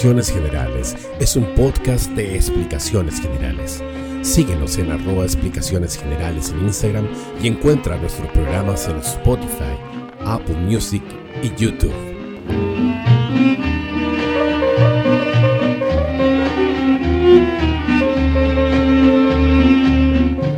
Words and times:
Explicaciones 0.00 0.32
Generales 0.32 0.96
es 1.20 1.36
un 1.36 1.44
podcast 1.54 2.10
de 2.12 2.34
explicaciones 2.34 3.20
generales. 3.20 3.84
Síguenos 4.22 4.78
en 4.78 4.92
arroba 4.92 5.24
explicaciones 5.24 5.98
generales 5.98 6.48
en 6.52 6.60
Instagram 6.60 7.06
y 7.42 7.48
encuentra 7.48 7.98
nuestros 7.98 8.26
programas 8.30 8.88
en 8.88 8.96
Spotify, 8.96 9.76
Apple 10.24 10.56
Music 10.56 11.02
y 11.42 11.54
YouTube. 11.54 11.92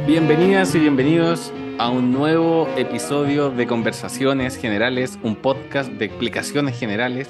Bienvenidas 0.07 0.73
y 0.77 0.79
bienvenidos 0.79 1.53
a 1.79 1.89
un 1.91 2.13
nuevo 2.13 2.69
episodio 2.77 3.51
de 3.51 3.67
Conversaciones 3.67 4.57
Generales, 4.57 5.19
un 5.25 5.35
podcast 5.35 5.91
de 5.91 6.05
explicaciones 6.05 6.79
generales. 6.79 7.29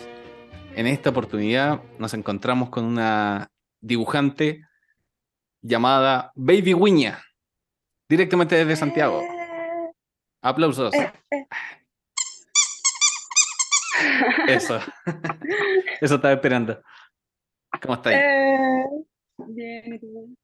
En 0.75 0.87
esta 0.87 1.11
oportunidad 1.11 1.83
nos 1.99 2.15
encontramos 2.15 2.71
con 2.71 2.85
una 2.85 3.51
dibujante 3.81 4.67
llamada 5.61 6.33
Baby 6.35 6.73
Wiña, 6.73 7.23
directamente 8.09 8.57
desde 8.57 8.77
Santiago. 8.77 9.23
Aplausos. 10.41 10.95
Eso. 14.49 14.81
Eso 16.01 16.15
estaba 16.15 16.33
esperando. 16.33 16.83
¿Cómo 17.83 17.95
estáis? 17.95 18.17
Eh, 18.19 18.85
bien. 19.49 20.37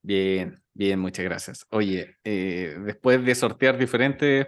Bien, 0.00 0.62
bien, 0.72 0.98
muchas 0.98 1.24
gracias. 1.26 1.66
Oye, 1.70 2.16
eh, 2.24 2.76
después 2.84 3.22
de 3.24 3.34
sortear 3.34 3.76
diferentes 3.76 4.46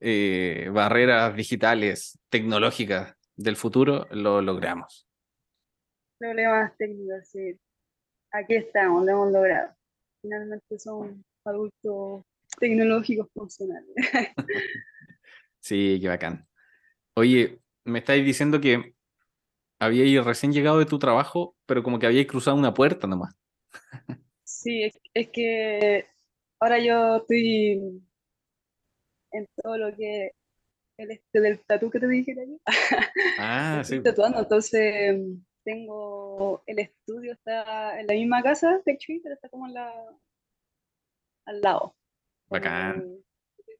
eh, 0.00 0.68
barreras 0.72 1.34
digitales, 1.36 2.18
tecnológicas 2.28 3.15
del 3.36 3.56
futuro, 3.56 4.06
lo 4.10 4.40
logramos. 4.40 5.08
Problemas 6.18 6.76
técnicos, 6.76 7.28
sí. 7.28 7.58
Aquí 8.32 8.56
estamos, 8.56 9.04
lo 9.04 9.10
hemos 9.12 9.32
logrado. 9.32 9.74
Finalmente 10.22 10.78
son 10.78 11.24
adultos 11.44 12.24
tecnológicos 12.58 13.28
funcionales. 13.32 13.94
Sí, 15.58 15.98
qué 16.00 16.06
bacán. 16.06 16.46
Oye, 17.16 17.58
me 17.84 17.98
estáis 17.98 18.24
diciendo 18.24 18.60
que 18.60 18.94
habíais 19.80 20.24
recién 20.24 20.52
llegado 20.52 20.78
de 20.78 20.86
tu 20.86 21.00
trabajo, 21.00 21.56
pero 21.66 21.82
como 21.82 21.98
que 21.98 22.06
habíais 22.06 22.28
cruzado 22.28 22.56
una 22.56 22.72
puerta 22.72 23.08
nomás. 23.08 23.34
Sí, 24.44 24.84
es, 24.84 24.96
es 25.12 25.28
que 25.30 26.06
ahora 26.60 26.78
yo 26.78 27.16
estoy 27.16 28.00
en 29.32 29.46
todo 29.60 29.76
lo 29.76 29.96
que 29.96 30.30
el 30.98 31.10
este 31.10 31.40
del 31.40 31.60
tatú 31.60 31.90
que 31.90 32.00
te 32.00 32.08
dije 32.08 32.32
ayer. 32.32 32.58
Ah, 33.38 33.82
sí. 33.84 34.00
Tatuando, 34.02 34.40
entonces 34.40 35.16
tengo 35.64 36.62
el 36.66 36.78
estudio 36.78 37.32
está 37.32 38.00
en 38.00 38.06
la 38.06 38.14
misma 38.14 38.42
casa 38.42 38.80
de 38.84 38.96
Chuy, 38.96 39.20
pero 39.20 39.34
está 39.34 39.48
como 39.48 39.66
en 39.66 39.74
la 39.74 39.92
al 41.46 41.60
lado. 41.60 41.94
Bacán. 42.48 43.00
Como, 43.02 43.18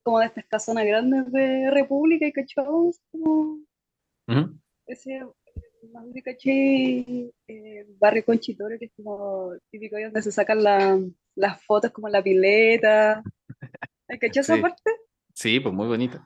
como 0.03 0.19
de 0.21 0.27
estas 0.27 0.45
casonas 0.47 0.85
grandes 0.85 1.31
de 1.33 1.71
República 1.71 2.27
y 2.27 2.33
cachao, 2.33 2.91
es 2.91 3.01
como 3.11 3.59
ese 4.87 5.21
más 5.93 6.13
de 6.13 6.23
caché 6.23 7.31
eh, 7.49 7.87
barrio 7.99 8.25
Conchitoro, 8.25 8.77
que 8.79 8.87
es 8.87 8.93
como 8.97 9.53
típico 9.71 9.97
ahí 9.97 10.05
donde 10.05 10.23
se 10.23 10.33
sacan 10.33 10.63
la- 10.63 10.99
las 11.37 11.63
fotos 11.65 11.93
como 11.93 12.09
en 12.09 12.13
la 12.13 12.23
pileta. 12.23 13.23
¿Hay 14.09 14.19
cachado 14.19 14.41
esa 14.43 14.57
Sí. 14.57 14.63
parte? 14.63 14.91
Sí, 15.35 15.61
pues 15.61 15.75
muy 15.75 15.87
bonito. 15.87 16.19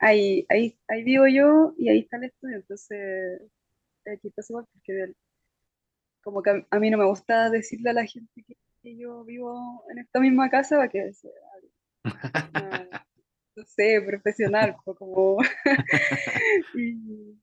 Ahí, 0.00 0.46
ahí, 0.48 0.78
ahí 0.88 1.02
vivo 1.02 1.26
yo 1.26 1.74
y 1.76 1.88
ahí 1.88 2.00
está 2.00 2.18
el 2.18 2.24
estudio, 2.24 2.56
entonces 2.56 3.42
es 4.04 4.20
chistoso 4.20 4.52
igual 4.52 4.66
porque 4.72 5.12
como 6.22 6.42
que 6.42 6.64
a, 6.70 6.78
mí 6.78 6.90
no 6.90 6.98
me 6.98 7.06
gusta 7.06 7.50
decirle 7.50 7.90
a 7.90 7.94
la 7.94 8.06
gente 8.06 8.44
que, 8.46 8.56
yo 8.96 9.22
vivo 9.24 9.84
en 9.90 9.98
esta 9.98 10.18
misma 10.18 10.48
casa 10.48 10.76
para 10.76 10.88
que 10.88 11.12
sea 11.12 11.30
una- 12.54 12.88
no 13.56 13.64
sé, 13.64 14.00
profesional, 14.06 14.76
como 14.84 15.38
y, 16.74 17.36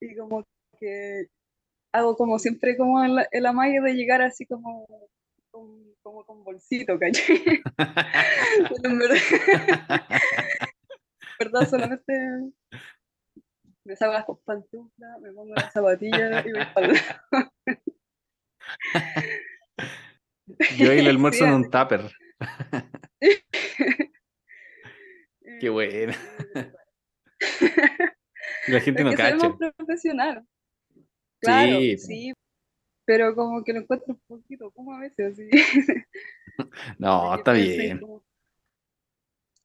y 0.00 0.16
como 0.16 0.44
que 0.80 1.26
hago 1.92 2.16
como 2.16 2.38
siempre 2.38 2.76
como 2.76 3.04
el, 3.04 3.26
el 3.30 3.46
amague 3.46 3.80
de 3.80 3.94
llegar 3.94 4.22
así 4.22 4.46
como 4.46 4.86
con, 5.50 5.94
como 6.02 6.24
con 6.24 6.42
bolsito, 6.42 6.98
¿cachai? 6.98 7.62
Verdad, 11.38 11.68
solamente 11.68 12.52
me 13.84 13.96
saco 13.96 14.12
las 14.12 14.24
pantuflas, 14.44 15.20
me 15.20 15.32
pongo 15.32 15.54
las 15.54 15.72
zapatillas 15.72 16.44
y 16.46 16.52
para 16.74 16.86
el 16.88 16.96
Yo 20.78 20.92
y 20.92 20.98
el 20.98 21.08
almuerzo 21.08 21.44
en 21.44 21.52
un 21.52 21.70
tupper. 21.70 22.10
Qué 25.60 25.68
bueno. 25.70 26.12
La 28.68 28.80
gente 28.80 29.02
no 29.04 29.10
soy 29.10 29.16
cacha. 29.16 29.36
más 29.36 29.56
profesional. 29.76 30.46
Claro, 31.40 31.78
Sí, 31.80 31.98
sí, 31.98 32.32
pero 33.04 33.34
como 33.34 33.64
que 33.64 33.72
lo 33.72 33.80
encuentro 33.80 34.14
un 34.14 34.20
poquito 34.26 34.70
como 34.72 34.94
a 34.94 35.00
veces 35.00 35.32
así. 35.32 35.48
No, 36.98 37.34
está 37.34 37.52
bien. 37.52 38.00
como, 38.00 38.18
Es 38.18 38.24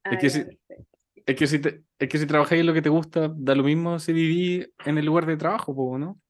"Ah, 0.04 0.10
que 0.10 0.30
perfecto". 0.30 0.93
Es 1.26 1.36
que 1.36 1.46
si 1.46 1.58
te- 1.60 1.84
es 1.98 2.08
que 2.08 2.18
si 2.18 2.26
trabajáis 2.26 2.60
en 2.60 2.66
lo 2.66 2.74
que 2.74 2.82
te 2.82 2.88
gusta, 2.90 3.30
da 3.34 3.54
lo 3.54 3.64
mismo 3.64 3.98
si 3.98 4.12
vivís 4.12 4.68
en 4.84 4.98
el 4.98 5.06
lugar 5.06 5.26
de 5.26 5.36
trabajo, 5.36 5.98
¿no? 5.98 6.20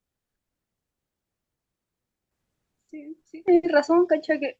Sí, 2.91 3.16
sí, 3.25 3.43
tienes 3.44 3.71
razón, 3.72 4.06
cacha, 4.06 4.38
que 4.38 4.59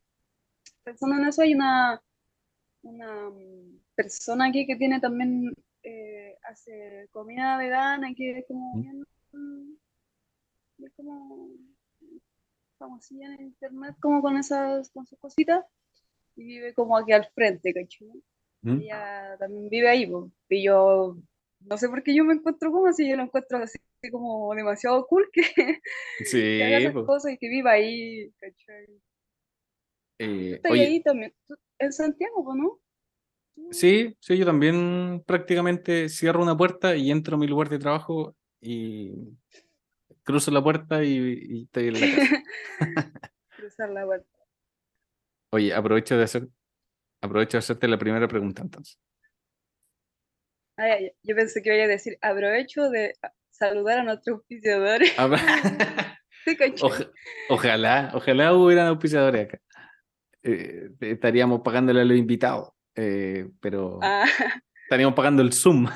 pensando 0.85 1.17
en 1.17 1.29
eso 1.29 1.43
hay 1.43 1.55
una, 1.55 2.03
una 2.83 3.31
mm, 3.31 3.81
persona 3.97 4.47
aquí 4.49 4.67
que 4.67 4.77
tiene 4.77 5.01
también, 5.01 5.53
eh, 5.85 6.37
hace 6.45 7.09
comida 7.13 7.59
vegana 7.59 8.15
que 8.17 8.39
es 8.41 8.47
como 8.49 8.77
Mm. 8.77 8.83
bien, 8.83 9.05
mm, 9.33 9.75
es 10.85 10.93
como 10.97 11.49
famosilla 12.79 13.35
en 13.35 13.43
internet, 13.47 13.97
como 14.01 14.23
con 14.23 14.37
esas, 14.37 14.89
con 14.91 15.07
sus 15.07 15.19
cositas, 15.19 15.65
y 16.37 16.45
vive 16.45 16.75
como 16.75 16.97
aquí 16.99 17.13
al 17.13 17.27
frente, 17.35 17.75
¿cachai? 17.75 18.09
¿Mm? 18.65 18.79
Ella 18.81 19.37
también 19.39 19.69
vive 19.69 19.89
ahí, 19.89 20.11
y 20.49 20.65
yo 20.65 21.17
no 21.61 21.79
sé 21.79 21.89
por 21.89 22.03
qué 22.03 22.15
yo 22.15 22.25
me 22.25 22.35
encuentro 22.35 22.71
como 22.73 22.87
así, 22.87 23.09
yo 23.09 23.17
lo 23.17 23.23
encuentro 23.25 23.59
así 23.59 23.79
como 24.11 24.55
demasiado 24.55 25.07
cool 25.07 25.29
que, 25.33 25.43
Sí, 26.25 26.39
que 26.57 26.65
haga 26.65 26.79
esas 26.79 26.95
po. 26.95 27.05
cosas 27.07 27.33
y 27.33 27.39
que 27.39 27.49
viva 27.49 27.73
ahí, 27.73 28.31
¿cachai? 28.41 28.87
Eh, 30.19 30.55
Estoy 30.57 30.73
oye, 30.73 30.87
ahí 30.87 31.03
también, 31.03 31.35
en 31.79 31.93
Santiago, 31.93 32.55
¿no? 32.55 32.81
Sí, 33.71 34.17
sí, 34.21 34.37
yo 34.39 34.45
también 34.47 35.23
prácticamente 35.27 36.09
cierro 36.09 36.43
una 36.43 36.57
puerta 36.57 36.97
y 36.97 37.11
entro 37.11 37.37
a 37.37 37.39
mi 37.39 37.47
lugar 37.47 37.69
de 37.69 37.79
trabajo 37.79 38.37
y 38.61 39.11
cruzo 40.23 40.51
la 40.51 40.63
puerta 40.63 41.05
y, 41.05 41.17
y 41.49 41.63
estoy 41.65 41.89
en 41.89 42.01
la 42.01 42.11
casa. 42.11 42.35
Cruzar 43.57 43.91
la 43.91 44.05
puerta. 44.05 44.29
Oye, 45.51 45.73
aprovecho 45.75 46.17
de 46.17 46.25
hacer, 46.25 46.49
aprovecho 47.25 47.57
de 47.57 47.61
hacerte 47.61 47.89
la 47.89 47.99
primera 47.99 48.29
pregunta 48.29 48.63
entonces. 48.63 48.99
Ah, 50.77 50.89
ya. 50.89 51.11
Yo 51.23 51.37
pensé 51.37 51.63
que 51.63 51.75
iba 51.75 51.85
a 51.85 51.89
decir, 51.89 52.19
aprovecho 52.21 52.91
de 52.91 53.15
saludar 53.51 53.99
a 54.01 54.03
nuestros 54.03 54.39
auspiciadores. 54.39 55.13
Oja- 56.83 57.11
ojalá, 57.49 58.11
ojalá 58.15 58.53
hubieran 58.53 58.89
auspiciadores 58.89 59.47
acá. 59.47 59.59
Eh, 60.43 60.91
estaríamos 61.01 61.63
pagándole 61.63 62.03
a 62.03 62.05
los 62.05 62.19
invitados, 62.19 62.69
eh, 62.95 63.49
pero 63.61 63.99
Ah, 64.03 64.27
estaríamos 64.85 65.15
pagando 65.15 65.41
el 65.43 65.53
Zoom. 65.55 65.87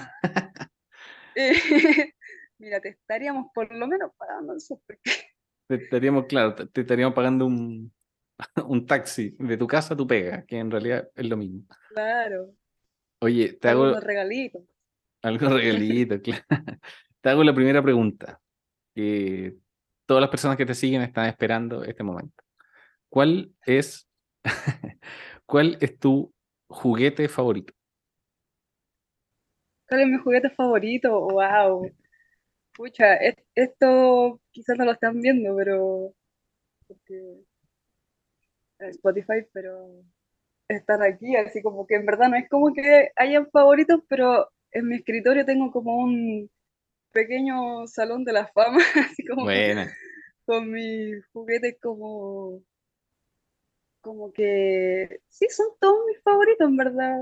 eh, 1.35 1.53
mira, 2.59 2.81
te 2.81 2.89
estaríamos 2.91 3.49
por 3.55 3.71
lo 3.75 3.87
menos 3.87 4.13
pagando 4.17 4.57
eso, 4.57 4.81
porque 4.87 5.11
Te 5.69 5.75
estaríamos, 5.75 6.25
claro, 6.27 6.55
te 6.55 6.81
estaríamos 6.81 7.15
pagando 7.15 7.45
un, 7.45 7.93
un 8.69 8.87
taxi 8.87 9.37
de 9.39 9.57
tu 9.57 9.67
casa 9.67 9.95
a 9.95 9.97
tu 9.97 10.07
pega, 10.07 10.45
que 10.47 10.59
en 10.59 10.71
realidad 10.71 11.09
es 11.15 11.27
lo 11.29 11.37
mismo. 11.37 11.65
claro, 11.89 12.55
Oye, 13.21 13.53
te 13.55 13.69
hago 13.69 13.85
algunos 13.85 14.03
regalitos. 14.03 14.63
algo 15.23 15.49
regalito, 15.49 16.21
claro. 16.23 16.45
Te 17.21 17.31
hago 17.31 17.43
la 17.45 17.55
primera 17.55 17.83
pregunta, 17.83 18.41
que 18.95 19.57
todas 20.07 20.21
las 20.23 20.31
personas 20.31 20.57
que 20.57 20.67
te 20.67 20.75
siguen 20.75 21.03
están 21.03 21.27
esperando 21.29 21.85
este 21.85 22.05
momento. 22.05 22.45
¿Cuál 23.11 23.55
es, 23.67 24.09
cuál 25.47 25.79
es 25.81 25.99
tu 25.99 26.33
juguete 26.69 27.29
favorito? 27.29 27.75
¿Cuál 29.89 30.03
es 30.03 30.07
mi 30.09 30.19
juguete 30.19 30.51
favorito? 30.51 31.21
¡Wow! 31.21 31.91
Pucha, 32.75 33.17
es- 33.17 33.37
esto 33.55 34.41
quizás 34.53 34.79
no 34.79 34.85
lo 34.87 34.93
están 34.93 35.21
viendo, 35.23 35.57
pero. 35.57 36.15
Porque. 36.89 37.45
Spotify, 38.79 39.47
pero. 39.53 40.03
Están 40.69 41.03
aquí, 41.03 41.35
así 41.35 41.63
como 41.63 41.87
que 41.87 41.95
en 41.95 42.05
verdad 42.05 42.29
no 42.29 42.37
es 42.37 42.47
como 42.51 42.75
que 42.75 43.09
hayan 43.17 43.51
favoritos, 43.51 44.03
pero 44.07 44.51
en 44.71 44.89
mi 44.89 44.97
escritorio 44.97 45.47
tengo 45.47 45.71
como 45.73 45.97
un. 45.97 46.51
pequeño 47.13 47.87
salón 47.87 48.25
de 48.25 48.33
la 48.35 48.49
fama, 48.49 48.79
así 49.11 49.25
como 49.25 49.47
con 50.49 50.71
mis 50.71 51.27
juguetes 51.35 51.77
como, 51.83 52.63
como 54.01 54.33
que, 54.33 55.21
sí, 55.29 55.47
son 55.51 55.67
todos 55.79 56.07
mis 56.07 56.23
favoritos, 56.23 56.67
en 56.67 56.77
verdad, 56.79 57.19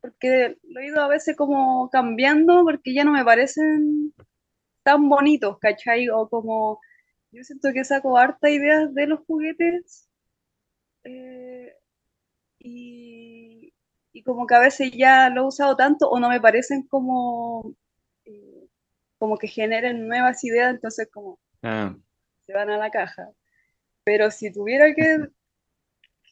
porque 0.00 0.56
lo 0.62 0.80
he 0.80 0.86
ido 0.86 1.00
a 1.00 1.08
veces 1.08 1.36
como 1.36 1.90
cambiando 1.90 2.62
porque 2.62 2.94
ya 2.94 3.02
no 3.02 3.10
me 3.10 3.24
parecen 3.24 4.14
tan 4.84 5.08
bonitos, 5.08 5.58
¿cachai? 5.58 6.08
O 6.10 6.28
como, 6.28 6.78
yo 7.32 7.42
siento 7.42 7.72
que 7.72 7.84
saco 7.84 8.16
harta 8.16 8.48
ideas 8.50 8.94
de 8.94 9.08
los 9.08 9.20
juguetes 9.26 10.08
eh, 11.04 11.74
y, 12.58 13.74
y 14.12 14.22
como 14.24 14.46
que 14.46 14.54
a 14.54 14.60
veces 14.60 14.92
ya 14.92 15.30
lo 15.30 15.42
he 15.42 15.46
usado 15.48 15.76
tanto 15.76 16.08
o 16.10 16.18
no 16.20 16.28
me 16.30 16.40
parecen 16.40 16.84
como, 16.86 17.74
eh, 18.24 18.68
como 19.18 19.38
que 19.38 19.48
generen 19.48 20.08
nuevas 20.08 20.44
ideas, 20.44 20.74
entonces 20.74 21.08
como 21.12 21.38
Ah, 21.62 21.96
se 22.46 22.52
van 22.52 22.70
a 22.70 22.76
la 22.78 22.90
caja. 22.90 23.30
Pero 24.04 24.30
si 24.30 24.52
tuviera 24.52 24.94
que 24.94 25.28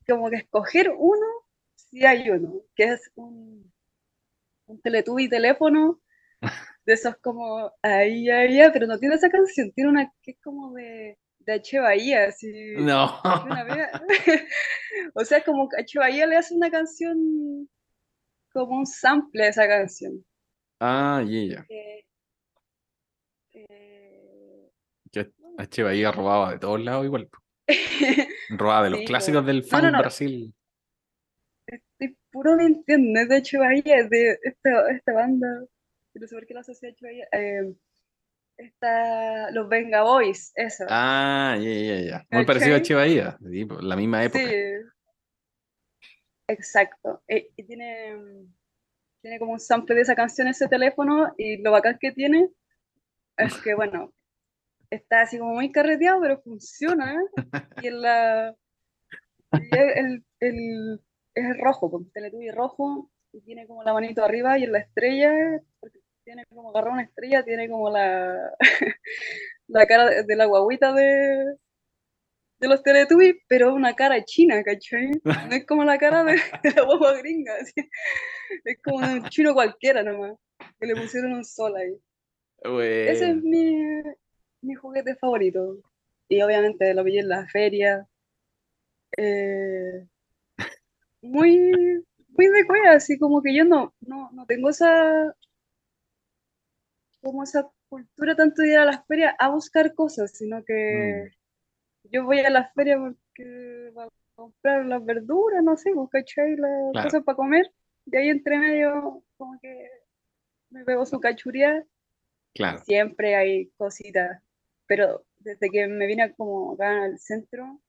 como 0.07 0.31
que 0.31 0.37
escoger 0.37 0.91
uno, 0.97 1.27
sí 1.75 2.05
hay 2.05 2.31
uno, 2.31 2.63
que 2.75 2.85
es 2.85 3.11
un, 3.15 3.73
un 4.67 4.81
Teletubby 4.81 5.29
teléfono, 5.29 6.01
de 6.87 6.93
esos 6.95 7.17
como 7.19 7.73
ahí, 7.83 8.29
ahí, 8.31 8.61
pero 8.73 8.87
no 8.87 8.99
tiene 8.99 9.15
esa 9.17 9.31
canción, 9.31 9.73
tiene 9.73 9.91
una 9.91 10.13
que 10.23 10.33
es 10.33 10.41
como 10.43 10.73
de, 10.75 11.19
de 11.45 11.53
H. 11.55 11.79
Bahía, 11.81 12.25
así. 12.27 12.51
no. 12.77 13.21
o 15.15 15.25
sea, 15.25 15.43
como 15.43 15.69
que 15.69 15.83
H. 15.83 15.99
Bahía 15.99 16.27
le 16.27 16.37
hace 16.37 16.55
una 16.55 16.71
canción, 16.71 17.69
como 18.53 18.79
un 18.79 18.87
sample 18.87 19.45
de 19.45 19.49
esa 19.51 19.67
canción. 19.67 20.25
Ah, 20.81 21.23
ya, 21.27 21.57
ya. 21.57 21.67
Eh, 21.69 22.05
eh, 23.55 24.71
a 25.59 25.83
Bahía 25.85 26.13
robaba 26.13 26.53
de 26.53 26.59
todos 26.59 26.81
lados 26.81 27.05
igual. 27.05 27.29
Robaba 28.51 28.85
de 28.85 28.91
los 28.91 29.01
Sí, 29.01 29.07
clásicos 29.07 29.47
del 29.47 29.65
fan 29.65 29.85
no, 29.85 29.91
no. 29.93 29.99
Brasil. 29.99 30.53
estoy 31.67 32.17
puro 32.31 32.57
mintiendo, 32.57 33.21
es 33.21 33.29
de 33.29 33.37
H. 33.37 33.59
Bahía, 33.59 33.97
es 33.99 34.11
de 34.11 34.39
esta, 34.43 34.91
esta 34.91 35.13
banda, 35.13 35.47
no 36.15 36.27
sé 36.27 36.35
por 36.35 36.47
qué 36.47 36.55
la 36.55 36.61
asocia 36.61 36.89
a 36.89 36.93
H. 36.93 36.99
Bahía, 37.05 37.27
eh, 37.33 37.75
está 38.65 39.51
los 39.51 39.69
Venga 39.69 40.03
Boys, 40.03 40.53
eso. 40.57 40.85
Ah, 40.89 41.57
ya, 41.61 41.71
ya, 41.71 42.01
ya. 42.01 42.27
Muy 42.31 42.45
parecido 42.45 42.75
a 42.77 42.79
¿Cachai? 42.79 42.83
Che 42.89 42.95
Bahía. 42.95 43.39
sí, 43.51 43.65
po, 43.65 43.81
la 43.81 43.97
misma 43.97 44.25
época. 44.25 44.45
Sí, 44.45 44.55
exacto. 46.49 47.23
Eh, 47.29 47.51
y 47.57 47.65
tiene, 47.65 48.17
tiene 49.21 49.39
como 49.39 49.53
un 49.53 49.61
sample 49.61 49.95
de 49.95 50.03
esa 50.03 50.15
canción 50.15 50.49
ese 50.49 50.69
teléfono 50.69 51.33
y 51.37 51.63
lo 51.63 51.71
bacán 51.73 51.99
que 52.01 52.13
tiene 52.13 52.49
es 53.37 53.55
que, 53.63 53.75
bueno, 53.75 54.13
está 54.91 55.23
así 55.23 55.39
como 55.39 55.55
muy 55.55 55.73
carreteado, 55.73 56.21
pero 56.21 56.41
funciona. 56.43 57.17
Y 57.83 57.87
en 57.89 58.03
la, 58.03 58.55
y 59.55 59.77
el, 59.79 60.25
el- 60.41 61.01
es 61.35 61.57
rojo, 61.59 61.91
con 61.91 62.11
Teletubby 62.11 62.51
rojo 62.51 63.11
y 63.33 63.41
tiene 63.41 63.67
como 63.67 63.83
la 63.83 63.95
manito 63.95 64.23
arriba 64.23 64.59
y 64.59 64.65
en 64.65 64.73
la 64.73 64.81
estrella, 64.81 65.33
porque 65.81 66.01
tiene 66.25 66.45
como 66.47 66.71
agarrar 66.71 66.93
una 66.93 67.03
estrella, 67.03 67.45
tiene 67.45 67.69
como 67.69 67.91
la, 67.91 68.53
la 69.69 69.87
cara 69.87 70.09
de, 70.09 70.25
de 70.25 70.37
la 70.37 70.47
guaguita 70.47 70.93
de, 70.93 71.57
de 72.61 72.69
los 72.69 72.83
Teletubbies, 72.83 73.37
pero 73.49 73.75
una 73.75 73.95
cara 73.95 74.25
china, 74.25 74.63
¿cachai? 74.63 75.11
No 75.25 75.55
es 75.57 75.67
como 75.67 75.85
la 75.85 75.99
cara 75.99 76.25
de, 76.25 76.35
de 76.63 76.71
la 76.71 76.85
guagua 76.85 77.19
gringa. 77.19 77.55
Es 78.65 78.79
como 78.83 79.01
de 79.01 79.15
un 79.15 79.29
chino 79.29 79.55
cualquiera 79.55 80.03
nomás, 80.03 80.37
que 80.79 80.87
le 80.87 80.95
pusieron 80.95 81.33
un 81.33 81.45
sol 81.45 81.75
ahí. 81.77 81.99
Ese 83.09 83.31
es 83.31 83.37
mi, 83.43 84.03
mi 84.61 84.75
juguete 84.75 85.17
favorito. 85.17 85.79
Y 86.29 86.41
obviamente 86.41 86.95
lo 86.95 87.05
pillé 87.05 87.21
en 87.21 87.29
la 87.29 87.47
feria. 87.49 88.07
Eh, 89.17 90.07
muy, 91.21 91.73
muy 92.29 92.47
de 92.47 92.67
cueva, 92.67 92.93
así 92.93 93.19
como 93.19 93.43
que 93.43 93.55
yo 93.55 93.65
no, 93.65 93.93
no, 94.01 94.31
no 94.33 94.47
tengo 94.47 94.71
esa, 94.71 95.35
como 97.23 97.43
esa 97.45 97.71
cultura 97.89 98.37
tanto 98.37 98.63
de 98.63 98.71
ir 98.71 98.79
a 98.79 98.85
las 98.87 99.07
ferias 99.07 99.35
a 99.39 99.51
buscar 99.51 99.95
cosas, 99.95 100.33
sino 100.33 100.65
que 100.65 101.31
Mm. 102.05 102.11
yo 102.13 102.25
voy 102.25 102.41
a 102.41 102.51
las 102.51 102.73
ferias 102.75 102.99
porque 103.01 103.93
para 103.95 104.11
comprar 104.35 104.87
las 104.87 105.05
verduras, 105.05 105.63
no 105.65 105.77
sé, 105.77 105.93
pues, 105.95 106.11
¿cachai? 106.11 106.57
Las 106.57 106.93
Claro. 106.93 107.09
cosas 107.09 107.25
para 107.25 107.37
comer. 107.37 107.73
Y 108.07 108.17
ahí 108.17 108.29
entre 108.31 108.59
medio, 108.59 109.23
como 109.37 109.59
que 109.61 109.89
me 110.71 110.85
pego 110.85 111.07
su 111.07 111.21
cachuría. 111.21 111.85
claro. 112.55 112.79
Siempre 112.85 113.37
hay 113.37 113.71
cositas, 113.79 114.43
pero 114.87 115.25
desde 115.39 115.71
que 115.71 115.87
me 115.87 116.07
vine 116.07 116.35
como 116.35 116.75
acá 116.75 117.05
al 117.05 117.19
centro, 117.19 117.81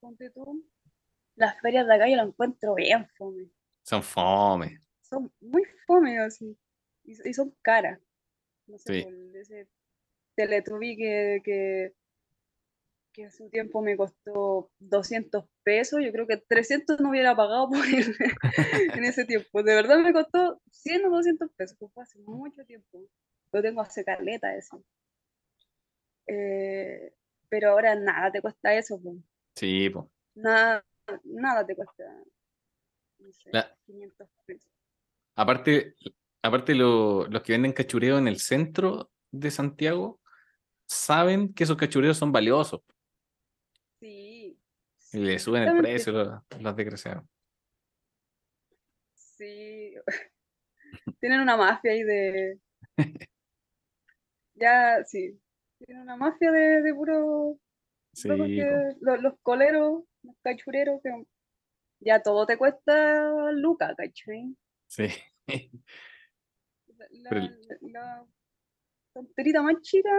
ponte 0.00 0.30
tú, 0.30 0.64
las 1.36 1.60
ferias 1.60 1.86
de 1.86 1.94
acá 1.94 2.08
yo 2.08 2.16
las 2.16 2.28
encuentro 2.28 2.74
bien 2.74 3.06
fome. 3.16 3.48
Son 3.84 4.02
fome. 4.02 4.80
Son 5.02 5.32
muy 5.40 5.64
fome 5.86 6.18
así, 6.18 6.56
y, 7.04 7.28
y 7.28 7.34
son 7.34 7.54
caras. 7.62 8.00
No 8.66 8.78
sé, 8.78 8.92
Sí. 8.94 9.02
por 9.04 9.14
ese 9.36 9.68
Teletubby 10.34 10.96
que, 10.96 11.40
que, 11.44 11.92
que 13.12 13.22
en 13.24 13.30
su 13.32 13.48
tiempo 13.50 13.82
me 13.82 13.96
costó 13.96 14.70
200 14.78 15.44
pesos, 15.62 16.00
yo 16.02 16.10
creo 16.12 16.26
que 16.26 16.38
300 16.38 17.00
no 17.00 17.10
hubiera 17.10 17.36
pagado 17.36 17.68
por 17.68 17.84
él 17.84 18.14
en 18.96 19.04
ese 19.04 19.24
tiempo. 19.24 19.62
De 19.62 19.74
verdad 19.74 19.98
me 19.98 20.12
costó 20.12 20.60
100 20.70 21.04
o 21.06 21.10
200 21.10 21.50
pesos, 21.52 21.76
pues 21.78 21.92
fue 21.92 22.02
hace 22.04 22.18
mucho 22.20 22.64
tiempo. 22.64 23.02
Lo 23.52 23.60
tengo 23.62 23.82
hace 23.82 24.04
caleta 24.04 24.56
eso. 24.56 24.82
Eh, 26.26 27.12
pero 27.48 27.70
ahora 27.70 27.94
nada 27.94 28.30
te 28.32 28.40
cuesta 28.40 28.74
eso, 28.74 28.98
pues. 29.02 29.16
Sí, 29.56 29.90
po. 29.90 30.10
Nada, 30.34 30.84
nada 31.24 31.66
te 31.66 31.76
cuesta, 31.76 32.04
no 33.18 33.32
sé, 33.32 33.50
La- 33.52 33.76
500 33.84 34.28
pesos. 34.46 34.70
Aparte, 35.34 35.94
aparte 36.42 36.74
lo- 36.74 37.26
los 37.28 37.42
que 37.42 37.52
venden 37.52 37.72
cachureo 37.72 38.18
en 38.18 38.28
el 38.28 38.38
centro 38.40 39.10
de 39.30 39.50
Santiago 39.50 40.20
saben 40.86 41.54
que 41.54 41.64
esos 41.64 41.76
cachureos 41.76 42.18
son 42.18 42.32
valiosos 42.32 42.82
Sí, 44.00 44.58
y 45.12 45.18
le 45.18 45.38
suben 45.38 45.62
el 45.64 45.76
precio 45.76 46.12
los, 46.12 46.40
los 46.60 46.76
desgraciados. 46.76 47.24
Sí, 49.14 49.94
tienen 51.20 51.40
una 51.40 51.56
mafia 51.56 51.92
ahí 51.92 52.02
de... 52.02 52.58
Ya, 54.54 55.02
sí, 55.04 55.40
tienen 55.78 56.02
una 56.04 56.16
mafia 56.16 56.50
de, 56.52 56.82
de 56.82 56.94
puro... 56.94 57.58
Sí, 58.14 58.28
que- 58.28 58.96
los 59.00 59.34
coleros, 59.42 60.04
los 60.22 60.36
cachureros, 60.42 61.00
que 61.02 61.10
ya 62.00 62.22
todo 62.22 62.46
te 62.46 62.58
cuesta 62.58 63.50
lucas, 63.52 63.94
¿cachai? 63.96 64.56
sí. 64.86 65.08
La, 67.10 67.30
Pero 67.30 67.48
la, 67.82 68.26
tonterita 69.12 69.62
más 69.62 69.80
chica, 69.82 70.10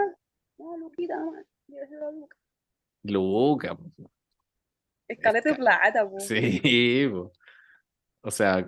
no, 0.58 0.78
luquita 0.78 1.18
más, 1.18 1.46
debe 1.68 1.88
ser 1.88 2.00
la 2.00 2.12
luca. 2.12 2.38
Luca. 3.04 3.78
Escalete 5.08 5.50
de 5.50 5.56
plata, 5.56 6.10
po. 6.10 6.20
Sí, 6.20 7.08
po. 7.12 7.32
O 8.22 8.32
sea, 8.32 8.66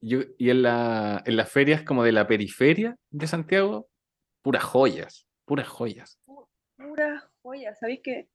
yo, 0.00 0.20
y 0.38 0.50
en 0.50 0.62
la, 0.62 1.22
en 1.24 1.36
las 1.36 1.50
ferias 1.50 1.82
como 1.82 2.04
de 2.04 2.12
la 2.12 2.26
periferia 2.26 2.96
de 3.10 3.26
Santiago, 3.26 3.88
puras 4.42 4.64
joyas, 4.64 5.26
puras 5.44 5.68
joyas. 5.68 6.18
Pura 6.76 7.30
joya, 7.42 7.74
¿sabéis 7.74 8.00
que 8.02 8.28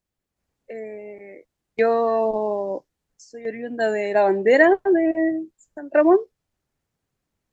eh, 0.67 1.45
yo 1.75 2.85
soy 3.17 3.47
oriunda 3.47 3.91
de 3.91 4.13
la 4.13 4.23
bandera 4.23 4.79
de 4.85 5.47
San 5.73 5.89
Ramón? 5.91 6.19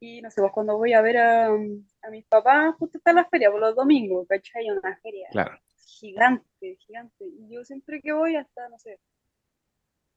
Y 0.01 0.23
no 0.23 0.31
sé, 0.31 0.41
pues 0.41 0.53
cuando 0.53 0.79
voy 0.79 0.95
a 0.95 1.03
ver 1.03 1.19
a, 1.19 1.47
a 1.49 2.11
mis 2.11 2.25
papás, 2.27 2.75
justo 2.79 2.99
está 2.99 3.13
la 3.13 3.27
feria, 3.27 3.51
por 3.51 3.61
los 3.61 3.77
domingos, 3.77 4.27
¿cachai? 4.27 4.71
Una 4.71 4.97
feria 5.03 5.29
Claro, 5.31 5.59
gigante, 5.85 6.77
gigante. 6.77 7.27
Y 7.27 7.55
yo 7.55 7.65
siempre 7.65 8.01
que 8.01 8.13
voy 8.13 8.37
hasta, 8.37 8.69
no 8.71 8.79
sé, 8.79 8.99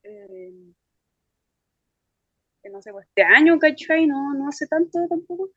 eh, 0.04 0.54
no 2.72 2.82
sé, 2.82 2.92
pues 2.94 3.08
este 3.08 3.24
año, 3.24 3.60
¿cachai? 3.60 4.08
No, 4.08 4.34
no 4.34 4.48
hace 4.48 4.68
tanto 4.68 5.00
tampoco. 5.10 5.50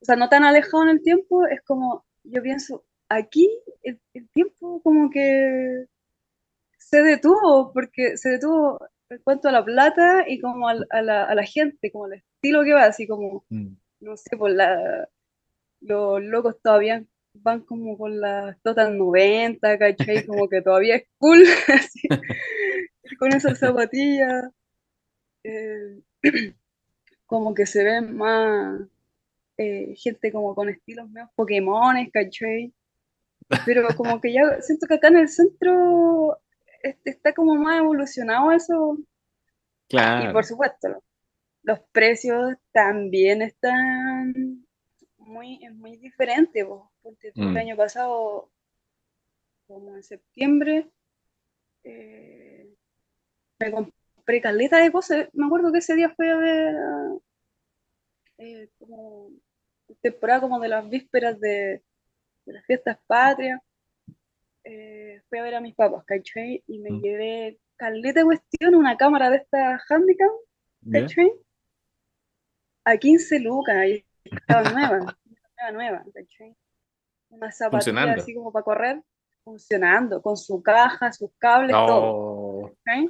O 0.00 0.04
sea, 0.04 0.16
no 0.16 0.28
tan 0.28 0.44
alejado 0.44 0.82
en 0.84 0.90
el 0.90 1.02
tiempo, 1.02 1.46
es 1.46 1.62
como, 1.62 2.04
yo 2.24 2.42
pienso, 2.42 2.84
aquí 3.08 3.48
el, 3.82 3.98
el 4.12 4.28
tiempo 4.30 4.82
como 4.82 5.10
que 5.10 5.86
se 6.78 7.02
detuvo, 7.02 7.72
porque 7.72 8.18
se 8.18 8.30
detuvo 8.30 8.78
en 9.10 9.18
cuanto 9.22 9.48
a 9.48 9.52
la 9.52 9.64
plata 9.64 10.24
y 10.28 10.40
como 10.40 10.68
a, 10.68 10.74
la, 10.74 11.24
a 11.24 11.34
la 11.34 11.44
gente, 11.44 11.90
como 11.92 12.06
al 12.06 12.14
estilo 12.14 12.64
que 12.64 12.72
va, 12.74 12.84
así 12.84 13.06
como, 13.06 13.44
Mm. 13.50 13.76
no 14.00 14.16
sé, 14.16 14.36
por 14.36 14.50
la, 14.50 15.08
los 15.80 16.22
locos 16.22 16.56
todavía 16.62 17.04
van 17.34 17.60
como 17.62 17.98
con 17.98 18.20
las 18.20 18.60
total 18.62 18.96
90, 18.98 19.78
¿cachai? 19.78 20.26
Como 20.26 20.48
que 20.48 20.62
todavía 20.62 20.96
es 20.96 21.04
cool, 21.18 21.42
así, 21.68 22.08
con 23.18 23.32
esas 23.32 23.58
zapatillas, 23.58 24.50
eh, 25.44 26.00
como 27.26 27.54
que 27.54 27.66
se 27.66 27.84
ven 27.84 28.16
más, 28.16 28.80
eh, 29.58 29.94
gente 29.96 30.32
como 30.32 30.54
con 30.54 30.68
estilos 30.68 31.08
medio 31.10 31.30
Pokémones, 31.36 32.10
¿cachai? 32.12 32.72
Pero 33.64 33.86
como 33.96 34.20
que 34.20 34.32
ya 34.32 34.60
siento 34.60 34.86
que 34.86 34.94
acá 34.94 35.08
en 35.08 35.18
el 35.18 35.28
centro 35.28 36.38
está 37.04 37.34
como 37.34 37.54
más 37.56 37.78
evolucionado 37.80 38.52
eso. 38.52 38.98
Y 38.98 39.88
Claro. 39.88 40.32
por 40.32 40.44
supuesto, 40.44 41.02
los 41.62 41.80
precios 41.92 42.56
también 42.72 43.42
están 43.42 44.66
muy, 45.18 45.60
es 45.64 45.72
muy 45.74 45.96
diferente. 45.98 46.64
po. 46.64 46.92
Ponte 47.02 47.32
tú, 47.32 47.42
el 47.42 47.52
Mm. 47.52 47.56
año 47.56 47.76
pasado, 47.76 48.50
como 49.66 49.96
en 49.96 50.02
septiembre, 50.02 50.90
eh, 51.84 52.68
me 53.60 53.72
compré 53.72 54.40
caleta 54.40 54.78
de 54.78 54.92
cosas. 54.92 55.28
Me 55.34 55.46
acuerdo 55.46 55.72
que 55.72 55.78
ese 55.78 55.94
día 55.96 56.10
fui 56.16 56.28
a 56.28 56.36
ver 56.36 56.74
eh, 58.38 58.68
como 58.78 59.30
temporada 60.00 60.40
como 60.40 60.60
de 60.60 60.68
las 60.68 60.88
vísperas 60.88 61.38
de, 61.40 61.82
de 62.46 62.52
las 62.52 62.64
fiestas 62.66 62.98
patrias. 63.06 63.60
Eh, 64.68 65.22
fui 65.28 65.38
a 65.38 65.42
ver 65.44 65.54
a 65.54 65.60
mis 65.60 65.76
papás, 65.76 66.04
¿cachai? 66.04 66.62
Y 66.66 66.80
me 66.80 66.90
Mm. 66.90 67.00
llevé 67.00 67.60
caleta 67.76 68.24
cuestión, 68.24 68.74
una 68.74 68.96
cámara 68.96 69.30
de 69.30 69.36
esta 69.36 69.80
handicap, 69.88 70.30
¿Ya? 70.80 71.02
¿cachai? 71.02 71.30
A 72.84 72.96
15 72.96 73.38
lucas, 73.38 73.76
y 73.86 74.04
estaba 74.24 74.62
nueva, 74.76 74.98
nueva, 74.98 75.72
nueva, 75.72 76.04
¿cachai? 76.12 76.56
Una 77.30 77.50
zapatilla 77.52 78.14
así 78.14 78.34
como 78.34 78.50
para 78.52 78.64
correr, 78.64 79.02
funcionando, 79.44 80.20
con 80.20 80.36
su 80.36 80.60
caja, 80.62 81.12
sus 81.12 81.30
cables, 81.38 81.76
todo, 81.86 82.02
Oh, 82.14 82.72
¿cachai? 82.84 83.08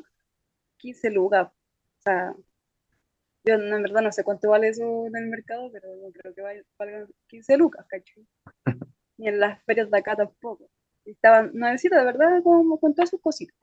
15 0.79 1.11
lucas. 1.11 1.49
O 1.49 2.03
sea, 2.03 2.35
yo 3.45 3.55
en 3.55 3.83
verdad 3.83 4.03
no 4.03 4.13
sé 4.13 4.25
cuánto 4.25 4.51
vale 4.51 4.69
eso 4.69 5.07
en 5.07 5.17
el 5.17 5.27
mercado, 5.29 5.71
pero 5.73 5.89
no 5.97 6.11
creo 6.13 6.35
que 6.35 6.43
val- 6.43 6.67
valgan 6.79 7.07
15 7.29 7.57
lucas, 7.57 7.87
¿cachai? 7.89 8.27
Ni 9.19 9.29
en 9.29 9.41
las 9.41 9.63
ferias 9.65 9.91
de 9.91 9.99
acá 9.99 10.17
tampoco. 10.17 10.69
Estaban 11.07 11.51
nuevecitas, 11.55 11.99
de 12.01 12.05
verdad, 12.05 12.43
como 12.43 12.79
con 12.79 12.95
todas 12.95 13.11
sus 13.11 13.21
cositas. 13.21 13.57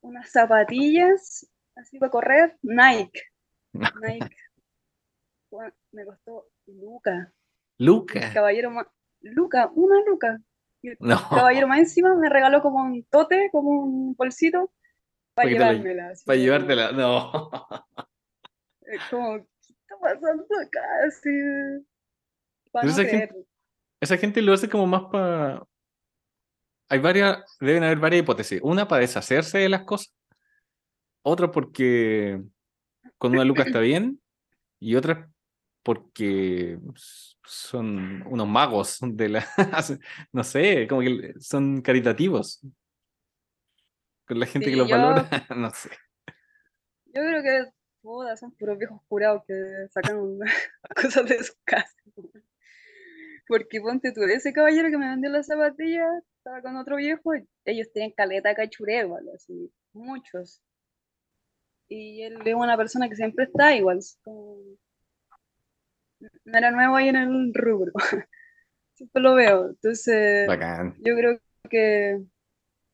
Unas 0.00 0.30
zapatillas, 0.30 1.46
así 1.76 1.98
para 1.98 2.10
correr, 2.10 2.56
Nike. 2.62 3.20
Nike. 4.02 4.36
Bueno, 5.50 5.72
Me 5.92 6.04
costó 6.04 6.46
Luca. 6.66 7.32
El 7.78 7.86
Luca. 7.86 8.32
caballero 8.32 8.70
más. 8.70 8.86
Luca, 9.20 9.70
una 9.74 9.96
Luca. 10.06 10.40
Y 10.82 10.88
el 10.88 10.96
No. 11.00 11.16
caballero 11.28 11.68
más 11.68 11.78
encima 11.80 12.14
me 12.14 12.30
regaló 12.30 12.62
como 12.62 12.82
un 12.82 13.04
tote, 13.04 13.50
como 13.52 13.68
un 13.82 14.14
bolsito, 14.14 14.72
para 15.34 15.50
llevármela. 15.50 16.12
Para 16.24 16.38
llevártela. 16.38 16.92
No. 16.92 17.50
Es 18.82 19.00
como, 19.08 19.36
¿qué 19.36 19.72
está 19.72 19.96
pasando 20.00 20.42
acá? 20.42 20.80
Así, 21.06 21.30
para 22.72 22.86
no 22.86 22.90
esa 22.90 23.04
gente-. 23.04 23.46
Esa 24.00 24.16
gente 24.16 24.42
lo 24.42 24.52
hace 24.52 24.68
como 24.68 24.84
más 24.86 25.02
para. 25.12 25.62
Hay 26.90 26.98
varias, 26.98 27.38
deben 27.60 27.84
haber 27.84 27.98
varias 27.98 28.22
hipótesis. 28.22 28.60
Una 28.62 28.86
para 28.88 29.00
deshacerse 29.02 29.58
de 29.58 29.68
las 29.68 29.84
cosas, 29.84 30.12
otra 31.22 31.50
porque 31.50 32.42
con 33.16 33.32
una 33.32 33.44
luca 33.44 33.62
está 33.62 33.78
bien, 33.80 34.20
y 34.80 34.96
otra 34.96 35.30
porque 35.82 36.78
son 37.44 38.22
unos 38.26 38.48
magos 38.48 38.98
de 39.02 39.28
la. 39.28 39.46
No 40.32 40.44
sé, 40.44 40.86
como 40.88 41.00
que 41.00 41.34
son 41.38 41.80
caritativos. 41.80 42.60
Con 44.26 44.40
la 44.40 44.46
gente 44.46 44.70
que 44.70 44.76
los 44.76 44.88
yo- 44.88 44.96
valora, 44.96 45.28
no 45.56 45.70
sé. 45.70 45.90
Yo 47.06 47.22
creo 47.22 47.42
que 47.42 47.70
todas 48.02 48.38
son 48.40 48.52
puros 48.52 48.78
viejos 48.78 49.00
curados 49.08 49.42
que 49.46 49.54
sacan 49.90 50.38
cosas 50.96 51.24
de 51.26 51.42
su 51.44 51.54
casa. 51.64 51.94
Porque 53.50 53.80
ponte 53.80 54.12
tú, 54.12 54.22
ese 54.22 54.52
caballero 54.52 54.90
que 54.90 54.96
me 54.96 55.08
vendió 55.08 55.28
las 55.28 55.48
zapatillas 55.48 56.06
estaba 56.38 56.62
con 56.62 56.76
otro 56.76 56.94
viejo, 56.96 57.32
ellos 57.64 57.88
tienen 57.92 58.12
caleta 58.12 58.54
cachureo, 58.54 59.18
así, 59.34 59.72
muchos. 59.92 60.62
Y 61.88 62.22
él 62.22 62.38
es 62.44 62.54
una 62.54 62.76
persona 62.76 63.08
que 63.08 63.16
siempre 63.16 63.46
está 63.46 63.74
igual, 63.74 63.98
como- 64.22 64.60
no 66.44 66.58
era 66.58 66.70
nuevo 66.70 66.94
ahí 66.94 67.08
en 67.08 67.16
el 67.16 67.52
rubro. 67.52 67.90
Siempre 68.94 69.20
lo 69.22 69.34
veo. 69.34 69.70
Entonces, 69.70 70.46
Bacán. 70.46 70.94
yo 70.98 71.16
creo 71.16 71.40
que 71.68 72.20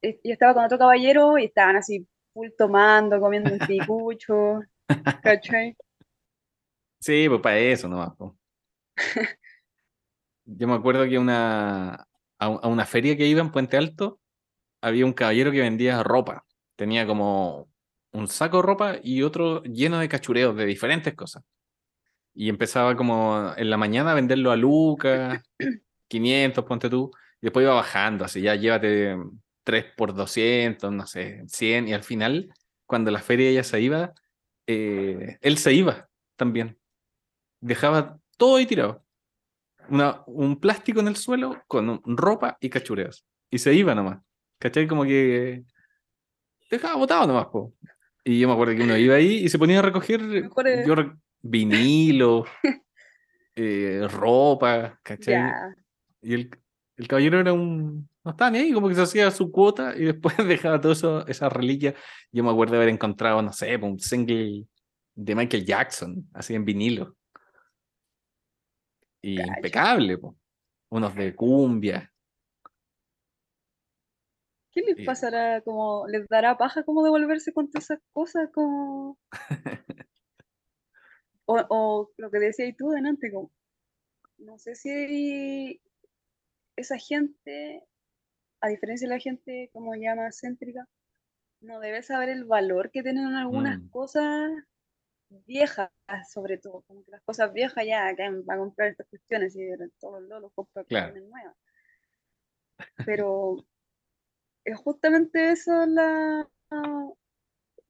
eh, 0.02 0.20
yo 0.25 0.32
estaba 0.32 0.54
con 0.54 0.64
otro 0.64 0.78
caballero 0.78 1.36
y 1.36 1.44
estaban 1.46 1.76
así 1.76 2.08
full 2.32 2.48
tomando, 2.56 3.20
comiendo 3.20 3.52
un 3.52 3.58
ticucho, 3.58 4.60
¿cachai? 5.22 5.76
Sí, 7.00 7.28
pues 7.28 7.40
para 7.42 7.58
eso 7.58 7.88
nomás. 7.88 8.14
po. 8.16 8.38
Yo 10.46 10.68
me 10.68 10.74
acuerdo 10.74 11.04
que 11.08 11.18
una, 11.18 12.06
a, 12.38 12.48
un- 12.48 12.60
a 12.62 12.68
una 12.68 12.86
feria 12.86 13.16
que 13.16 13.26
iba 13.26 13.40
en 13.40 13.50
Puente 13.50 13.76
Alto, 13.76 14.20
había 14.82 15.06
un 15.06 15.12
caballero 15.14 15.52
que 15.52 15.60
vendía 15.60 16.02
ropa. 16.04 16.46
Tenía 16.76 17.06
como 17.06 17.70
un 18.12 18.28
saco 18.28 18.58
de 18.58 18.64
ropa 18.64 18.96
y 19.02 19.22
otro 19.22 19.62
lleno 19.64 19.98
de 20.00 20.08
cachureos 20.10 20.56
de 20.56 20.66
diferentes 20.66 21.14
cosas. 21.14 21.44
Y 22.34 22.50
empezaba 22.50 22.96
como 22.96 23.54
en 23.56 23.70
la 23.70 23.76
mañana 23.78 24.12
a 24.12 24.14
venderlo 24.14 24.52
a 24.52 24.56
Lucas, 24.56 25.42
500, 26.08 26.64
ponte 26.66 26.90
tú, 26.90 27.10
y 27.42 27.46
después 27.46 27.64
iba 27.64 27.74
bajando, 27.74 28.24
así 28.26 28.42
ya 28.42 28.56
llévate 28.56 29.16
3 29.64 29.86
por 29.96 30.14
200, 30.14 30.92
no 30.92 31.06
sé, 31.06 31.44
100, 31.48 31.88
y 31.88 31.94
al 31.94 32.04
final, 32.04 32.50
cuando 32.86 33.10
la 33.12 33.20
feria 33.20 33.52
ya 33.52 33.64
se 33.64 33.80
iba, 33.82 34.14
eh, 34.68 35.38
él 35.42 35.58
se 35.58 35.74
iba 35.74 36.08
también. 36.36 36.78
Dejaba 37.60 38.20
todo 38.38 38.56
ahí 38.58 38.66
tirado. 38.66 39.05
Una, 39.88 40.23
un 40.26 40.59
plástico 40.61 41.00
en 41.00 41.09
el 41.09 41.16
suelo 41.16 41.62
con 41.66 42.00
ropa 42.05 42.57
y 42.61 42.71
cachureos. 42.71 43.26
Y 43.50 43.59
se 43.59 43.75
iba 43.75 43.95
nomás. 43.95 44.21
¿Cachai? 44.59 44.87
Como 44.87 45.05
que 45.05 45.64
dejaba 46.71 46.97
botado 46.97 47.26
nomás, 47.26 47.47
po. 47.47 47.75
Y 48.25 48.40
yo 48.40 48.49
me 48.49 48.55
acuerdo 48.55 48.75
que 48.75 48.83
uno 48.83 48.97
iba 48.97 49.14
ahí 49.14 49.45
y 49.45 49.49
se 49.49 49.59
ponía 49.59 49.78
a 49.78 49.83
recoger 49.83 50.21
yo 50.87 50.95
vinilo, 51.43 52.45
eh, 53.55 54.07
ropa, 54.11 54.99
¿cachai? 55.02 55.52
Y 56.23 56.35
el, 56.35 56.50
el 56.97 57.09
caballero 57.09 57.40
era 57.40 57.52
un. 57.52 58.09
No 58.25 58.33
estaba 58.33 58.50
ni 58.50 58.59
ahí, 58.59 58.73
como 58.73 58.88
que 58.88 58.97
se 58.97 59.02
hacía 59.02 59.31
su 59.31 59.52
cuota 59.52 59.95
y 59.97 60.05
después 60.05 60.37
dejaba 60.49 60.81
todo 60.81 60.93
eso, 60.93 61.26
esa 61.26 61.49
reliquia. 61.49 61.95
Yo 62.33 62.43
me 62.43 62.50
acuerdo 62.50 62.73
de 62.73 62.78
haber 62.78 62.88
encontrado, 62.88 63.40
no 63.43 63.52
sé, 63.52 63.76
un 63.76 64.00
single 64.00 64.64
de 65.14 65.35
Michael 65.35 65.64
Jackson, 65.64 66.28
así 66.33 66.55
en 66.55 66.64
vinilo. 66.64 67.16
Y 69.26 69.40
impecable, 69.40 70.18
po. 70.18 70.37
Unos 70.90 71.14
de 71.16 71.35
cumbia. 71.35 72.12
¿qué 74.73 74.83
les 74.83 74.99
Eh. 74.99 75.04
pasará? 75.06 75.62
Como, 75.62 76.06
¿les 76.06 76.28
dará 76.28 76.59
paja 76.59 76.85
como 76.85 77.02
devolverse 77.02 77.52
con 77.52 77.71
todas 77.71 77.85
esas 77.85 78.00
cosas? 78.12 78.50
Como... 78.52 79.18
O, 81.49 81.54
o 81.71 82.11
lo 82.16 82.28
que 82.33 82.40
decías 82.40 82.76
tú 82.76 82.88
delante, 82.88 83.30
como, 83.33 83.52
no 84.38 84.59
sé 84.59 84.75
si 84.75 85.80
esa 86.75 86.99
gente, 86.99 87.85
a 88.61 88.66
diferencia 88.68 89.09
de 89.09 89.14
la 89.14 89.21
gente 89.21 89.71
como 89.73 89.92
más 90.16 90.40
céntrica, 90.40 90.88
no 91.61 91.78
debe 91.78 92.02
saber 92.02 92.30
el 92.30 92.45
valor 92.45 92.90
que 92.90 93.04
tienen 93.04 93.26
algunas 93.35 93.78
Mm. 93.78 93.88
cosas 93.90 94.50
viejas, 95.28 95.90
sobre 96.33 96.59
todo, 96.59 96.83
como 96.83 97.04
que 97.04 97.11
las 97.12 97.23
cosas 97.23 97.52
viejas 97.52 97.85
ya, 97.87 98.14
que 98.14 98.30
va 98.30 98.54
a 98.54 98.59
comprar 98.59 98.88
estas 98.88 99.06
cuestiones 99.09 99.56
y 99.56 99.61
todos 100.00 100.21
los 100.21 100.28
lolos 100.28 100.52
compran 100.54 100.85
Claro. 100.87 101.12
cuestiones 101.12 101.30
nuevas. 101.30 101.56
Pero 103.04 103.56
es 104.64 104.76
justamente 104.78 105.50
eso 105.50 105.87
la 105.87 106.49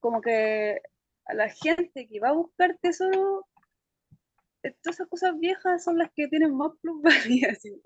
como 0.01 0.21
que 0.21 0.81
a 1.25 1.35
la 1.35 1.49
gente 1.49 2.07
que 2.07 2.21
va 2.21 2.29
a 2.29 2.33
buscar 2.33 2.77
tesoro, 2.81 3.47
eh, 4.63 4.77
todas 4.83 4.97
esas 4.97 5.09
cosas 5.09 5.39
viejas 5.39 5.83
son 5.83 5.99
las 5.99 6.11
que 6.15 6.29
tienen 6.29 6.55
más 6.55 6.73
plusvalía, 6.81 7.49
así, 7.59 7.83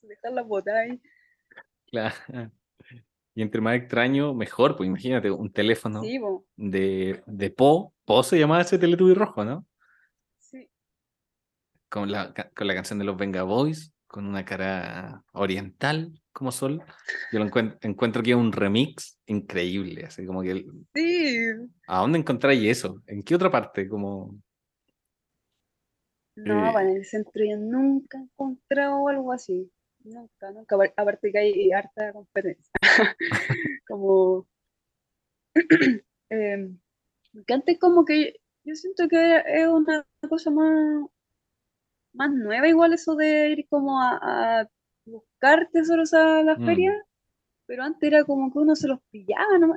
dejarlas 0.00 0.46
botar 0.46 0.76
ahí. 0.76 1.00
Claro. 1.86 2.50
Y 3.34 3.42
entre 3.42 3.60
más 3.60 3.76
extraño, 3.76 4.34
mejor, 4.34 4.76
pues 4.76 4.86
imagínate, 4.88 5.30
un 5.30 5.50
teléfono 5.52 6.02
Sí, 6.02 6.20
de, 6.56 7.22
de 7.26 7.50
Po. 7.50 7.94
Po 8.04 8.22
se 8.22 8.38
llamaba 8.38 8.60
ese 8.62 8.78
Teletubby 8.78 9.14
rojo, 9.14 9.44
¿no? 9.44 9.66
sí. 10.38 10.68
con 11.88 12.10
la, 12.12 12.34
con 12.54 12.66
la 12.66 12.74
canción 12.74 12.98
de 12.98 13.04
los 13.06 13.16
Venga 13.16 13.42
Boys, 13.42 13.92
con 14.06 14.26
una 14.26 14.44
cara 14.44 15.24
oriental 15.32 16.12
como 16.32 16.52
Sol. 16.52 16.82
Yo 17.32 17.38
lo 17.38 17.46
encuent- 17.46 17.78
encuentro 17.82 18.22
que 18.22 18.30
es 18.32 18.36
un 18.36 18.52
remix 18.52 19.18
increíble, 19.26 20.04
así 20.04 20.26
como 20.26 20.42
que, 20.42 20.50
el- 20.50 20.66
Sí, 20.94 21.36
¿a 21.86 22.00
dónde 22.00 22.18
encontráis 22.18 22.62
eso? 22.68 23.02
¿En 23.06 23.22
qué 23.22 23.34
otra 23.34 23.50
parte? 23.50 23.88
Como, 23.88 24.36
no, 26.36 26.78
Eh. 26.78 26.82
en 26.82 26.96
el 26.96 27.04
centro 27.04 27.42
yo 27.44 27.56
nunca 27.56 28.18
he 28.18 28.22
encontrado 28.22 29.08
algo 29.08 29.32
así. 29.32 29.70
Nunca, 30.04 30.50
nunca. 30.52 30.74
apar- 30.76 30.94
Aparte 30.96 31.32
que 31.32 31.38
hay 31.38 31.72
harta 31.72 32.12
competencia. 32.12 32.72
Como. 33.88 34.46
em, 36.30 36.78
que 37.46 37.54
antes, 37.54 37.78
como 37.80 38.04
que 38.06 38.18
yo 38.64 38.74
siento 38.76 39.08
que 39.08 39.20
es 39.46 39.68
una 39.68 40.06
cosa 40.30 40.50
más. 40.52 41.06
más 42.14 42.30
nueva 42.32 42.68
igual 42.68 42.92
eso 42.94 43.14
de 43.16 43.50
ir 43.50 43.66
como 43.68 44.00
a, 44.00 44.60
a 44.62 44.68
buscar 45.06 45.68
tesoros 45.72 46.14
a 46.14 46.42
la 46.42 46.58
Mm. 46.58 46.64
feria, 46.64 46.92
pero 47.66 47.84
antes 47.84 48.04
era 48.08 48.24
como 48.24 48.52
que 48.52 48.58
uno 48.60 48.76
se 48.76 48.88
los 48.88 49.00
pillaba, 49.10 49.58
¿no? 49.58 49.76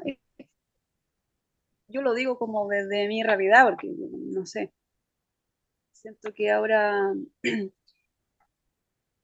Yo 1.87 2.03
lo 2.03 2.13
digo 2.13 2.37
como 2.37 2.67
desde 2.67 3.07
mi 3.07 3.23
realidad, 3.23 3.65
porque 3.65 3.87
no 3.97 4.45
sé. 4.45 4.71
Siento 5.93 6.31
que 6.33 6.51
ahora 6.51 7.11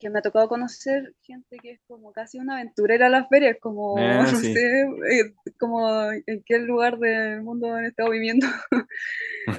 que 0.02 0.10
me 0.10 0.20
ha 0.20 0.22
tocado 0.22 0.48
conocer 0.50 1.14
gente 1.22 1.58
que 1.62 1.72
es 1.72 1.80
como 1.88 2.12
casi 2.12 2.38
una 2.40 2.56
aventurera 2.56 3.06
a 3.08 3.10
las 3.10 3.28
ferias, 3.30 3.58
como, 3.60 4.20
Ah, 4.20 4.26
no 4.32 4.42
sí. 4.42 4.52
sé, 4.52 4.82
eh, 5.10 5.34
como 5.60 6.12
en 6.12 6.42
qué 6.46 6.58
lugar 6.60 6.98
del 6.98 7.42
mundo 7.42 7.72
han 7.74 7.86
estado 7.86 8.10
viviendo 8.10 8.46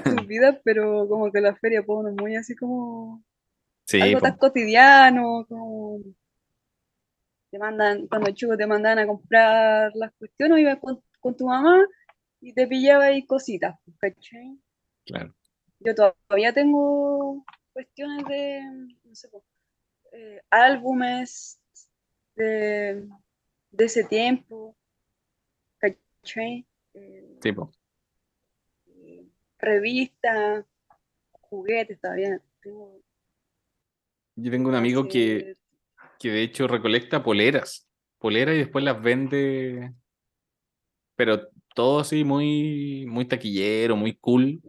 sus 0.04 0.26
vidas, 0.28 0.58
pero 0.64 1.08
como 1.10 1.32
que 1.32 1.42
la 1.42 1.56
feria 1.56 1.84
pone 1.84 2.12
muy 2.14 2.36
así 2.36 2.56
como 2.56 3.24
Sí, 3.86 4.16
algo 4.16 4.20
po. 4.20 4.28
tan 4.28 4.38
cotidiano, 4.38 5.46
como 5.50 6.00
te 7.52 7.58
mandan, 7.58 8.08
cuando 8.08 8.32
chico 8.32 8.58
te 8.58 8.68
mandaban 8.68 9.00
a 9.00 9.08
comprar 9.08 9.92
las 9.96 10.12
cuestiones, 10.16 10.60
ibas 10.60 10.80
con, 10.80 11.02
con 11.22 11.38
tu 11.38 11.46
mamá 11.48 11.80
y 12.42 12.54
te 12.54 12.68
pillaba 12.68 13.06
ahí 13.06 13.26
cositas, 13.26 13.76
¿cachai? 14.00 14.60
claro. 15.06 15.34
Yo 15.80 15.94
todavía 15.96 16.54
tengo 16.54 17.46
cuestiones 17.74 18.26
de, 18.28 18.62
no 19.04 19.16
sé, 19.16 19.30
po, 19.30 19.44
eh, 20.14 20.42
álbumes 20.52 21.60
de, 22.36 23.08
de 23.72 23.86
ese 23.86 24.04
tiempo, 24.04 24.78
¿cachai? 25.80 26.68
Eh, 26.94 27.40
revistas, 29.58 30.66
juguetes 31.32 32.00
todavía. 32.00 32.40
Tengo 32.62 33.02
Yo 34.36 34.52
tengo 34.52 34.70
un 34.70 34.76
amigo 34.76 35.08
que, 35.08 35.58
que 36.20 36.30
de 36.30 36.44
hecho 36.44 36.68
recolecta 36.68 37.24
poleras, 37.24 37.90
poleras 38.20 38.56
y 38.56 38.60
después 38.60 38.86
las 38.86 39.02
vende, 39.02 39.94
pero 41.16 41.50
todo 41.74 42.02
así 42.02 42.24
muy, 42.24 43.06
muy 43.08 43.28
taquillero, 43.28 43.96
muy 43.96 44.16
cool, 44.18 44.62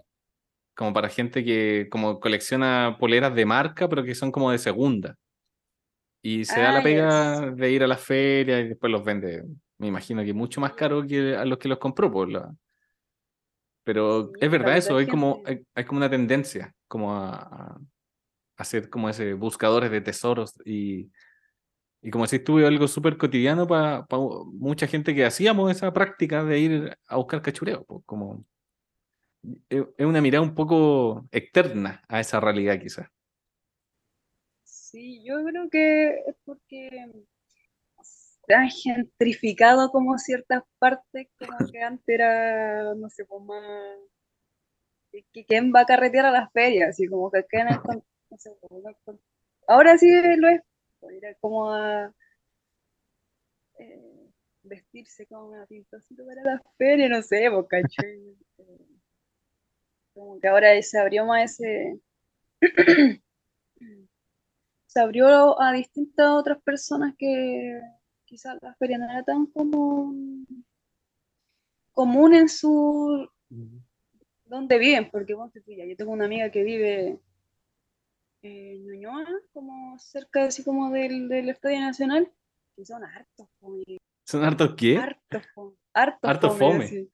como 0.74 0.94
para 0.94 1.10
gente 1.10 1.44
que 1.44 1.88
como 1.90 2.18
colecciona 2.18 2.96
poleras 2.98 3.34
de 3.34 3.44
marca, 3.44 3.90
pero 3.90 4.04
que 4.04 4.14
son 4.14 4.32
como 4.32 4.50
de 4.50 4.58
segunda. 4.58 5.18
Y 6.26 6.46
se 6.46 6.58
da 6.58 6.72
la 6.72 6.78
Ah, 6.78 6.82
pega 6.82 7.50
de 7.50 7.70
ir 7.70 7.84
a 7.84 7.86
la 7.86 7.98
feria 7.98 8.58
y 8.58 8.68
después 8.68 8.90
los 8.90 9.04
vende, 9.04 9.44
me 9.76 9.88
imagino 9.88 10.24
que 10.24 10.32
mucho 10.32 10.58
más 10.58 10.72
caro 10.72 11.06
que 11.06 11.36
a 11.36 11.44
los 11.44 11.58
que 11.58 11.68
los 11.68 11.76
compró, 11.76 12.10
por 12.10 12.30
la... 12.30 12.50
Pero 13.84 14.28
Sí, 14.28 14.38
es 14.40 14.50
verdad 14.50 14.78
eso, 14.78 14.96
hay 14.96 15.06
como, 15.06 15.42
hay, 15.44 15.60
hay 15.74 15.84
como 15.84 15.98
una 15.98 16.08
tendencia 16.08 16.74
como 16.88 17.14
a, 17.14 17.34
a 17.34 17.78
hacer 18.56 18.88
como 18.88 19.10
ese 19.10 19.34
buscadores 19.34 19.90
de 19.90 20.00
tesoros 20.00 20.54
y, 20.64 21.10
y 22.00 22.10
como 22.10 22.26
si 22.26 22.36
estuve 22.36 22.66
algo 22.66 22.88
súper 22.88 23.18
cotidiano 23.18 23.66
para 23.66 24.06
mucha 24.54 24.86
gente 24.86 25.14
que 25.14 25.26
hacíamos 25.26 25.70
esa 25.70 25.92
práctica 25.92 26.42
de 26.42 26.58
ir 26.58 26.98
a 27.06 27.16
buscar 27.16 27.42
cachureo, 27.42 27.84
pues, 27.84 28.02
como 28.06 28.46
es 29.68 29.84
es 29.98 30.06
una 30.06 30.22
mirada 30.22 30.42
un 30.42 30.54
poco 30.54 31.28
externa 31.30 32.02
a 32.08 32.20
esa 32.20 32.40
realidad 32.40 32.80
quizás. 32.80 33.13
Sí, 34.94 35.22
yo 35.24 35.44
creo 35.44 35.68
que 35.68 36.10
es 36.28 36.36
porque 36.44 36.88
se 38.46 38.54
han 38.54 38.70
gentrificado 38.70 39.90
como 39.90 40.16
ciertas 40.18 40.62
partes, 40.78 41.26
como 41.38 41.58
que 41.72 41.80
antes 41.82 42.04
era, 42.08 42.94
no 42.94 43.08
sé, 43.10 43.24
pues 43.24 43.42
más, 43.42 43.62
quién 45.46 45.72
va 45.74 45.80
a 45.80 45.86
carretear 45.86 46.26
a 46.26 46.30
las 46.30 46.52
ferias, 46.52 46.90
así 46.90 47.06
como 47.08 47.30
que 47.30 47.44
con- 47.82 48.04
no 48.30 48.38
sé, 48.38 48.50
como 48.60 48.82
con- 49.04 49.20
ahora 49.68 49.96
sí 49.98 50.08
lo 50.36 50.48
es, 50.48 50.60
pues, 51.00 51.16
ir 51.16 51.26
a 51.26 51.34
como 51.36 51.70
eh, 53.78 54.30
vestirse 54.62 55.26
como 55.26 55.48
una 55.50 55.66
pintosito 55.66 56.24
para 56.26 56.42
la 56.42 56.62
feria, 56.78 57.08
no 57.08 57.22
sé, 57.22 57.48
pues, 57.52 57.66
¿cachai? 57.68 58.36
Eh, 58.58 58.86
Como 60.12 60.40
que 60.40 60.48
ahora 60.48 60.80
se 60.82 60.98
abrió 60.98 61.24
más 61.26 61.60
ese, 61.60 62.00
se 64.94 65.00
abrió 65.00 65.60
a 65.60 65.72
distintas 65.72 66.28
otras 66.30 66.62
personas 66.62 67.16
que 67.18 67.80
quizás 68.24 68.56
la 68.62 68.74
feria 68.76 68.96
no 68.96 69.10
era 69.10 69.24
tan 69.24 69.46
como 69.46 70.14
común 71.90 72.34
en 72.34 72.48
su 72.48 73.28
donde 74.44 74.78
viven, 74.78 75.10
porque 75.10 75.34
ya, 75.76 75.84
yo 75.84 75.96
tengo 75.96 76.12
una 76.12 76.26
amiga 76.26 76.48
que 76.52 76.62
vive 76.62 77.18
en 78.42 78.86
Ñuñoa, 78.86 79.26
como 79.52 79.98
cerca 79.98 80.44
así 80.44 80.62
como 80.62 80.90
del, 80.90 81.28
del 81.28 81.48
Estadio 81.48 81.80
Nacional, 81.80 82.30
y 82.76 82.84
son 82.84 83.02
hartos 83.02 83.48
fome, 83.58 83.98
¿Son 84.24 84.44
hartos 84.44 84.76
qué? 84.76 84.96
hartos 84.96 85.42
fome, 85.54 85.76
hartos 85.92 86.56
fome, 86.56 86.86
fome. 86.86 87.08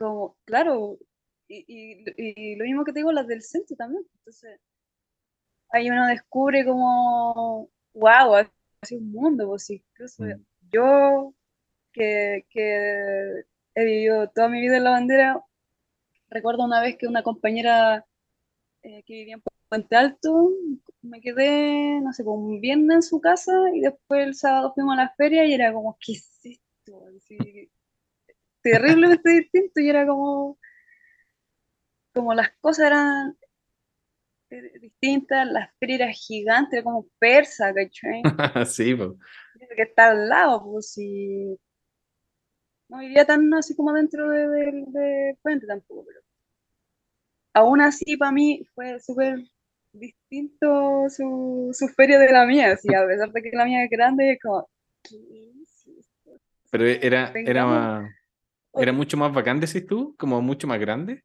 Como, 0.00 0.36
claro, 0.44 0.98
y, 1.46 1.64
y, 1.68 2.04
y 2.16 2.56
lo 2.56 2.64
mismo 2.64 2.84
que 2.84 2.92
te 2.92 2.98
digo, 3.00 3.12
las 3.12 3.28
del 3.28 3.42
centro 3.42 3.76
también, 3.76 4.04
entonces 4.18 4.58
ahí 5.72 5.90
uno 5.90 6.06
descubre 6.06 6.64
como, 6.64 7.68
wow, 7.94 8.34
así 8.82 8.96
un 8.96 9.12
mundo, 9.12 9.48
pues 9.48 9.70
incluso 9.70 10.24
Mm. 10.24 10.44
yo 10.72 11.34
que, 11.92 12.46
que 12.50 13.44
he 13.74 13.84
vivido 13.84 14.28
toda 14.30 14.48
mi 14.48 14.60
vida 14.60 14.76
en 14.76 14.84
la 14.84 14.90
bandera, 14.90 15.44
recuerdo 16.30 16.64
una 16.64 16.80
vez 16.80 16.96
que 16.98 17.06
una 17.06 17.22
compañera 17.22 18.06
eh, 18.82 19.02
que 19.04 19.14
vivía 19.14 19.34
en 19.34 19.42
Puente 19.68 19.96
Alto, 19.96 20.50
me 21.02 21.20
quedé, 21.20 22.00
no 22.00 22.12
sé, 22.12 22.24
como 22.24 22.46
un 22.46 22.60
viernes 22.60 22.96
en 22.96 23.02
su 23.02 23.20
casa 23.20 23.52
y 23.74 23.80
después 23.80 24.26
el 24.26 24.34
sábado 24.34 24.72
fuimos 24.74 24.94
a 24.94 25.02
la 25.04 25.14
feria 25.16 25.44
y 25.46 25.54
era 25.54 25.72
como, 25.72 25.96
¿qué 26.00 26.12
es 26.12 26.40
esto? 26.44 27.04
Así, 27.16 27.70
terriblemente 28.62 29.30
distinto 29.30 29.80
y 29.80 29.90
era 29.90 30.06
como, 30.06 30.58
como 32.12 32.34
las 32.34 32.50
cosas 32.60 32.86
eran 32.86 33.36
distintas, 34.80 35.46
la 35.46 35.72
feria 35.78 35.96
era 35.96 36.12
gigante, 36.12 36.76
era 36.76 36.84
como 36.84 37.06
persa, 37.18 37.72
¿cachai? 37.72 38.22
sí, 38.66 38.94
pues. 38.94 39.10
Que 39.76 39.82
está 39.82 40.10
al 40.10 40.28
lado, 40.28 40.64
pues 40.64 40.92
si 40.92 41.58
no 42.88 42.98
vivía 42.98 43.24
tan 43.24 43.52
así 43.54 43.76
como 43.76 43.92
dentro 43.92 44.28
de, 44.30 44.48
de, 44.48 44.84
de 44.88 45.38
Puente 45.42 45.66
tampoco, 45.66 46.04
pero 46.06 46.20
aún 47.54 47.80
así 47.80 48.16
para 48.16 48.32
mí 48.32 48.64
fue 48.74 48.98
súper 49.00 49.38
distinto 49.92 51.06
su, 51.08 51.70
su 51.72 51.88
feria 51.88 52.18
de 52.18 52.32
la 52.32 52.46
mía, 52.46 52.72
así, 52.72 52.92
a 52.94 53.06
pesar 53.06 53.32
de 53.32 53.42
que 53.42 53.50
la 53.52 53.64
mía 53.64 53.84
es 53.84 53.90
grande, 53.90 54.32
es 54.32 54.38
como, 54.42 54.68
¿qué 55.02 55.16
es 55.62 55.86
esto? 55.86 56.40
Pero 56.70 56.86
era, 56.86 57.32
era, 57.34 58.08
era 58.74 58.92
mucho 58.92 59.16
más 59.16 59.32
bacán, 59.32 59.60
decís 59.60 59.86
tú, 59.86 60.14
como 60.18 60.40
mucho 60.40 60.66
más 60.66 60.78
grande. 60.80 61.24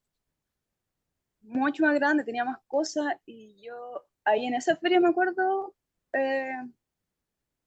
Mucho 1.46 1.84
más 1.84 1.96
grande, 1.96 2.24
tenía 2.24 2.46
más 2.46 2.60
cosas 2.68 3.16
y 3.26 3.62
yo 3.62 4.06
ahí 4.24 4.46
en 4.46 4.56
esa 4.56 4.76
feria 4.76 5.00
me 5.00 5.10
acuerdo, 5.10 5.76
eh, 6.14 6.52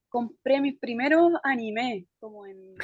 compré 0.09 0.59
mis 0.61 0.77
primeros 0.79 1.33
animes, 1.43 2.05
como 2.19 2.45
en, 2.45 2.75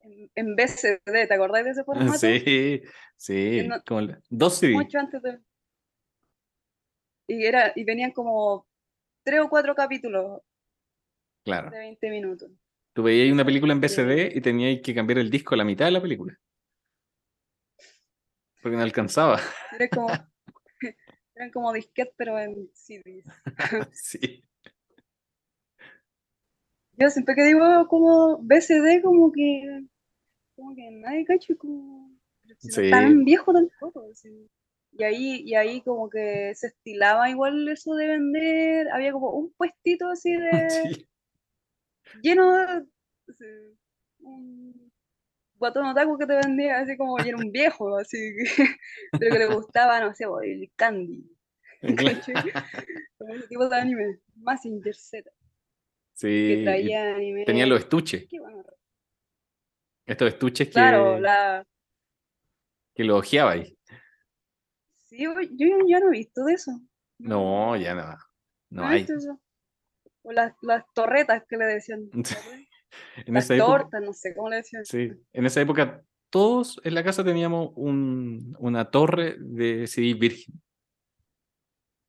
en, 0.00 0.30
en 0.34 0.56
BCD, 0.56 1.26
¿te 1.26 1.34
acordás 1.34 1.64
de 1.64 1.70
ese 1.70 1.84
formato? 1.84 2.18
Sí, 2.18 2.82
sí, 3.16 3.64
no- 3.66 3.82
como 3.86 4.02
la- 4.02 4.20
dos 4.30 4.58
CD, 4.58 4.74
mucho 4.74 4.98
antes 4.98 5.22
de... 5.22 5.38
Y, 7.28 7.44
era, 7.44 7.72
y 7.74 7.84
venían 7.84 8.12
como 8.12 8.66
tres 9.24 9.40
o 9.40 9.48
cuatro 9.48 9.74
capítulos 9.74 10.40
claro. 11.44 11.70
de 11.70 11.78
20 11.78 12.10
minutos. 12.10 12.50
Tú 12.92 13.02
veías 13.02 13.32
una 13.32 13.44
película 13.44 13.72
en 13.72 13.78
Y- 13.78 13.82
BCD 13.82 14.32
y 14.36 14.40
tenías 14.40 14.80
que 14.82 14.94
cambiar 14.94 15.18
el 15.18 15.30
disco 15.30 15.54
a 15.54 15.58
la 15.58 15.64
mitad 15.64 15.86
de 15.86 15.90
la 15.90 16.00
película. 16.00 16.38
Porque 18.66 18.78
no 18.78 18.82
alcanzaba. 18.82 19.38
Era 19.70 19.88
como, 19.88 20.08
eran 21.36 21.50
como 21.52 21.72
disquetes, 21.72 22.12
pero 22.16 22.36
en 22.36 22.68
CDs. 22.74 23.24
Sí. 23.92 24.42
Yo 26.98 27.08
siempre 27.10 27.36
que 27.36 27.44
digo 27.44 27.86
como 27.86 28.38
BCD, 28.42 29.02
como 29.04 29.30
que, 29.30 29.84
como 30.56 30.74
que 30.74 30.90
nadie 30.90 31.24
cacho, 31.24 31.56
como, 31.56 32.10
si 32.58 32.66
no 32.66 32.74
Sí. 32.74 32.90
tan 32.90 33.22
viejo 33.24 33.52
tampoco. 33.52 34.04
Y 34.90 35.04
ahí, 35.04 35.42
y 35.44 35.54
ahí 35.54 35.80
como 35.82 36.10
que 36.10 36.52
se 36.56 36.66
estilaba 36.66 37.30
igual 37.30 37.68
eso 37.68 37.94
de 37.94 38.08
vender, 38.08 38.88
había 38.90 39.12
como 39.12 39.30
un 39.30 39.52
puestito 39.52 40.08
así 40.08 40.32
de, 40.34 40.66
Sí. 42.12 42.20
lleno 42.20 42.50
de, 42.50 42.84
así, 43.28 43.44
un 44.18 44.85
botón 45.58 45.86
otaku 45.86 46.18
que 46.18 46.26
te 46.26 46.34
vendía 46.36 46.78
así 46.80 46.96
como, 46.96 47.18
y 47.18 47.28
era 47.28 47.36
un 47.36 47.50
viejo, 47.52 47.96
así 47.98 48.16
que, 48.36 48.44
pero 49.18 49.32
que 49.32 49.38
le 49.38 49.46
gustaba, 49.46 50.00
no 50.00 50.14
sé, 50.14 50.24
el 50.44 50.70
candy. 50.76 51.30
Como 51.80 53.34
ese 53.34 53.48
tipo 53.48 53.68
de 53.68 53.76
anime, 53.76 54.18
Mazinger 54.36 54.94
Z, 54.94 55.30
Sí, 56.14 56.26
que 56.28 56.52
y 56.60 56.64
traía 56.64 57.14
anime. 57.14 57.44
tenía 57.44 57.66
los 57.66 57.80
estuches, 57.80 58.26
Qué 58.30 58.40
bueno. 58.40 58.64
estos 60.06 60.28
estuches 60.28 60.68
Claro, 60.68 61.16
que, 61.16 61.20
la. 61.20 61.66
que 62.94 63.04
lo 63.04 63.18
ojeaba 63.18 63.52
ahí. 63.52 63.76
Sí, 65.04 65.22
yo, 65.22 65.34
yo 65.56 66.00
no 66.00 66.08
he 66.08 66.10
visto 66.10 66.44
de 66.44 66.54
eso. 66.54 66.72
No, 67.18 67.76
ya 67.76 67.94
no. 67.94 68.02
No 68.70 68.82
¿No 68.82 68.86
hay. 68.88 69.02
eso? 69.02 69.40
O 70.22 70.32
las, 70.32 70.54
las 70.62 70.84
torretas 70.94 71.44
que 71.48 71.56
le 71.56 71.66
decían. 71.66 72.10
En 73.16 73.34
Las 73.34 73.44
esa 73.44 73.54
época, 73.56 74.00
no 74.00 74.12
sé 74.12 74.34
cómo 74.34 74.48
le 74.50 74.56
decían. 74.56 74.84
sí, 74.84 75.10
en 75.32 75.46
esa 75.46 75.60
época 75.60 76.02
todos 76.30 76.80
en 76.84 76.94
la 76.94 77.04
casa 77.04 77.24
teníamos 77.24 77.70
un, 77.76 78.54
una 78.58 78.90
torre 78.90 79.36
de 79.38 79.86
CD 79.86 80.14
virgen. 80.14 80.60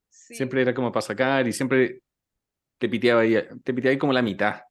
Sí, 0.09 0.35
Siempre 0.35 0.61
era 0.61 0.73
como 0.73 0.91
para 0.91 1.01
sacar 1.05 1.47
y 1.47 1.53
siempre 1.53 2.01
te 2.79 2.89
piteaba 2.89 3.21
ahí, 3.21 3.35
te 3.63 3.73
piteaba 3.73 3.91
ahí 3.93 3.97
como 3.99 4.13
la 4.13 4.21
mitad. 4.23 4.61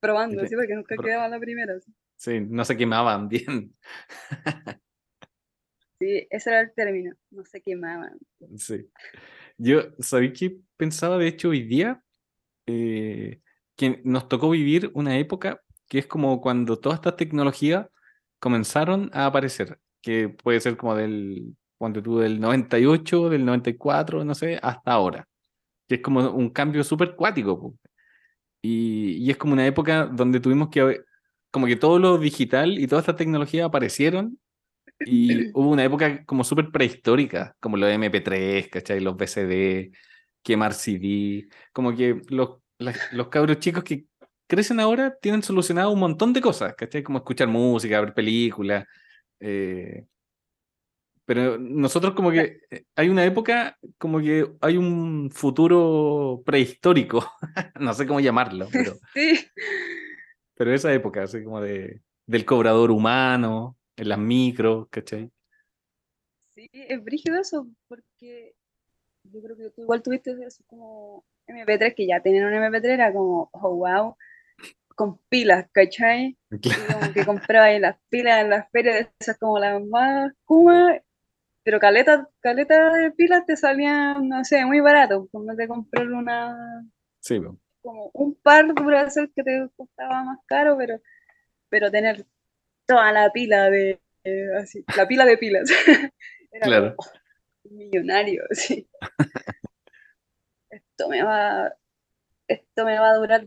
probando, 0.00 0.44
sí, 0.46 0.56
porque 0.56 0.74
nunca 0.74 0.96
pro- 0.96 1.04
quedaba 1.04 1.28
la 1.28 1.38
primera. 1.38 1.78
sí. 1.80 1.92
Sí, 2.16 2.40
no 2.40 2.64
se 2.64 2.76
quemaban 2.76 3.28
bien. 3.28 3.76
Sí, 6.00 6.26
ese 6.30 6.50
era 6.50 6.60
el 6.60 6.72
término, 6.74 7.14
no 7.30 7.44
se 7.44 7.60
quemaban. 7.60 8.18
Sí. 8.56 8.90
Yo, 9.58 9.82
¿sabéis 10.00 10.38
qué 10.38 10.58
pensaba 10.76 11.18
de 11.18 11.28
hecho 11.28 11.50
hoy 11.50 11.62
día? 11.64 12.02
Eh, 12.66 13.40
que 13.78 14.02
nos 14.04 14.28
tocó 14.28 14.50
vivir 14.50 14.90
una 14.94 15.16
época 15.18 15.62
que 15.88 16.00
es 16.00 16.06
como 16.06 16.40
cuando 16.40 16.78
todas 16.78 16.98
estas 16.98 17.16
tecnologías 17.16 17.86
comenzaron 18.40 19.08
a 19.14 19.26
aparecer, 19.26 19.78
que 20.02 20.28
puede 20.28 20.60
ser 20.60 20.76
como 20.76 20.96
del, 20.96 21.56
ponte 21.78 22.02
tú, 22.02 22.18
del 22.18 22.40
98, 22.40 23.30
del 23.30 23.44
94, 23.44 24.24
no 24.24 24.34
sé, 24.34 24.58
hasta 24.62 24.92
ahora, 24.92 25.28
que 25.88 25.96
es 25.96 26.02
como 26.02 26.28
un 26.30 26.50
cambio 26.50 26.82
súper 26.84 27.14
cuático. 27.14 27.74
Y, 28.60 29.12
y 29.24 29.30
es 29.30 29.36
como 29.36 29.52
una 29.52 29.66
época 29.66 30.06
donde 30.06 30.40
tuvimos 30.40 30.70
que, 30.70 31.00
como 31.52 31.66
que 31.66 31.76
todo 31.76 32.00
lo 32.00 32.18
digital 32.18 32.78
y 32.78 32.88
toda 32.88 33.00
esta 33.00 33.16
tecnología 33.16 33.64
aparecieron 33.66 34.38
y 35.06 35.50
hubo 35.54 35.70
una 35.70 35.84
época 35.84 36.24
como 36.24 36.42
súper 36.42 36.70
prehistórica, 36.72 37.56
como 37.60 37.76
los 37.76 37.90
MP3, 37.90 38.68
¿cachai? 38.70 39.00
Los 39.00 39.16
VCD, 39.16 39.92
quemar 40.42 40.74
CD, 40.74 41.48
como 41.72 41.94
que 41.94 42.20
los, 42.28 42.58
las- 42.78 43.12
los 43.12 43.28
cabros 43.28 43.58
chicos 43.58 43.84
que 43.84 44.06
crecen 44.46 44.80
ahora 44.80 45.16
tienen 45.20 45.42
solucionado 45.42 45.90
un 45.90 46.00
montón 46.00 46.32
de 46.32 46.40
cosas, 46.40 46.74
¿cachai? 46.74 47.02
Como 47.02 47.18
escuchar 47.18 47.48
música, 47.48 48.00
ver 48.00 48.14
películas. 48.14 48.84
eh, 49.40 50.06
pero 51.24 51.58
nosotros 51.58 52.14
como 52.14 52.30
que 52.30 52.60
eh, 52.70 52.84
hay 52.96 53.10
una 53.10 53.22
época, 53.24 53.76
como 53.98 54.18
que 54.18 54.50
hay 54.62 54.78
un 54.78 55.30
futuro 55.30 56.42
prehistórico, 56.44 57.22
no 57.80 57.92
sé 57.92 58.06
cómo 58.06 58.20
llamarlo, 58.20 58.66
pero, 58.72 58.94
Sí, 59.14 59.38
pero 60.54 60.72
esa 60.74 60.92
época, 60.94 61.24
así 61.24 61.44
como 61.44 61.60
de, 61.60 62.00
del 62.26 62.44
cobrador 62.46 62.90
humano, 62.90 63.76
en 63.96 64.08
las 64.08 64.18
micros, 64.18 64.86
¿cachai? 64.88 65.30
sí, 66.54 66.70
es 66.72 67.04
brígido 67.04 67.38
eso, 67.38 67.68
porque 67.88 68.54
yo 69.24 69.42
creo 69.42 69.56
que 69.56 69.70
tú 69.70 69.82
igual 69.82 70.02
tuviste 70.02 70.34
eso 70.46 70.64
como 70.66 71.24
MP3, 71.48 71.94
que 71.94 72.06
ya 72.06 72.20
tenían 72.20 72.46
un 72.46 72.52
MP3, 72.54 72.84
era 72.94 73.12
como, 73.12 73.48
oh, 73.52 73.76
wow, 73.76 74.16
con 74.94 75.18
pilas, 75.28 75.66
¿cachai? 75.72 76.36
Y 76.50 76.58
como 76.60 77.12
que 77.14 77.24
compraba 77.24 77.66
ahí 77.66 77.80
las 77.80 77.96
pilas 78.10 78.42
en 78.42 78.50
las 78.50 78.70
ferias, 78.70 79.08
esas 79.20 79.38
como 79.38 79.58
las 79.58 79.82
más 79.84 80.32
kuma, 80.44 80.96
pero 81.62 81.78
caleta, 81.80 82.28
caleta 82.40 82.92
de 82.94 83.10
pilas 83.12 83.46
te 83.46 83.56
salían, 83.56 84.28
no 84.28 84.44
sé, 84.44 84.64
muy 84.64 84.80
barato, 84.80 85.28
como 85.30 85.54
de 85.54 85.68
comprar 85.68 86.08
una, 86.08 86.84
Sí, 87.20 87.38
po. 87.40 87.58
como 87.82 88.10
un 88.14 88.34
par 88.36 88.66
de 88.66 88.74
Duracell 88.82 89.32
que 89.34 89.42
te 89.42 89.68
costaba 89.76 90.24
más 90.24 90.38
caro, 90.46 90.76
pero, 90.78 91.00
pero 91.68 91.90
tener 91.90 92.26
toda 92.86 93.12
la 93.12 93.30
pila 93.32 93.70
de, 93.70 94.00
eh, 94.24 94.46
así, 94.60 94.84
la 94.96 95.06
pila 95.06 95.24
de 95.26 95.38
pilas, 95.38 95.70
era 96.52 96.66
Claro. 96.66 96.96
como, 96.96 97.10
oh, 97.10 97.70
millonario, 97.74 98.44
sí. 98.52 98.88
Esto 100.98 101.08
me 101.08 101.22
va, 101.22 101.72
esto 102.48 102.84
me 102.84 102.98
va 102.98 103.10
a 103.10 103.14
durar 103.14 103.46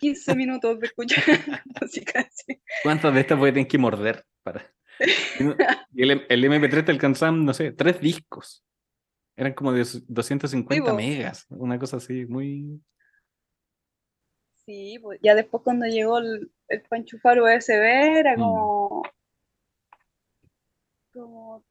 15 0.00 0.34
minutos 0.34 0.80
de 0.80 0.86
escuchar 0.86 1.22
música 1.82 2.20
así. 2.20 2.62
¿Cuántas 2.82 3.12
de 3.12 3.20
estas 3.20 3.38
voy 3.38 3.50
a 3.50 3.52
tener 3.52 3.68
que 3.68 3.76
morder 3.76 4.24
para? 4.42 4.64
Y 5.94 6.02
el, 6.02 6.24
el 6.26 6.44
MP3 6.44 6.86
te 6.86 6.92
alcanzaban, 6.92 7.44
no 7.44 7.52
sé, 7.52 7.72
tres 7.72 8.00
discos. 8.00 8.64
Eran 9.36 9.52
como 9.52 9.72
de 9.72 9.86
250 10.08 10.90
Sí, 10.90 10.96
megas, 10.96 11.44
una 11.50 11.78
cosa 11.78 11.98
así, 11.98 12.24
muy... 12.24 12.80
Sí, 14.64 14.98
pues 15.02 15.20
ya 15.22 15.34
después 15.34 15.62
cuando 15.62 15.84
llegó 15.84 16.18
el, 16.18 16.50
el 16.68 16.82
pa' 16.82 16.96
enchufar 16.96 17.42
USB 17.42 18.18
era 18.20 18.36
Mm. 18.36 18.40
como, 18.40 19.02
como 21.12 21.64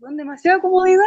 con 0.00 0.16
demasiada 0.16 0.60
comodidad. 0.60 1.04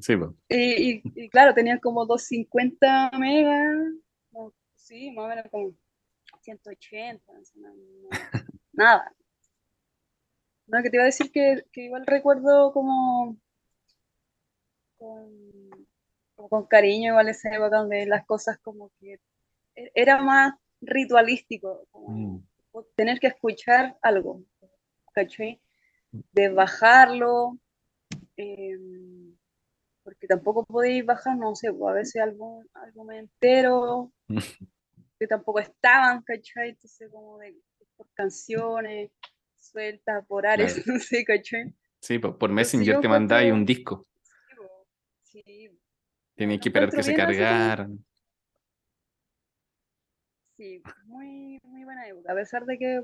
Sí. 0.00 0.14
Y, 0.48 0.92
y- 0.92 1.02
y 1.14 1.28
claro, 1.28 1.54
tenían 1.54 1.78
como 1.78 2.06
250 2.06 3.10
megas, 3.18 3.76
no, 4.32 4.52
sí, 4.74 5.10
más 5.12 5.24
o 5.26 5.28
menos 5.28 5.44
como 5.50 5.74
180, 6.42 7.32
no 7.56 7.68
no- 7.74 8.08
nada. 8.72 9.12
No, 10.66 10.82
que 10.82 10.90
te 10.90 10.96
iba 10.96 11.02
a 11.02 11.06
decir 11.06 11.30
que, 11.32 11.64
que 11.72 11.82
igual 11.84 12.06
recuerdo 12.06 12.72
como 12.72 13.36
con, 14.98 15.30
como 16.36 16.48
con 16.48 16.66
cariño 16.66 17.10
igual 17.12 17.28
esa 17.28 17.48
época 17.54 17.78
donde 17.78 18.06
las 18.06 18.24
cosas 18.26 18.58
como 18.58 18.90
que 19.00 19.18
e- 19.74 19.90
era 19.94 20.18
más 20.22 20.54
ritualístico, 20.80 21.86
como 21.90 22.08
Mm. 22.10 22.44
tener 22.96 23.18
que 23.18 23.26
escuchar 23.28 23.98
algo, 24.02 24.42
¿cachai? 25.12 25.60
De 26.32 26.48
bajarlo, 26.48 27.58
porque 28.36 28.78
tampoco 30.30 30.64
podéis 30.64 31.04
bajar, 31.04 31.36
no 31.36 31.56
sé, 31.56 31.72
pues, 31.72 31.90
a 31.90 31.94
veces 31.94 32.22
algún 32.22 32.64
álbum 32.74 33.10
entero, 33.10 34.12
que 35.18 35.26
tampoco 35.26 35.58
estaban, 35.58 36.22
¿cachai? 36.22 36.70
Entonces 36.70 37.10
como 37.10 37.38
de 37.38 37.56
por 37.96 38.06
canciones, 38.14 39.10
sueltas, 39.56 40.24
por 40.26 40.42
Claro. 40.42 40.64
no 40.86 41.00
sé, 41.00 41.24
¿cachai? 41.24 41.74
Sí, 42.00 42.20
po, 42.20 42.38
por 42.38 42.50
Entonces 42.50 42.74
Messenger 42.74 42.94
yo 42.94 43.00
te 43.00 43.08
mandáis 43.08 43.52
un 43.52 43.66
disco. 43.66 44.06
Sí, 45.24 45.42
sí, 45.42 45.68
que 46.36 46.68
esperar 46.68 46.90
que 46.90 47.02
se 47.02 47.14
cargaran. 47.14 48.04
Sí, 50.56 50.80
muy, 51.06 51.58
muy 51.64 51.84
buena 51.84 52.06
época, 52.06 52.32
a 52.32 52.36
pesar 52.36 52.64
de 52.66 52.78
que, 52.78 53.02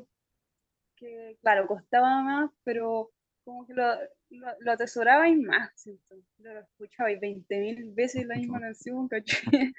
que, 0.94 1.38
claro, 1.40 1.66
costaba 1.66 2.22
más, 2.22 2.50
pero 2.62 3.10
como 3.46 3.64
que 3.64 3.74
lo, 3.74 3.84
lo, 4.30 4.46
lo 4.58 4.72
atesorabais 4.72 5.38
más, 5.38 5.70
siento. 5.76 6.16
Lo 6.38 6.58
escuchabais 6.58 7.20
20.000 7.20 7.94
veces 7.94 8.26
la 8.26 8.34
misma 8.34 8.60
canción, 8.60 9.08
¿cachai? 9.08 9.72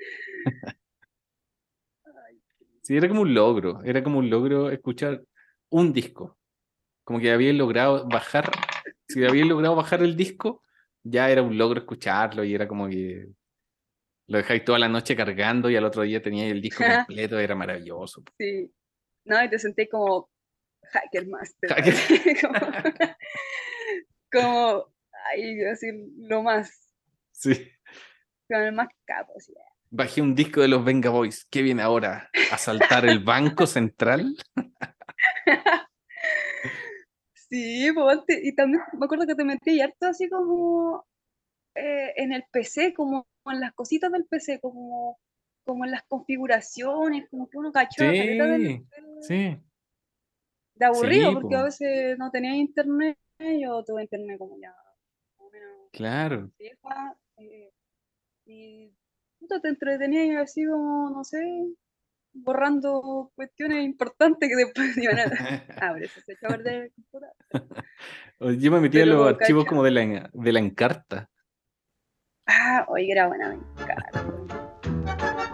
Ay, 2.05 2.41
Sí, 2.81 2.95
era 2.95 3.09
como 3.09 3.23
un 3.23 3.33
logro, 3.33 3.83
era 3.83 4.01
como 4.01 4.19
un 4.19 4.29
logro 4.29 4.71
escuchar 4.71 5.21
un 5.69 5.91
disco. 5.91 6.37
Como 7.03 7.19
que 7.19 7.29
habían 7.29 7.57
logrado 7.57 8.07
bajar, 8.07 8.49
si 9.09 9.25
habían 9.25 9.49
logrado 9.49 9.75
bajar 9.75 10.01
el 10.01 10.15
disco, 10.15 10.63
ya 11.03 11.29
era 11.29 11.41
un 11.41 11.57
logro 11.57 11.81
escucharlo 11.81 12.45
y 12.45 12.55
era 12.55 12.65
como 12.65 12.87
que 12.87 13.27
lo 14.27 14.37
dejáis 14.37 14.63
toda 14.63 14.79
la 14.79 14.87
noche 14.87 15.17
cargando 15.17 15.69
y 15.69 15.75
al 15.75 15.83
otro 15.83 16.03
día 16.03 16.21
teníais 16.21 16.53
el 16.53 16.61
disco 16.61 16.83
completo, 17.05 17.37
era 17.37 17.55
maravilloso. 17.55 18.23
sí. 18.37 18.71
No, 19.25 19.43
y 19.43 19.49
te 19.49 19.59
sentí 19.59 19.89
como 19.89 20.29
Hacker 20.83 21.27
Master. 21.27 21.69
Hacker. 21.69 21.93
como, 22.41 22.53
como, 24.31 24.85
ay, 25.31 25.63
así, 25.65 25.87
lo 26.17 26.43
más, 26.43 26.93
Sí. 27.31 27.53
como 28.47 28.61
el 28.61 28.73
más 28.73 28.87
capo, 29.05 29.33
así. 29.37 29.53
Bajé 29.89 30.21
un 30.21 30.35
disco 30.35 30.61
de 30.61 30.67
los 30.67 30.83
Venga 30.83 31.09
Boys. 31.09 31.45
¿Qué 31.49 31.61
viene 31.61 31.81
ahora? 31.81 32.29
¿Asaltar 32.51 33.05
el 33.05 33.19
Banco 33.23 33.65
Central? 33.67 34.35
Sí, 37.49 37.89
pues, 37.95 38.19
y 38.43 38.53
también 38.55 38.81
me 38.99 39.05
acuerdo 39.05 39.25
que 39.25 39.35
te 39.35 39.45
metí 39.45 39.79
harto 39.79 40.07
así 40.07 40.27
como 40.29 41.05
eh, 41.75 42.11
en 42.17 42.33
el 42.33 42.43
PC, 42.51 42.93
como 42.93 43.25
en 43.45 43.61
las 43.61 43.73
cositas 43.73 44.11
del 44.11 44.25
PC, 44.25 44.59
como, 44.59 45.17
como 45.63 45.85
en 45.85 45.91
las 45.91 46.03
configuraciones, 46.07 47.29
como 47.29 47.47
que 47.49 47.57
uno 47.57 47.71
cachaba 47.71 48.11
caleta 48.11 48.47
del- 48.47 48.61
Sí, 48.61 48.85
del- 48.91 49.23
sí. 49.55 49.61
de 50.75 50.85
aburrido, 50.85 51.29
Sí, 51.29 51.35
porque 51.41 51.55
a 51.55 51.63
veces 51.63 52.17
no 52.19 52.31
tenía 52.31 52.53
internet, 52.55 53.17
yo 53.39 53.83
tuve 53.83 54.03
internet 54.03 54.37
como 54.37 54.57
ya 54.59 54.75
Claro. 55.91 56.51
vieja, 56.59 57.17
eh, 57.37 57.71
y 58.45 58.91
puta, 59.39 59.59
te 59.61 59.69
entretenías 59.69 60.43
así 60.43 60.65
como, 60.65 61.09
no 61.09 61.23
sé, 61.23 61.39
borrando 62.33 63.31
cuestiones 63.35 63.83
importantes 63.83 64.49
que 64.49 64.55
después 64.55 64.97
iban 64.97 65.19
a... 65.19 65.23
Ah, 65.81 65.91
pero 65.93 66.05
eso 66.05 66.19
se 66.21 66.33
echó 66.33 66.47
a 66.47 66.49
perder 66.49 66.83
el 66.83 66.91
computador. 66.93 67.35
Yo 68.59 68.71
me 68.71 68.79
metí 68.79 68.99
en 68.99 69.09
los 69.09 69.27
archivos 69.27 69.65
como 69.65 69.83
de 69.83 69.91
la, 69.91 70.29
de 70.33 70.53
la 70.53 70.59
encarta. 70.59 71.29
Ah, 72.45 72.85
oye, 72.89 73.11
era 73.11 73.27
buena, 73.27 73.49
me 73.49 73.55
encanta. 73.55 75.46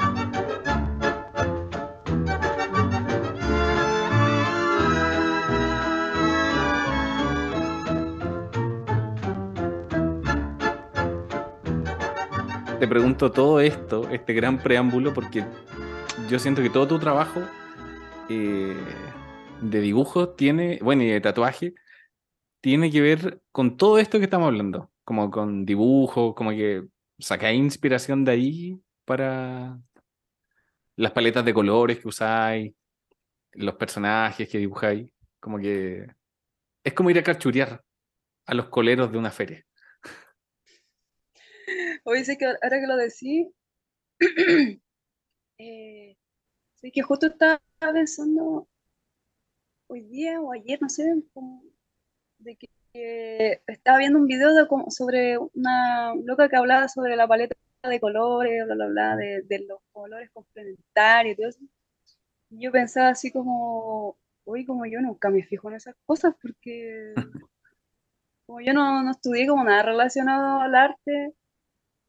Te 12.80 12.88
pregunto 12.88 13.32
todo 13.32 13.60
esto, 13.60 14.10
este 14.10 14.34
gran 14.34 14.62
preámbulo, 14.62 15.14
porque 15.14 15.46
yo 16.30 16.40
siento 16.40 16.62
que 16.62 16.70
todo 16.70 16.88
tu 16.88 17.00
trabajo 17.00 17.42
eh, 18.30 18.76
de 19.62 19.82
dibujo 19.82 20.30
tiene, 20.30 20.80
bueno, 20.82 21.04
y 21.04 21.08
de 21.08 21.22
tatuaje, 21.22 21.74
tiene 22.62 22.92
que 22.92 23.02
ver 23.02 23.42
con 23.52 23.78
todo 23.78 24.00
esto 24.00 24.18
que 24.18 24.26
estamos 24.26 24.48
hablando, 24.48 24.92
como 25.04 25.30
con 25.32 25.66
dibujo, 25.66 26.36
como 26.36 26.52
que 26.52 26.84
sacáis 27.20 27.60
inspiración 27.60 28.26
de 28.26 28.32
ahí 28.32 28.82
para 29.06 29.80
las 30.96 31.12
paletas 31.12 31.46
de 31.46 31.54
colores 31.54 32.00
que 32.00 32.08
usáis, 32.08 32.74
los 33.54 33.76
personajes 33.76 34.50
que 34.50 34.58
dibujáis, 34.58 35.10
como 35.40 35.60
que 35.60 36.08
es 36.84 36.94
como 36.94 37.10
ir 37.10 37.20
a 37.20 37.24
cachurear 37.24 37.84
a 38.46 38.54
los 38.54 38.68
coleros 38.70 39.12
de 39.12 39.18
una 39.18 39.32
feria. 39.32 39.66
Oye, 42.06 42.24
sé 42.26 42.38
que 42.38 42.46
ahora 42.46 42.80
que 42.80 42.88
lo 42.88 42.98
decís, 42.98 43.48
eh, 45.58 46.18
sé 46.76 46.92
que 46.92 47.02
justo 47.02 47.28
estaba 47.28 47.62
pensando 47.94 48.68
hoy 49.88 50.02
día 50.04 50.42
o 50.42 50.52
ayer, 50.52 50.82
no 50.82 50.90
sé, 50.90 51.04
de 52.40 52.56
que 52.58 53.62
estaba 53.68 53.98
viendo 54.00 54.20
un 54.20 54.28
video 54.28 54.54
de, 54.54 54.68
sobre 54.90 55.38
una 55.38 56.14
loca 56.16 56.50
que 56.50 56.58
hablaba 56.58 56.88
sobre 56.88 57.16
la 57.16 57.28
paleta 57.28 57.56
de 57.84 58.00
colores, 58.00 58.66
bla, 58.66 58.76
bla, 58.76 58.88
bla, 58.88 59.16
de, 59.18 59.42
de 59.44 59.60
los 59.68 59.80
colores 59.92 60.30
complementarios 60.32 61.34
y 61.34 61.38
todo 61.38 61.50
eso. 61.50 61.60
Y 62.50 62.64
yo 62.64 62.72
pensaba 62.72 63.10
así 63.10 63.32
como, 63.32 64.18
uy, 64.46 64.66
como 64.66 64.86
yo 64.86 65.02
nunca 65.02 65.30
me 65.30 65.44
fijo 65.44 65.70
en 65.70 65.76
esas 65.76 65.96
cosas 66.06 66.36
porque 66.42 67.14
como 68.46 68.62
yo 68.62 68.74
no, 68.74 69.04
no 69.04 69.12
estudié 69.12 69.48
como 69.48 69.64
nada 69.64 69.84
relacionado 69.84 70.62
al 70.62 70.76
arte, 70.76 71.34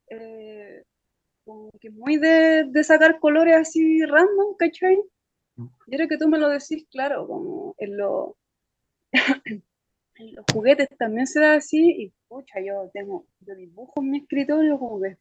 eh, 0.08 0.84
como 1.44 1.70
que 1.80 1.90
muy 1.90 2.16
de, 2.16 2.64
de, 2.64 2.84
sacar 2.84 3.18
colores 3.20 3.56
así 3.56 4.04
random, 4.04 4.56
¿cachai? 4.58 4.96
Mm. 5.56 5.66
Y 5.86 5.94
ahora 5.94 6.08
que 6.08 6.18
tú 6.18 6.28
me 6.28 6.38
lo 6.38 6.48
decís, 6.48 6.86
claro, 6.90 7.26
como 7.26 7.74
en, 7.78 7.96
lo, 7.96 8.36
en 9.44 10.34
los 10.34 10.44
juguetes 10.52 10.88
también 10.98 11.26
se 11.26 11.40
da 11.40 11.54
así, 11.54 11.90
y 11.90 12.12
pucha, 12.28 12.60
yo 12.60 12.90
tengo, 12.92 13.26
yo 13.40 13.54
dibujo 13.54 14.02
en 14.02 14.10
mi 14.10 14.18
escritorio 14.18 14.78
como 14.78 15.00
que 15.00 15.18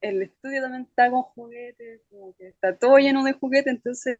el 0.00 0.22
estudio 0.22 0.62
también 0.62 0.84
está 0.84 1.10
con 1.10 1.22
juguetes, 1.22 2.00
como 2.10 2.34
que 2.34 2.48
está 2.48 2.76
todo 2.76 2.98
lleno 2.98 3.22
de 3.24 3.34
juguetes, 3.34 3.74
entonces 3.74 4.18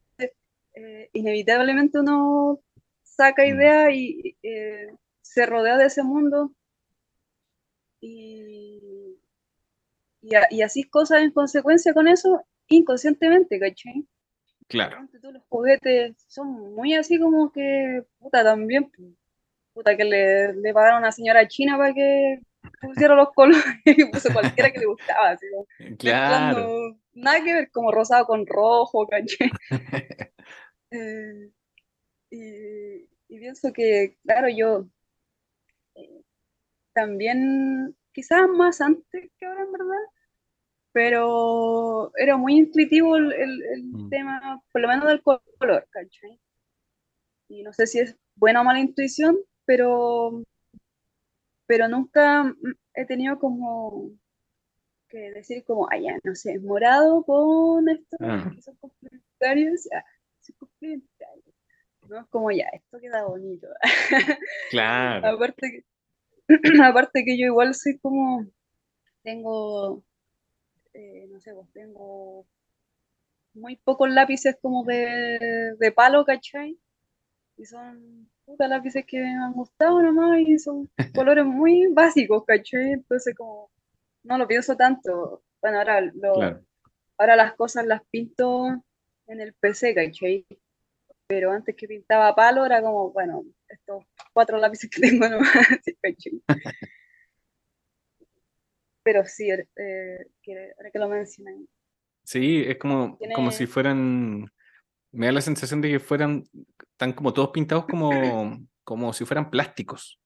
eh, 0.75 1.09
inevitablemente 1.13 1.99
uno 1.99 2.61
saca 3.03 3.45
mm. 3.45 3.47
ideas 3.47 3.93
y 3.95 4.37
eh, 4.43 4.95
se 5.23 5.47
rodea 5.47 5.79
de 5.79 5.87
ese 5.87 6.03
mundo 6.03 6.53
y, 8.01 9.17
y, 10.51 10.63
así 10.63 10.85
cosas 10.85 11.23
en 11.23 11.31
consecuencia 11.31 11.93
con 11.93 12.09
eso 12.09 12.43
inconscientemente, 12.69 13.59
¿cachai? 13.59 14.07
Claro. 14.67 15.07
los 15.23 15.43
juguetes 15.49 16.17
son 16.29 16.75
muy 16.75 16.95
así 16.95 17.19
como 17.19 17.53
que, 17.53 18.03
puta, 18.19 18.43
también, 18.43 18.91
puta, 19.75 19.97
que 19.97 20.05
le, 20.05 20.55
le 20.55 20.73
pagaron 20.73 20.97
a 20.97 21.01
una 21.01 21.13
señora 21.13 21.47
china 21.47 21.77
para 21.77 21.93
que 21.93 22.41
pusiera 22.81 23.15
los 23.15 23.33
colores 23.33 23.65
y 23.85 24.05
puso 24.07 24.33
cualquiera 24.33 24.71
que 24.71 24.81
le 24.81 24.87
gustaba. 24.87 25.31
Así, 25.31 25.47
claro. 25.99 26.97
nada 27.13 27.45
que 27.45 27.53
ver, 27.53 27.71
como 27.71 27.93
rosado 27.93 28.27
con 28.27 28.47
rojo, 28.47 29.07
¿cachai? 29.07 29.51
Eh, 30.97 31.51
y, 32.31 33.39
pienso 33.39 33.73
que, 33.73 34.17
claro, 34.23 34.47
yo 34.49 34.87
eh, 35.97 36.23
también, 36.93 37.97
quizás 38.13 38.49
más 38.49 38.81
antes 38.81 39.29
que 39.37 39.45
ahora 39.45 39.63
en 39.65 39.73
verdad, 39.73 40.05
pero 40.95 42.13
era 42.17 42.37
muy 42.37 42.57
intuitivo 42.57 43.17
el, 43.17 43.83
mm. 43.83 44.09
tema, 44.11 44.63
por 44.71 44.81
lo 44.81 44.87
menos 44.87 45.09
del 45.09 45.23
color, 45.23 45.89
¿cachai? 45.91 46.39
Y 47.49 47.65
no 47.65 47.73
sé 47.73 47.89
si 47.89 47.99
es 47.99 48.17
buena 48.37 48.61
o 48.61 48.65
mala 48.65 48.79
intuición, 48.79 49.37
pero, 49.65 50.45
pero 51.67 51.89
nunca 51.89 52.55
he 52.95 53.05
tenido 53.07 53.41
como 53.41 54.13
que 55.09 55.33
decir 55.33 55.65
como, 55.65 55.89
ah, 55.91 55.99
ya, 55.99 56.17
no 56.23 56.37
sé, 56.37 56.61
morado 56.61 57.25
con 57.25 57.89
esto, 57.89 58.17
ah. 58.21 58.53
que 58.55 58.63
son 58.63 58.77
complementarios, 58.77 59.89
no 62.09 62.21
es 62.21 62.27
como 62.29 62.53
ya, 62.53 62.69
esto 62.73 63.01
queda 63.01 63.25
bonito. 63.25 63.67
Claro. 64.71 65.27
aparte, 65.27 65.85
que, 66.47 66.49
aparte 66.85 67.25
que 67.25 67.37
yo 67.37 67.47
igual 67.47 67.75
soy 67.75 67.99
como, 67.99 68.47
tengo, 69.25 70.05
eh, 70.95 71.27
no 71.31 71.41
sé, 71.41 71.53
pues 71.55 71.71
tengo 71.73 72.47
muy 73.55 73.77
pocos 73.77 74.11
lápices 74.11 74.57
como 74.61 74.85
de, 74.85 75.77
de 75.79 75.93
palo, 75.93 76.25
¿cachai? 76.25 76.79
Y 77.57 77.67
son 77.67 78.31
putas 78.45 78.69
lápices 78.69 79.05
que 79.07 79.21
me 79.21 79.35
han 79.35 79.53
gustado 79.53 80.03
nomás 80.03 80.41
y 80.41 80.59
son 80.59 80.91
colores 81.15 81.45
muy 81.45 81.87
básicos, 81.89 82.45
¿cachai? 82.47 82.93
Entonces 82.93 83.35
como 83.37 83.71
no 84.23 84.39
lo 84.39 84.49
pienso 84.49 84.77
tanto. 84.77 85.43
Bueno, 85.61 85.79
ahora, 85.79 86.01
lo, 86.01 86.63
ahora 87.19 87.37
las 87.37 87.55
cosas 87.55 87.87
las 87.87 88.03
pinto 88.11 88.83
en 89.27 89.41
el 89.41 89.55
PC, 89.55 89.95
¿cachai? 89.95 90.47
pero 91.27 91.53
antes 91.53 91.75
que 91.77 91.89
pintaba 91.89 92.35
palo 92.35 92.67
era 92.67 92.83
como, 92.83 93.11
bueno, 93.11 93.45
estos 93.69 94.05
cuatro 94.33 94.59
lápices 94.59 94.91
que 94.91 95.01
tengo 95.01 95.29
nomás, 95.29 95.51
pero 99.05 99.25
sí, 99.25 99.51
eh, 99.51 99.65
ahora 100.77 100.91
que 100.93 100.99
lo 100.99 101.09
mencionan. 101.09 101.69
Sí, 102.25 102.65
es 102.67 102.79
como, 102.79 103.19
como 103.35 103.51
si 103.51 103.67
fueran, 103.67 104.51
me 105.13 105.27
da 105.27 105.33
la 105.33 105.41
sensación 105.41 105.81
de 105.81 105.91
que 105.91 106.01
fueran, 106.01 106.45
tan 106.97 107.13
como 107.13 107.33
todos 107.33 107.51
pintados 107.51 107.87
como, 107.87 108.11
como 108.85 109.13
si 109.13 109.25
fueran 109.25 109.51
plásticos. 109.51 110.19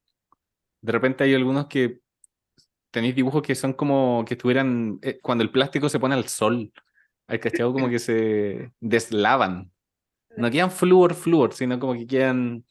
De 0.80 0.92
repente 0.92 1.24
hay 1.24 1.34
algunos 1.34 1.66
que 1.66 2.00
tenéis 2.90 3.16
dibujos 3.16 3.42
que 3.42 3.54
son 3.54 3.72
como 3.72 4.24
que 4.26 4.34
estuvieran, 4.34 4.98
eh, 5.02 5.18
cuando 5.20 5.42
el 5.42 5.50
plástico 5.50 5.88
se 5.88 5.98
pone 5.98 6.14
al 6.14 6.28
sol, 6.28 6.72
hay 7.26 7.40
cachado 7.40 7.72
como 7.72 7.90
que 7.90 7.98
se 7.98 8.72
deslavan 8.80 9.72
no 10.38 10.50
quedan 10.50 10.70
flúor, 10.70 11.14
flúor, 11.14 11.52
sino 11.52 11.78
como 11.78 11.94
que 11.94 12.06
quedan 12.06 12.64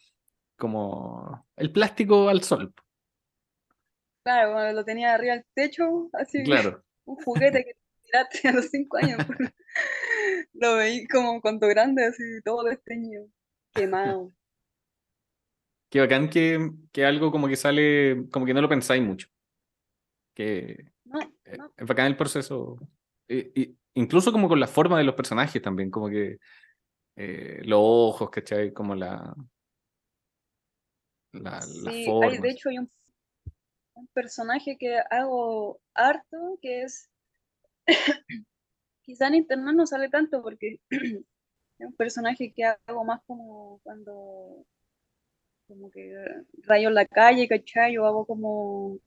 como 0.58 1.46
el 1.56 1.72
plástico 1.72 2.30
al 2.30 2.44
sol. 2.44 2.74
Claro, 4.28 4.52
cuando 4.52 4.74
lo 4.74 4.84
tenía 4.84 5.14
arriba 5.14 5.36
del 5.36 5.46
techo, 5.54 6.10
así 6.12 6.44
claro. 6.44 6.84
un 7.06 7.16
juguete 7.16 7.64
que 7.64 7.78
tiraste 8.04 8.50
a 8.50 8.52
los 8.52 8.66
cinco 8.66 8.98
años. 8.98 9.26
Pues. 9.26 9.54
lo 10.52 10.76
veí 10.76 11.08
como 11.08 11.40
cuanto 11.40 11.66
grande, 11.70 12.06
así 12.06 12.24
todo 12.44 12.64
desteñido, 12.64 13.30
quemado. 13.74 14.34
Qué 15.90 16.02
bacán 16.02 16.30
que, 16.30 16.72
que 16.92 17.06
algo 17.06 17.32
como 17.32 17.48
que 17.48 17.56
sale, 17.56 18.28
como 18.30 18.46
que 18.46 18.54
no 18.54 18.60
lo 18.60 18.68
pensáis 18.68 19.02
mucho. 19.02 19.30
Que 20.36 20.92
no, 21.06 21.22
eh, 21.46 21.58
es 21.78 21.88
bacán 21.88 22.08
el 22.08 22.18
proceso. 22.18 22.78
incluso 23.94 24.34
como 24.34 24.50
con 24.50 24.60
la 24.60 24.68
forma 24.68 24.98
de 24.98 25.06
los 25.06 25.16
personajes 25.16 25.62
también, 25.62 25.90
como 25.90 26.10
que 26.10 26.38
eh, 27.16 27.62
los 27.64 27.80
ojos, 27.82 28.30
¿cachai? 28.30 28.74
Como 28.74 28.94
la. 28.94 29.34
La, 31.32 31.62
sí, 31.62 32.06
hay, 32.24 32.40
de 32.40 32.50
hecho, 32.50 32.68
hay 32.68 32.80
un, 32.80 32.92
personaje 34.14 34.78
que 34.78 35.00
hago 35.10 35.80
harto 35.94 36.60
que 36.62 36.84
es. 36.84 37.10
quizá 39.02 39.28
en 39.28 39.36
internet 39.36 39.76
no 39.76 39.86
sale 39.88 40.10
tanto 40.10 40.42
porque 40.42 40.80
es 40.90 41.24
un 41.80 41.94
personaje 41.96 42.54
que 42.54 42.66
hago 42.66 43.04
más 43.06 43.22
como 43.26 43.80
cuando. 43.84 44.66
como 45.68 45.92
que 45.92 46.14
rayo 46.64 46.90
en 46.90 46.96
la 46.96 47.06
calle, 47.06 47.48
¿cachai? 47.48 47.98
O 47.98 48.06
hago 48.06 48.26
como. 48.26 49.00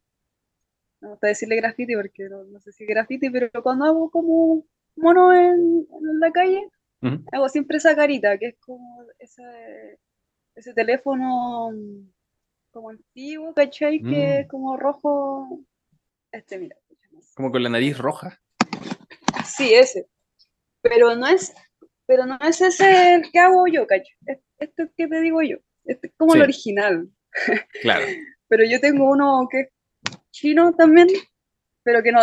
No 1.00 1.10
gusta 1.10 1.28
decirle 1.28 1.56
graffiti 1.56 1.94
porque 1.94 2.28
no, 2.28 2.60
sé 2.60 2.72
si 2.72 2.84
es 2.84 2.90
graffiti, 2.90 3.30
pero 3.30 3.50
cuando 3.62 3.86
hago 3.86 4.10
como 4.10 4.66
mono 4.96 5.32
en 5.32 5.86
la 6.20 6.30
calle, 6.30 6.68
Hago 7.32 7.48
siempre 7.48 7.78
esa 7.78 7.96
carita, 7.96 8.36
que 8.38 8.48
es 8.48 8.56
como 8.58 9.04
ese, 9.18 9.98
ese 10.54 10.74
teléfono 10.74 11.70
como 12.70 12.90
antiguo, 12.90 13.54
¿cachai? 13.54 14.00
Que 14.00 14.40
es 14.40 14.46
mm. 14.46 14.48
como 14.48 14.76
rojo. 14.76 15.60
Este, 16.32 16.58
mira. 16.58 16.76
Como 17.34 17.50
con 17.50 17.62
la 17.62 17.68
nariz 17.68 17.98
roja. 17.98 18.40
Sí, 19.44 19.74
ese. 19.74 20.06
Pero 20.82 21.14
no 21.16 21.26
es, 21.26 21.54
pero 22.06 22.26
no 22.26 22.38
es 22.40 22.60
ese 22.60 23.14
el 23.14 23.30
que 23.30 23.38
hago 23.38 23.66
yo, 23.66 23.86
¿cachai? 23.86 24.16
Esto 24.58 24.82
es 24.84 24.90
que 24.96 25.08
te 25.08 25.20
digo 25.20 25.42
yo. 25.42 25.58
Este 25.84 26.08
es 26.08 26.12
como 26.16 26.34
el 26.34 26.42
original. 26.42 27.08
Claro. 27.82 28.04
pero 28.48 28.64
yo 28.64 28.80
tengo 28.80 29.08
uno 29.08 29.46
que 29.48 29.60
es 29.60 29.68
chino 30.32 30.72
también, 30.72 31.06
pero 31.84 32.02
que 32.02 32.10
no. 32.10 32.20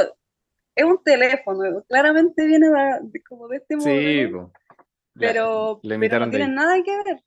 Es 0.76 0.84
un 0.84 1.02
teléfono, 1.02 1.82
claramente 1.88 2.46
viene 2.46 2.68
de, 2.68 3.24
como 3.24 3.48
de 3.48 3.58
este 3.58 3.78
modelo. 3.78 4.52
Sí, 4.54 5.20
pero, 5.20 5.80
no 5.82 6.30
tienen 6.30 6.54
nada 6.54 6.76
que 6.84 6.96
ver, 7.04 7.24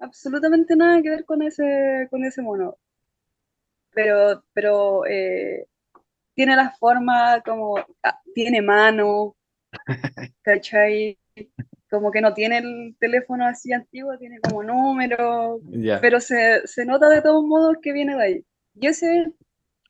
absolutamente 0.00 0.76
nada 0.76 1.02
que 1.02 1.10
ver 1.10 1.24
con 1.24 1.42
ese, 1.42 2.08
con 2.10 2.24
ese 2.24 2.42
mono. 2.42 2.76
Pero, 3.92 4.44
pero 4.52 5.06
eh, 5.06 5.66
tiene 6.34 6.56
la 6.56 6.70
forma 6.70 7.42
como, 7.42 7.76
ah, 8.02 8.20
tiene 8.34 8.62
mano, 8.62 9.36
¿cachai? 10.42 11.18
Como 11.90 12.10
que 12.10 12.20
no 12.20 12.32
tiene 12.34 12.58
el 12.58 12.96
teléfono 12.98 13.46
así 13.46 13.72
antiguo, 13.72 14.16
tiene 14.16 14.38
como 14.40 14.62
número, 14.62 15.60
pero 16.00 16.20
se, 16.20 16.66
se, 16.66 16.84
nota 16.84 17.08
de 17.08 17.20
todos 17.20 17.44
modos 17.44 17.76
que 17.82 17.92
viene 17.92 18.14
de 18.14 18.22
ahí. 18.22 18.44
Y 18.74 18.86
ese, 18.86 19.32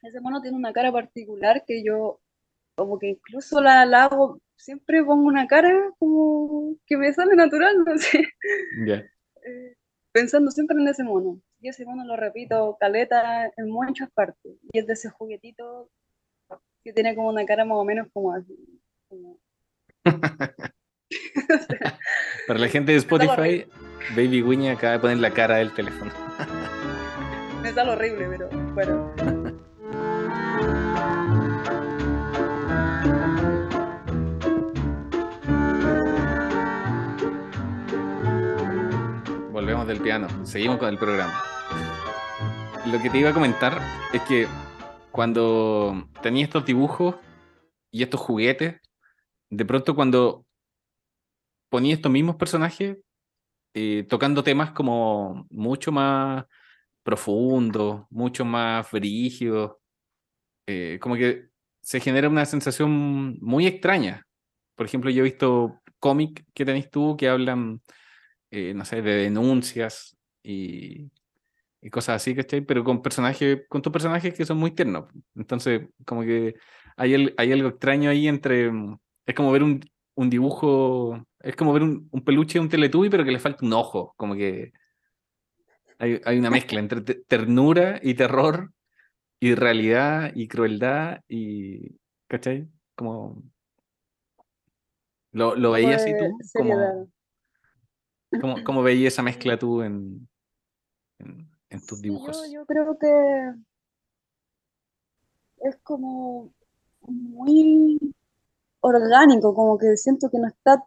ese 0.03 0.21
mono 0.21 0.41
tiene 0.41 0.57
una 0.57 0.73
cara 0.73 0.91
particular 0.91 1.63
que 1.67 1.85
yo, 1.85 2.21
como 2.75 2.99
que 2.99 3.09
incluso 3.09 3.61
la, 3.61 3.85
la 3.85 4.05
hago, 4.05 4.41
siempre 4.57 5.05
pongo 5.05 5.27
una 5.27 5.47
cara 5.47 5.71
como 5.99 6.75
que 6.87 6.97
me 6.97 7.13
sale 7.13 7.37
natural, 7.37 7.85
no 7.85 7.99
sé. 7.99 8.27
Eh, 9.43 9.75
pensando 10.13 10.51
siempre 10.51 10.77
en 10.79 10.89
ese 10.89 11.05
mono. 11.05 11.41
Y 11.61 11.69
ese 11.69 11.85
mono 11.85 12.05
lo 12.05 12.17
repito, 12.17 12.77
caleta 12.81 13.53
en 13.57 13.71
muchas 13.71 14.11
partes. 14.11 14.57
Y 14.73 14.79
es 14.79 14.87
de 14.87 14.95
ese 14.95 15.11
juguetito 15.11 15.91
que 16.83 16.93
tiene 16.93 17.15
como 17.15 17.29
una 17.29 17.45
cara 17.45 17.65
más 17.65 17.79
o 17.79 17.85
menos 17.85 18.09
como 18.13 18.33
así. 18.33 18.57
Para 22.47 22.61
la 22.61 22.69
gente 22.69 22.93
de 22.93 22.99
Spotify, 22.99 23.67
Baby 24.17 24.43
Winnie 24.43 24.71
acaba 24.71 24.93
de 24.95 25.01
poner 25.01 25.19
la 25.19 25.33
cara 25.33 25.57
del 25.57 25.75
teléfono. 25.75 26.11
Me 27.63 27.73
sale 27.73 27.91
horrible, 27.91 28.29
pero 28.31 28.49
bueno. 28.75 29.13
del 39.91 40.01
piano, 40.01 40.47
seguimos 40.47 40.79
con 40.79 40.89
el 40.89 40.99
programa. 40.99 41.43
Lo 42.87 43.03
que 43.03 43.11
te 43.11 43.19
iba 43.19 43.31
a 43.31 43.35
comentar 43.35 43.81
es 44.13 44.23
que 44.23 44.47
cuando 45.11 46.09
tenía 46.23 46.45
estos 46.45 46.65
dibujos 46.65 47.17
y 47.91 48.03
estos 48.05 48.21
juguetes, 48.21 48.81
de 49.51 49.65
pronto 49.65 49.97
cuando 49.97 50.47
ponía 51.69 51.95
estos 51.95 52.13
mismos 52.13 52.37
personajes 52.37 52.99
eh, 53.75 54.07
tocando 54.09 54.45
temas 54.45 54.71
como 54.71 55.47
mucho 55.51 55.91
más 55.91 56.45
profundos, 57.03 58.05
mucho 58.11 58.45
más 58.45 58.89
brígidos, 58.93 59.73
eh, 60.69 60.99
como 61.01 61.17
que 61.17 61.49
se 61.83 61.99
genera 61.99 62.29
una 62.29 62.45
sensación 62.47 63.39
muy 63.41 63.67
extraña. 63.67 64.25
Por 64.77 64.87
ejemplo, 64.87 65.11
yo 65.11 65.21
he 65.21 65.31
visto 65.31 65.81
cómics 65.99 66.45
que 66.55 66.65
tenéis 66.65 66.91
tú 66.91 67.17
que 67.17 67.29
hablan, 67.29 67.83
eh, 68.51 68.75
no 68.75 68.85
sé, 68.85 69.03
de 69.03 69.15
denuncias 69.17 70.17
y, 70.43 71.11
y 71.81 71.91
cosas 71.91 72.17
así, 72.17 72.35
¿cachai? 72.35 72.61
Pero 72.63 72.85
con 72.85 73.03
personajes, 73.03 73.63
con 73.69 73.83
tus 73.83 73.93
personajes 73.93 74.35
que 74.35 74.45
son 74.45 74.59
muy 74.59 74.73
tiernos. 74.73 75.07
Entonces, 75.35 75.89
como 76.05 76.23
que 76.23 76.55
hay, 76.97 77.33
hay 77.37 77.53
algo 77.53 77.69
extraño 77.69 78.11
ahí 78.11 78.29
entre. 78.29 78.71
Es 79.27 79.35
como 79.35 79.53
ver 79.53 79.63
un, 79.63 79.81
un 80.15 80.31
dibujo. 80.31 81.25
Es 81.41 81.57
como 81.57 81.73
ver 81.73 81.83
un, 81.83 82.09
un 82.11 82.25
peluche 82.25 82.61
un 82.61 82.69
teletubby, 82.69 83.09
pero 83.09 83.25
que 83.25 83.33
le 83.33 83.39
falta 83.39 83.65
un 83.65 83.73
ojo. 83.73 84.15
Como 84.17 84.35
que. 84.35 84.73
Hay, 85.99 86.21
hay 86.25 86.39
una 86.39 86.51
mezcla 86.51 86.81
entre 86.81 87.01
ternura 87.01 88.01
y 88.03 88.15
terror, 88.15 88.73
y 89.39 89.55
realidad 89.55 90.33
y 90.35 90.49
crueldad, 90.49 91.21
y. 91.29 91.97
¿cachai? 92.29 92.69
Como. 92.95 93.43
¿Lo, 95.33 95.55
lo 95.55 95.71
veías 95.71 96.03
así 96.03 96.13
tú? 96.19 96.37
Como, 96.59 97.09
¿Cómo, 98.41 98.57
¿Cómo 98.65 98.83
veías 98.83 99.15
esa 99.15 99.23
mezcla 99.23 99.59
tú 99.59 99.83
en, 99.83 100.29
en 101.19 101.87
tus 101.87 102.01
dibujos? 102.01 102.51
Yo, 102.53 102.65
creo 102.67 102.99
que 102.99 103.55
es 105.63 105.77
como 105.83 106.53
muy 107.03 107.99
orgánico, 108.81 109.55
como 109.55 109.79
que 109.79 109.97
siento 109.97 110.31
que 110.31 110.39
no 110.39 110.49
está 110.49 110.85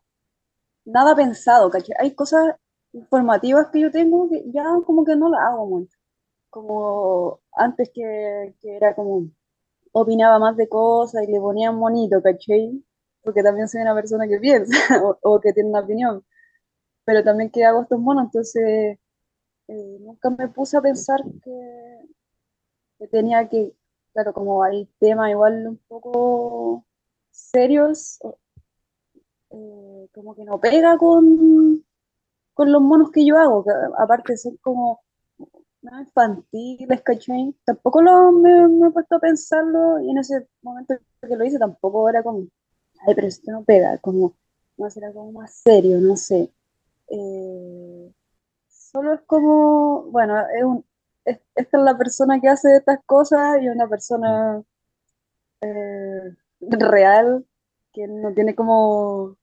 nada 0.85 1.15
pensado, 1.15 1.71
Hay 1.99 2.13
cosas 2.15 2.55
informativas 2.93 3.67
que 3.71 3.81
yo 3.81 3.91
tengo 3.91 4.29
que 4.29 4.43
ya 4.51 4.63
como 4.85 5.05
que 5.05 5.15
no 5.15 5.29
las 5.29 5.41
hago 5.41 5.65
mucho. 5.67 5.97
Como 6.49 7.39
antes 7.53 7.91
que, 7.93 8.55
era 8.63 8.95
como 8.95 9.29
opinaba 9.91 10.39
más 10.39 10.57
de 10.57 10.67
cosas 10.69 11.23
y 11.23 11.31
le 11.31 11.39
ponía 11.39 11.71
bonito, 11.71 12.21
¿cachai? 12.21 12.83
Porque 13.23 13.43
también 13.43 13.67
soy 13.67 13.81
una 13.81 13.95
persona 13.95 14.27
que 14.27 14.39
piensa 14.39 14.77
o, 15.03 15.17
o, 15.21 15.39
que 15.39 15.53
tiene 15.53 15.69
una 15.69 15.81
opinión. 15.81 16.23
Pero 17.05 17.23
también 17.23 17.49
que 17.51 17.65
hago 17.65 17.81
estos 17.83 17.99
monos, 17.99 18.25
entonces 18.25 18.97
eh, 19.67 19.97
nunca 20.01 20.29
me 20.29 20.47
puse 20.49 20.77
a 20.77 20.81
pensar 20.81 21.21
que, 21.43 23.07
tenía 23.11 23.47
que, 23.49 23.73
claro, 24.13 24.33
como 24.33 24.63
hay 24.63 24.85
temas 24.99 25.29
igual 25.31 25.67
un 25.67 25.77
poco 25.87 26.85
serios, 27.31 28.19
eh, 29.51 30.07
como 30.13 30.35
que 30.35 30.45
no 30.45 30.59
pega 30.59 30.97
con, 30.97 31.83
con 32.53 32.71
los 32.71 32.81
monos 32.81 33.11
que 33.11 33.25
yo 33.25 33.37
hago, 33.37 33.63
que 33.63 33.71
aparte 33.97 34.37
son 34.37 34.57
como 34.57 35.01
infantiles, 35.91 37.01
¿cachai? 37.01 37.55
Tampoco 37.65 38.01
lo, 38.01 38.31
me, 38.31 38.67
me, 38.67 38.87
he 38.87 38.91
puesto 38.91 39.15
a 39.15 39.19
pensarlo 39.19 39.99
y 39.99 40.09
en 40.11 40.17
ese 40.17 40.47
momento 40.61 40.95
que 41.21 41.35
lo 41.35 41.45
hice 41.45 41.59
tampoco 41.59 42.09
era 42.09 42.23
como, 42.23 42.47
ay, 43.05 43.15
pero 43.15 43.27
esto 43.27 43.51
no 43.51 43.63
pega, 43.63 43.97
como, 43.99 44.35
no 44.77 44.89
será 44.89 45.11
como 45.13 45.31
más 45.33 45.55
serio, 45.55 45.99
no 45.99 46.15
sé. 46.17 46.51
Eh, 47.09 48.11
solo 48.67 49.13
es 49.13 49.21
como, 49.21 50.03
bueno, 50.11 50.39
es 50.55 50.63
un, 50.63 50.85
esta 51.25 51.77
es 51.77 51.83
la 51.83 51.97
persona 51.97 52.39
que 52.39 52.49
hace 52.49 52.75
estas 52.75 52.99
cosas 53.05 53.61
y 53.61 53.69
una 53.69 53.87
persona 53.87 54.63
eh, 55.61 56.35
real 56.61 57.45
que 57.93 58.07
no 58.07 58.33
tiene 58.33 58.55
como 58.55 59.37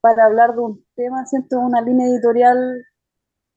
para 0.00 0.24
hablar 0.26 0.54
de 0.54 0.60
un 0.60 0.84
tema, 0.94 1.26
siento 1.26 1.58
una 1.58 1.80
línea 1.80 2.06
editorial 2.08 2.86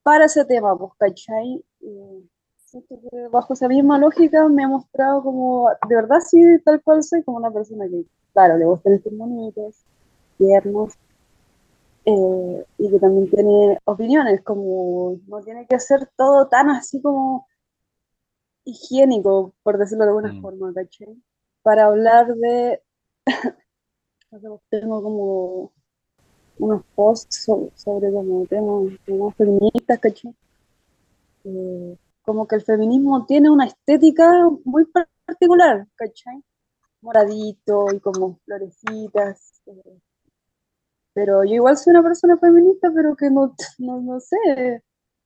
para 0.03 0.25
ese 0.25 0.45
tema, 0.45 0.77
pues, 0.77 0.93
¿cachai? 0.97 1.63
Siento 2.65 2.99
que 3.01 3.27
bajo 3.31 3.53
esa 3.53 3.67
misma 3.67 3.97
lógica 3.99 4.47
me 4.47 4.63
ha 4.63 4.67
mostrado 4.67 5.23
como, 5.23 5.69
de 5.87 5.95
verdad 5.95 6.19
sí, 6.21 6.41
tal 6.65 6.81
cual 6.81 7.03
soy, 7.03 7.23
como 7.23 7.37
una 7.37 7.51
persona 7.51 7.87
que, 7.87 8.05
claro, 8.33 8.57
le 8.57 8.65
gustan 8.65 8.93
estos 8.93 9.13
monitos, 9.13 9.75
tiernos, 10.37 10.93
eh, 12.05 12.65
y 12.77 12.89
que 12.89 12.99
también 12.99 13.29
tiene 13.29 13.79
opiniones, 13.85 14.41
como 14.43 15.19
no 15.27 15.41
tiene 15.41 15.67
que 15.67 15.79
ser 15.79 16.09
todo 16.15 16.47
tan 16.47 16.69
así 16.69 17.01
como 17.01 17.47
higiénico, 18.65 19.53
por 19.63 19.77
decirlo 19.77 20.05
de 20.05 20.09
alguna 20.09 20.33
mm. 20.33 20.41
forma, 20.41 20.73
¿caché? 20.73 21.07
Para 21.61 21.85
hablar 21.85 22.33
de, 22.35 22.81
tengo 24.69 25.03
como 25.03 25.71
unos 26.59 26.83
posts 26.95 27.45
sobre, 27.75 28.11
como 28.11 28.45
temas, 28.45 29.35
feministas, 29.35 29.99
¿caché? 29.99 30.33
Eh, 31.45 31.97
como 32.23 32.47
que 32.47 32.55
el 32.55 32.61
feminismo 32.63 33.25
tiene 33.25 33.49
una 33.49 33.65
estética 33.65 34.31
muy 34.63 34.85
particular, 35.25 35.87
¿cachai? 35.95 36.43
Moradito 37.01 37.85
y 37.93 37.99
como 37.99 38.39
florecitas, 38.45 39.61
eh, 39.65 39.99
pero 41.19 41.43
yo 41.43 41.55
igual 41.55 41.75
soy 41.75 41.91
una 41.91 42.03
persona 42.03 42.37
feminista, 42.37 42.89
pero 42.95 43.13
que 43.13 43.29
no, 43.29 43.53
no, 43.77 44.19
sé, 44.21 44.81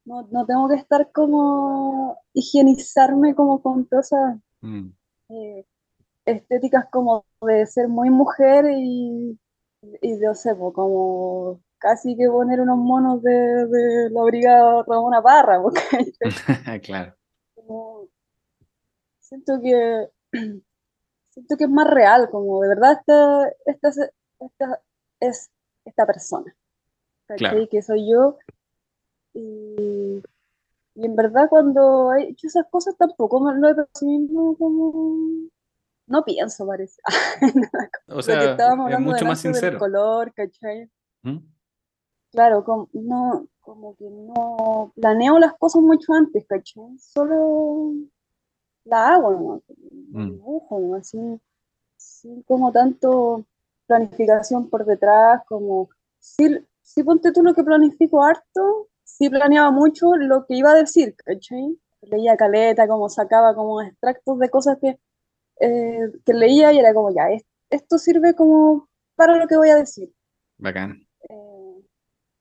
no, 0.05 0.45
tengo 0.47 0.67
que 0.67 0.75
estar 0.75 1.11
como 1.11 2.17
higienizarme 2.33 3.35
como 3.35 3.61
con 3.61 3.83
cosas 3.83 4.39
mm. 4.61 4.87
eh, 5.29 5.65
estéticas 6.25 6.85
como 6.91 7.25
de 7.41 7.67
ser 7.67 7.89
muy 7.89 8.09
mujer 8.09 8.65
y, 8.71 9.39
y 10.01 10.13
no 10.13 10.33
sé, 10.33 10.55
como 10.57 11.61
casi 11.77 12.17
que 12.17 12.27
poner 12.27 12.59
unos 12.59 12.79
monos 12.79 13.21
de, 13.21 14.09
la 14.09 14.23
brigada 14.23 14.83
Ramona 14.87 15.21
Parra, 15.21 15.61
porque 15.61 15.79
claro. 16.81 17.13
siento 19.19 19.61
que 19.61 20.09
siento 21.29 21.55
que 21.55 21.65
es 21.65 21.69
más 21.69 21.87
real, 21.87 22.31
como 22.31 22.61
de 22.61 22.69
verdad 22.69 22.93
esta, 22.93 23.47
esta, 23.67 23.89
esta 24.39 24.81
es 25.19 25.51
esta 25.85 26.05
persona. 26.05 26.55
Claro. 27.37 27.67
Que 27.69 27.81
soy 27.81 28.11
yo. 28.11 28.37
Y, 29.33 30.21
en 30.95 31.15
verdad 31.15 31.49
cuando 31.49 32.13
he 32.13 32.29
hecho 32.29 32.47
esas 32.47 32.67
cosas 32.69 32.95
tampoco 32.97 33.51
lo 33.51 33.69
he 33.69 34.05
mismo 34.05 34.55
como... 34.57 35.49
No 36.05 36.23
pienso, 36.23 36.67
parece. 36.67 37.01
o 38.07 38.21
sea, 38.21 38.55
es 38.89 38.99
mucho 38.99 39.25
más 39.25 39.39
sincero. 39.39 39.79
color, 39.79 40.33
¿cachai? 40.33 40.89
¿Mm? 41.23 41.37
Claro, 42.31 42.63
como, 42.63 42.89
no, 42.93 43.47
como 43.61 43.95
que 43.95 44.09
no 44.09 44.91
planeo 44.95 45.39
las 45.39 45.53
cosas 45.53 45.81
mucho 45.81 46.13
antes, 46.13 46.45
¿cachai? 46.45 46.97
Solo 46.99 47.93
la 48.83 49.13
hago, 49.13 49.31
¿no? 49.31 49.61
Mm. 50.11 50.31
dibujo, 50.31 50.95
así, 50.95 51.39
sin 51.95 52.43
como 52.43 52.71
tanto 52.71 53.45
planificación 53.87 54.69
por 54.69 54.85
detrás, 54.85 55.41
como 55.47 55.89
si, 56.19 56.57
si 56.81 57.03
ponte 57.03 57.31
tú 57.31 57.43
lo 57.43 57.53
que 57.53 57.63
planifico 57.63 58.23
harto, 58.23 58.87
si 59.03 59.29
planeaba 59.29 59.71
mucho 59.71 60.15
lo 60.15 60.45
que 60.45 60.55
iba 60.55 60.71
a 60.71 60.75
decir, 60.75 61.15
¿cachai? 61.17 61.77
Leía 62.01 62.35
caleta, 62.35 62.87
como 62.87 63.09
sacaba 63.09 63.55
como 63.55 63.81
extractos 63.81 64.39
de 64.39 64.49
cosas 64.49 64.77
que, 64.81 64.99
eh, 65.59 66.11
que 66.25 66.33
leía 66.33 66.73
y 66.73 66.79
era 66.79 66.93
como, 66.93 67.13
ya, 67.13 67.27
esto 67.69 67.97
sirve 67.97 68.35
como 68.35 68.89
para 69.15 69.37
lo 69.37 69.47
que 69.47 69.57
voy 69.57 69.69
a 69.69 69.75
decir. 69.75 70.11
Bacán. 70.57 71.07
Eh, 71.29 71.83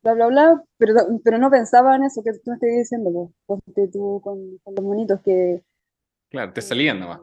bla, 0.02 0.14
bla, 0.14 0.26
bla, 0.26 0.64
pero, 0.78 0.94
pero 1.24 1.38
no 1.38 1.50
pensaba 1.50 1.96
en 1.96 2.04
eso 2.04 2.22
que 2.22 2.32
tú 2.32 2.50
me 2.50 2.54
estás 2.54 2.70
diciendo, 2.70 3.32
pues, 3.46 3.60
tú 3.92 4.20
con, 4.22 4.58
los 4.64 4.84
monitos 4.84 5.20
que... 5.22 5.62
Claro, 6.30 6.52
te 6.52 6.62
salían 6.62 6.98
nomás. 6.98 7.20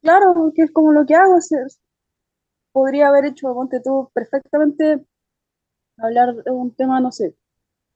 Claro, 0.00 0.52
que 0.54 0.62
es 0.62 0.70
como 0.70 0.92
lo 0.92 1.04
que 1.04 1.14
hago, 1.14 1.36
podría 2.74 3.08
haber 3.08 3.26
hecho, 3.26 3.54
ponte 3.54 3.80
tú, 3.80 4.10
perfectamente 4.12 5.06
hablar 5.98 6.34
de 6.34 6.50
un 6.50 6.74
tema, 6.74 7.00
no 7.00 7.12
sé, 7.12 7.36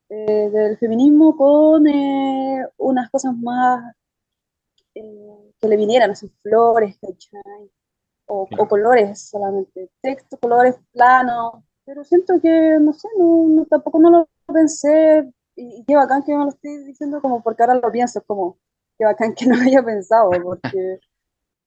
eh, 0.08 0.50
del 0.50 0.78
feminismo 0.78 1.36
con 1.36 1.86
eh, 1.88 2.64
unas 2.78 3.10
cosas 3.10 3.34
más 3.36 3.92
eh, 4.94 5.52
que 5.60 5.68
le 5.68 5.76
vinieran, 5.76 6.12
así 6.12 6.28
flores, 6.42 6.96
O, 8.26 8.46
colores 8.68 9.28
solamente, 9.30 9.90
texto, 10.00 10.38
colores 10.38 10.76
planos, 10.92 11.54
pero 11.84 12.04
siento 12.04 12.40
que, 12.40 12.78
no 12.80 12.92
sé, 12.92 13.08
no, 13.18 13.66
tampoco 13.68 13.98
no 13.98 14.10
lo 14.10 14.28
pensé, 14.46 15.28
y, 15.56 15.84
qué 15.86 15.96
bacán 15.96 16.22
que 16.22 16.36
me 16.36 16.44
lo 16.44 16.50
estoy 16.50 16.84
diciendo 16.84 17.20
como 17.20 17.42
porque 17.42 17.64
ahora 17.64 17.74
lo 17.74 17.90
pienso, 17.90 18.20
es 18.20 18.24
como, 18.26 18.58
qué 18.96 19.04
bacán 19.06 19.34
que 19.34 19.46
no 19.46 19.56
lo 19.56 19.62
haya 19.62 19.82
pensado, 19.82 20.30
porque... 20.42 21.00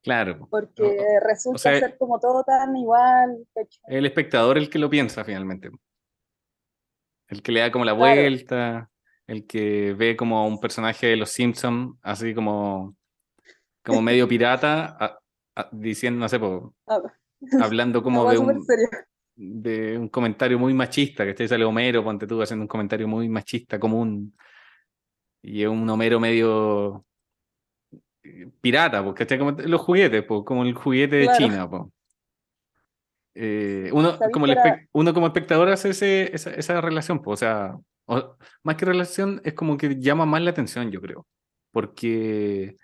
Claro. 0.03 0.47
Porque 0.49 0.97
resulta 1.21 1.79
ser 1.79 1.97
como 1.97 2.19
todo 2.19 2.43
tan 2.43 2.75
igual. 2.75 3.45
El 3.87 4.05
espectador 4.05 4.57
el 4.57 4.69
que 4.69 4.79
lo 4.79 4.89
piensa 4.89 5.23
finalmente. 5.23 5.69
El 7.27 7.41
que 7.41 7.51
le 7.51 7.61
da 7.61 7.71
como 7.71 7.85
la 7.85 7.93
vuelta, 7.93 8.89
el 9.27 9.45
que 9.45 9.93
ve 9.93 10.17
como 10.17 10.45
un 10.47 10.59
personaje 10.59 11.07
de 11.07 11.15
los 11.15 11.29
Simpsons, 11.29 11.97
así 12.01 12.33
como, 12.33 12.95
como 13.83 14.01
medio 14.01 14.27
pirata, 14.27 15.19
diciendo, 15.71 16.19
no 16.19 16.29
sé, 16.29 16.39
ah, 16.87 17.01
hablando 17.61 18.01
como 18.01 18.29
de 18.29 18.37
un, 18.39 18.65
de 19.35 19.97
un 19.97 20.09
comentario 20.09 20.57
muy 20.57 20.73
machista, 20.73 21.23
que 21.23 21.31
este 21.31 21.47
sale 21.47 21.63
Homero, 21.63 22.03
ponte 22.03 22.27
tú 22.27 22.41
haciendo 22.41 22.63
un 22.63 22.67
comentario 22.67 23.07
muy 23.07 23.29
machista 23.29 23.79
común. 23.79 24.35
Y 25.43 25.61
es 25.63 25.69
un 25.69 25.89
Homero 25.89 26.19
medio 26.19 27.05
pirata, 28.61 29.03
porque 29.03 29.37
como 29.37 29.51
los 29.51 29.81
juguetes, 29.81 30.23
pues, 30.23 30.41
como 30.45 30.63
el 30.63 30.73
juguete 30.73 31.17
de 31.17 31.29
China. 31.37 31.69
Pues. 31.69 31.83
uno, 33.93 34.17
como 34.31 34.45
uno 34.93 35.13
como 35.13 35.27
espectador 35.27 35.69
hace 35.69 35.89
ese, 35.89 36.35
esa, 36.35 36.81
relación, 36.81 37.21
pues, 37.21 37.41
o 37.41 37.45
sea, 37.45 37.75
más 38.63 38.75
que 38.75 38.85
relación 38.85 39.41
es 39.43 39.53
como 39.53 39.77
que 39.77 39.99
llama 39.99 40.25
más 40.25 40.41
la 40.41 40.51
atención, 40.51 40.91
yo 40.91 41.01
creo. 41.01 41.25
Porque, 41.71 42.75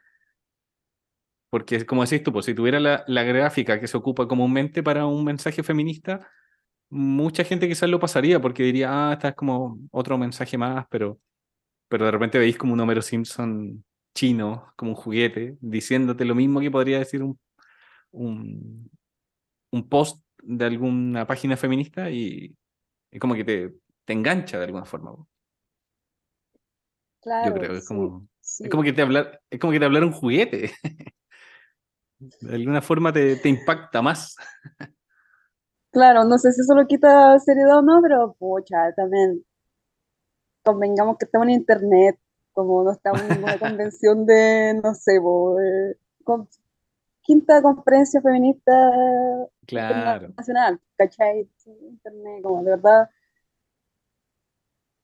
porque 1.50 1.86
como 1.86 2.04
decís 2.04 2.24
tú, 2.24 2.32
pues, 2.32 2.46
si 2.46 2.54
tuviera 2.54 2.80
la, 2.80 3.04
la 3.08 3.24
gráfica 3.24 3.80
que 3.80 3.88
se 3.88 3.98
ocupa 3.98 4.28
comúnmente 4.28 4.82
para 4.84 5.06
un 5.06 5.24
mensaje 5.24 5.64
feminista, 5.64 6.28
mucha 6.90 7.44
gente 7.44 7.68
quizás 7.68 7.90
lo 7.90 8.00
pasaría 8.00 8.40
porque 8.40 8.64
diría, 8.64 9.10
ah, 9.10 9.14
esta 9.14 9.30
es 9.30 9.36
como 9.36 9.80
otro 9.92 10.18
mensaje 10.18 10.58
más, 10.58 10.86
pero, 10.90 11.20
pero 11.88 12.06
de 12.06 12.12
repente 12.12 12.40
veis 12.40 12.58
como 12.58 12.74
un 12.74 12.80
Homero 12.80 13.02
Simpson 13.02 13.84
chino, 14.18 14.74
como 14.76 14.92
un 14.92 14.96
juguete, 14.96 15.58
diciéndote 15.62 16.26
lo 16.26 16.34
mismo 16.34 16.60
que 16.60 16.72
podría 16.72 16.98
decir 16.98 17.22
un, 17.22 17.40
un, 18.12 19.90
post 19.90 20.26
de 20.42 20.66
alguna 20.66 21.28
página 21.28 21.56
feminista 21.56 22.10
y, 22.10 22.56
es 23.12 23.20
como 23.20 23.36
que 23.36 23.44
te, 23.44 23.76
te, 24.06 24.14
engancha 24.14 24.58
de 24.58 24.66
alguna 24.66 24.86
forma. 24.86 25.16
Claro, 27.22 27.50
Yo 27.50 27.60
creo, 27.60 27.78
es 27.78 27.88
como, 27.88 28.28
es 28.42 28.70
como 28.72 28.82
que 28.82 28.94
te 28.94 29.04
hablar, 29.04 29.40
es 29.52 29.60
como 29.60 29.72
que 29.72 29.80
te 29.80 29.86
hablar 29.86 30.04
un 30.04 30.14
juguete. 30.14 30.72
de 32.20 32.56
alguna 32.56 32.82
forma 32.82 33.14
te, 33.14 33.36
te 33.36 33.50
impacta 33.50 34.02
más. 34.02 34.36
Claro, 35.92 36.24
no 36.24 36.40
sé 36.40 36.52
si 36.54 36.62
eso 36.62 36.74
lo 36.74 36.88
quita 36.88 37.38
seriedad 37.38 37.78
o 37.78 37.82
no, 37.84 38.02
pero 38.02 38.36
pucha, 38.40 38.94
también 38.96 39.46
convengamos 40.64 41.18
que 41.18 41.26
estamos 41.26 41.48
en 41.48 41.54
internet, 41.54 42.20
como 42.58 42.84
no 42.84 42.92
estamos 42.92 43.22
en 43.22 43.30
ninguna 43.30 43.60
convención 43.60 44.26
de, 44.26 44.82
no 44.84 44.96
sé, 44.96 45.22
quinta 47.22 47.62
conferencia 47.62 48.20
feminista 48.20 48.92
claro. 49.68 50.30
nacional, 50.36 50.82
¿cachai? 50.96 51.48
Internet, 51.68 52.42
como 52.42 52.64
de 52.64 52.72
verdad 52.72 53.10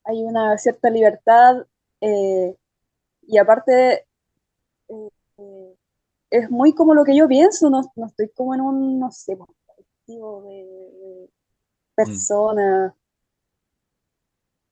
hay 0.03 0.23
una 0.23 0.57
cierta 0.57 0.89
libertad 0.89 1.67
eh, 2.01 2.57
y 3.21 3.37
aparte 3.37 4.07
eh, 4.89 5.75
es 6.31 6.49
muy 6.49 6.73
como 6.73 6.95
lo 6.95 7.03
que 7.03 7.15
yo 7.15 7.27
pienso, 7.27 7.69
no, 7.69 7.81
estoy 8.07 8.29
como 8.29 8.55
en 8.55 8.61
un, 8.61 8.99
no 8.99 9.11
sé, 9.11 9.37
colectivo 9.37 10.41
de, 10.41 11.29
mm. 11.29 11.95
personas. 11.95 12.93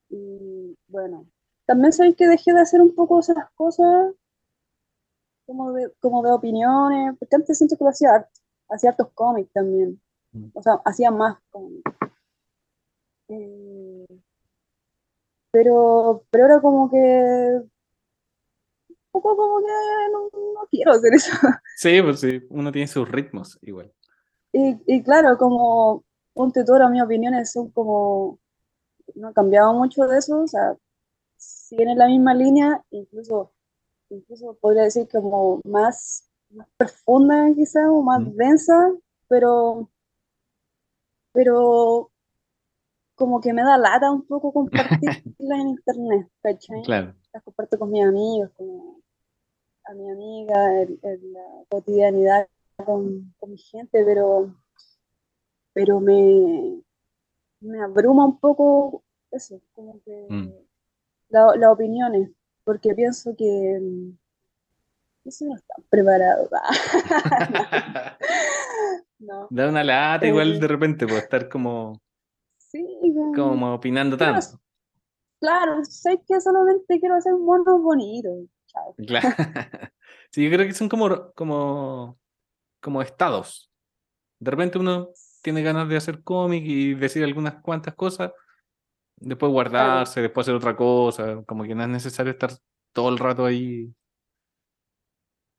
Y 0.09 0.75
bueno, 0.87 1.27
también 1.71 1.93
sé 1.93 2.13
que 2.15 2.27
dejé 2.27 2.51
de 2.51 2.59
hacer 2.59 2.81
un 2.81 2.93
poco 2.93 3.21
esas 3.21 3.49
cosas 3.55 4.13
como 5.45 5.71
de, 5.71 5.89
como 6.01 6.21
de 6.21 6.33
opiniones, 6.33 7.15
porque 7.17 7.37
antes 7.37 7.57
siento 7.57 7.77
que 7.77 7.85
lo 7.85 7.91
hacía 7.91 8.27
hacía 8.69 8.89
hartos 8.89 9.07
cómics 9.13 9.53
también. 9.53 10.01
Mm. 10.33 10.49
O 10.53 10.61
sea, 10.61 10.81
hacía 10.83 11.11
más 11.11 11.37
cómics. 11.49 11.89
Eh, 13.29 14.05
pero, 15.49 16.25
pero 16.29 16.43
ahora 16.43 16.61
como 16.61 16.91
que 16.91 16.97
un 18.89 18.97
poco 19.13 19.37
como 19.37 19.59
que 19.59 19.65
no, 20.11 20.67
quiero 20.69 20.91
hacer 20.91 21.13
eso. 21.13 21.31
Sí, 21.77 22.01
pues 22.01 22.19
sí, 22.19 22.45
uno 22.49 22.69
tiene 22.69 22.87
sus 22.87 23.07
ritmos 23.09 23.57
igual. 23.61 23.93
Y, 24.51 24.77
y 24.85 25.01
claro, 25.03 25.37
como 25.37 26.03
un 26.33 26.51
tutor, 26.51 26.81
a 26.81 26.89
mis 26.89 27.01
opiniones 27.01 27.53
son 27.53 27.71
como, 27.71 28.39
no 29.15 29.29
ha 29.29 29.33
cambiado 29.33 29.73
mucho 29.73 30.05
de 30.05 30.17
eso, 30.17 30.41
o 30.41 30.47
sea, 30.47 30.75
siguen 31.41 31.89
en 31.89 31.97
la 31.97 32.07
misma 32.07 32.33
línea, 32.33 32.83
incluso, 32.91 33.51
incluso 34.09 34.55
podría 34.61 34.83
decir 34.83 35.07
como 35.09 35.59
más, 35.65 36.29
más 36.49 36.67
profunda 36.77 37.47
quizá, 37.55 37.89
o 37.91 38.01
más 38.01 38.21
densa, 38.35 38.93
pero, 39.27 39.89
pero 41.33 42.11
como 43.15 43.41
que 43.41 43.53
me 43.53 43.63
da 43.63 43.77
lata 43.77 44.11
un 44.11 44.25
poco 44.25 44.53
compartirla 44.53 45.55
en 45.61 45.69
internet, 45.69 46.29
¿cachai? 46.41 46.83
Claro. 46.83 47.15
Las 47.33 47.43
comparto 47.43 47.79
con 47.79 47.91
mis 47.91 48.05
amigos, 48.05 48.51
como 48.55 48.99
a 49.85 49.93
mi 49.93 50.09
amiga, 50.09 50.81
en, 50.81 50.99
la 51.33 51.63
cotidianidad 51.69 52.47
con, 52.85 53.33
mi 53.47 53.57
gente, 53.57 54.03
pero, 54.05 54.53
pero 55.73 55.99
me, 55.99 56.81
me 57.61 57.81
abruma 57.81 58.25
un 58.25 58.39
poco 58.39 59.03
eso, 59.31 59.59
como 59.73 60.01
que 60.03 60.27
mm 60.29 60.70
las 61.31 61.71
opiniones, 61.71 62.29
porque 62.63 62.93
pienso 62.93 63.35
que 63.37 63.79
mm, 63.81 64.17
eso 65.25 65.45
no 65.45 65.55
está 65.55 65.75
preparado. 65.89 66.49
Da 69.49 69.69
una 69.69 69.83
lata 69.83 70.25
igual 70.25 70.59
de 70.59 70.67
repente, 70.67 71.05
por 71.05 71.17
estar 71.17 71.47
como, 71.47 72.01
sí, 72.57 72.83
como, 73.35 73.75
opinando 73.75 74.17
tanto. 74.17 74.59
Claro, 75.39 75.83
sé 75.85 76.21
que 76.27 76.41
solamente 76.41 76.99
quiero 76.99 77.15
hacer 77.15 77.33
monos 77.33 77.81
bonitos. 77.81 78.47
Claro. 79.05 79.29
Sí, 80.31 80.45
yo 80.45 80.49
creo 80.49 80.65
que 80.65 80.73
son 80.73 80.87
como, 80.87 81.33
como, 81.33 82.17
como 82.79 83.01
estados. 83.01 83.69
De 84.39 84.49
repente 84.49 84.79
uno 84.79 85.09
tiene 85.41 85.61
ganas 85.61 85.89
de 85.89 85.97
hacer 85.97 86.23
cómic 86.23 86.63
y 86.65 86.93
decir 86.93 87.21
algunas 87.23 87.55
cuantas 87.55 87.95
cosas, 87.95 88.31
Después 89.21 89.51
guardarse, 89.51 90.19
después 90.19 90.45
hacer 90.45 90.55
otra 90.55 90.75
cosa, 90.75 91.43
como 91.45 91.63
que 91.63 91.75
no 91.75 91.83
es 91.83 91.89
necesario 91.89 92.31
estar 92.31 92.49
todo 92.91 93.09
el 93.09 93.19
rato 93.19 93.45
ahí. 93.45 93.93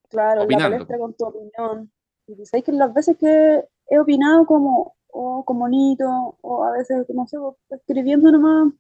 Claro, 0.09 0.43
opinando. 0.43 0.69
la 0.69 0.75
palestra 0.75 0.99
con 0.99 1.15
tu 1.15 1.25
opinión. 1.25 1.93
Y 2.27 2.45
sabes 2.45 2.65
que 2.65 2.73
las 2.73 2.93
veces 2.93 3.17
que 3.17 3.65
he 3.89 3.99
opinado 4.01 4.47
como, 4.47 4.97
o 5.07 5.45
como 5.45 5.61
bonito, 5.61 6.37
o 6.41 6.65
a 6.65 6.73
veces, 6.73 7.07
no 7.11 7.25
sé, 7.29 7.37
escribiendo 7.71 8.33
nomás 8.33 8.73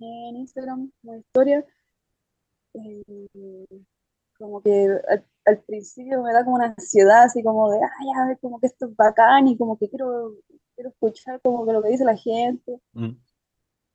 en 0.00 0.36
Instagram, 0.36 0.92
una 1.02 1.16
historia, 1.16 1.64
eh, 2.74 3.66
como 4.36 4.60
que 4.60 5.00
al, 5.46 5.58
principio 5.62 6.22
me 6.22 6.32
da 6.34 6.44
como 6.44 6.56
una 6.56 6.74
ansiedad, 6.76 7.22
así 7.22 7.42
como 7.42 7.70
de, 7.70 7.78
ay, 7.78 8.08
a 8.18 8.26
ver, 8.26 8.38
como 8.38 8.60
que 8.60 8.66
esto 8.66 8.84
es 8.84 8.96
bacán 8.96 9.48
y 9.48 9.56
como 9.56 9.78
que 9.78 9.88
quiero, 9.88 10.34
quiero 10.74 10.90
escuchar 10.90 11.40
como 11.40 11.64
que 11.64 11.72
lo 11.72 11.82
que 11.82 11.88
dice 11.88 12.04
la 12.04 12.16
gente. 12.16 12.78
Mm 12.92 13.12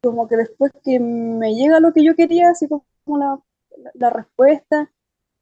como 0.02 0.28
que 0.28 0.38
después 0.38 0.72
que 0.84 1.00
me 1.00 1.56
llega 1.56 1.80
lo 1.80 1.94
que 1.94 2.04
yo 2.04 2.16
quería, 2.16 2.50
así 2.50 2.68
como 2.68 2.86
la, 3.18 3.40
la, 3.94 4.10
respuesta, 4.10 4.92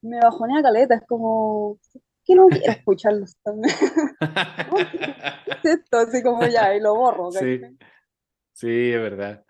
me 0.02 0.20
bajonea 0.20 0.62
caleta, 0.62 0.96
es 0.96 1.04
como, 1.08 1.80
que 2.26 2.36
no 2.36 2.48
quiero 2.48 2.72
escucharlos 2.72 3.38
también. 3.44 3.76
esto? 5.64 5.98
Así 5.98 6.24
como 6.24 6.46
ya, 6.48 6.76
y 6.76 6.80
lo 6.80 6.96
borro. 6.96 7.32
Sí. 7.32 7.62
sí, 8.54 8.92
es 8.92 9.02
verdad. 9.02 9.46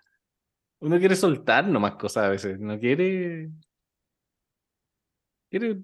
Uno 0.80 0.98
quiere 0.98 1.16
soltar 1.16 1.66
nomás 1.66 1.96
cosas 1.96 2.24
a 2.24 2.28
veces, 2.28 2.60
no 2.60 2.78
quiere... 2.78 3.50
quiere 5.50 5.78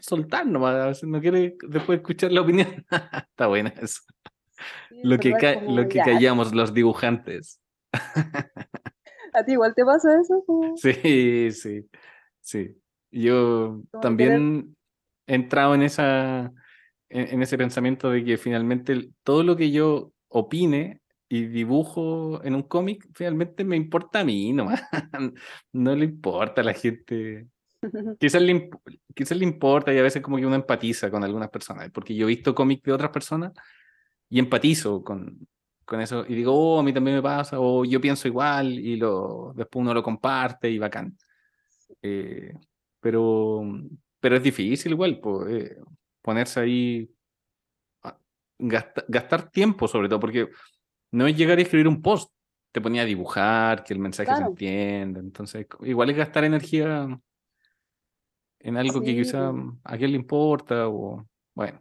soltar 0.00 0.46
nomás, 0.46 0.74
a 0.76 0.86
veces 0.86 1.08
no 1.08 1.20
quiere 1.20 1.56
después 1.68 1.98
escuchar 1.98 2.30
la 2.30 2.42
opinión. 2.42 2.86
Está 3.30 3.46
buena 3.46 3.70
eso. 3.80 4.02
lo 5.02 5.18
que, 5.18 5.30
lo 5.66 5.88
que 5.88 5.98
callamos 5.98 6.54
los 6.54 6.72
dibujantes. 6.74 7.60
¿A 9.34 9.44
ti 9.44 9.52
igual 9.52 9.74
te 9.74 9.84
pasa 9.84 10.08
eso? 10.20 10.44
Sí, 10.76 11.50
sí, 11.50 11.88
sí. 12.40 12.76
Yo 13.10 13.82
también 14.00 14.76
he 15.26 15.34
entrado 15.34 15.74
en, 15.74 15.82
esa, 15.82 16.52
en, 17.08 17.42
ese 17.42 17.58
pensamiento 17.58 18.10
de 18.10 18.24
que 18.24 18.36
finalmente 18.36 19.10
todo 19.22 19.42
lo 19.42 19.56
que 19.56 19.70
yo 19.70 20.12
opine 20.28 21.00
y 21.28 21.46
dibujo 21.46 22.42
en 22.44 22.54
un 22.54 22.62
cómic, 22.62 23.08
finalmente 23.14 23.64
me 23.64 23.76
importa 23.76 24.20
a 24.20 24.24
mí 24.24 24.52
nomás. 24.52 24.82
no 25.72 25.94
le 25.96 26.04
importa 26.04 26.60
a 26.60 26.64
la 26.64 26.74
gente. 26.74 27.48
Quizás 28.20 28.40
le, 28.40 28.70
quizás 29.14 29.36
le 29.36 29.44
importa 29.44 29.92
y 29.92 29.98
a 29.98 30.02
veces 30.02 30.22
como 30.22 30.38
que 30.38 30.46
uno 30.46 30.54
empatiza 30.54 31.10
con 31.10 31.22
algunas 31.22 31.50
personas, 31.50 31.90
porque 31.90 32.14
yo 32.14 32.26
he 32.26 32.28
visto 32.28 32.54
cómics 32.54 32.82
de 32.82 32.92
otras 32.92 33.10
personas 33.10 33.52
y 34.30 34.38
empatizo 34.38 35.04
con, 35.04 35.46
con 35.84 36.00
eso 36.00 36.24
y 36.26 36.34
digo, 36.34 36.52
oh, 36.54 36.80
a 36.80 36.82
mí 36.82 36.92
también 36.92 37.16
me 37.16 37.22
pasa, 37.22 37.58
o 37.60 37.84
yo 37.84 38.00
pienso 38.00 38.28
igual 38.28 38.72
y 38.72 38.96
lo, 38.96 39.52
después 39.54 39.82
uno 39.82 39.94
lo 39.94 40.02
comparte 40.02 40.70
y 40.70 40.78
bacán. 40.78 41.16
Eh, 42.02 42.52
pero, 43.00 43.62
pero 44.20 44.36
es 44.36 44.42
difícil 44.42 44.92
igual 44.92 45.20
pues, 45.20 45.76
ponerse 46.22 46.60
ahí, 46.60 47.10
gastar, 48.58 49.50
tiempo 49.50 49.86
sobre 49.86 50.08
todo, 50.08 50.20
porque 50.20 50.48
no 51.12 51.26
es 51.26 51.36
llegar 51.36 51.58
y 51.58 51.62
escribir 51.62 51.88
un 51.88 52.00
post, 52.00 52.32
te 52.72 52.80
ponía 52.80 53.02
a 53.02 53.06
dibujar, 53.06 53.84
que 53.84 53.92
el 53.92 54.00
mensaje 54.00 54.34
se 54.34 54.42
entienda, 54.42 55.20
entonces 55.20 55.66
igual 55.82 56.10
es 56.10 56.16
gastar 56.16 56.44
energía 56.44 57.06
en 58.60 58.76
algo 58.76 59.00
que 59.02 59.14
quizá 59.14 59.52
a 59.84 59.96
quién 59.98 60.10
le 60.10 60.16
importa 60.16 60.88
o 60.88 61.24
bueno, 61.54 61.80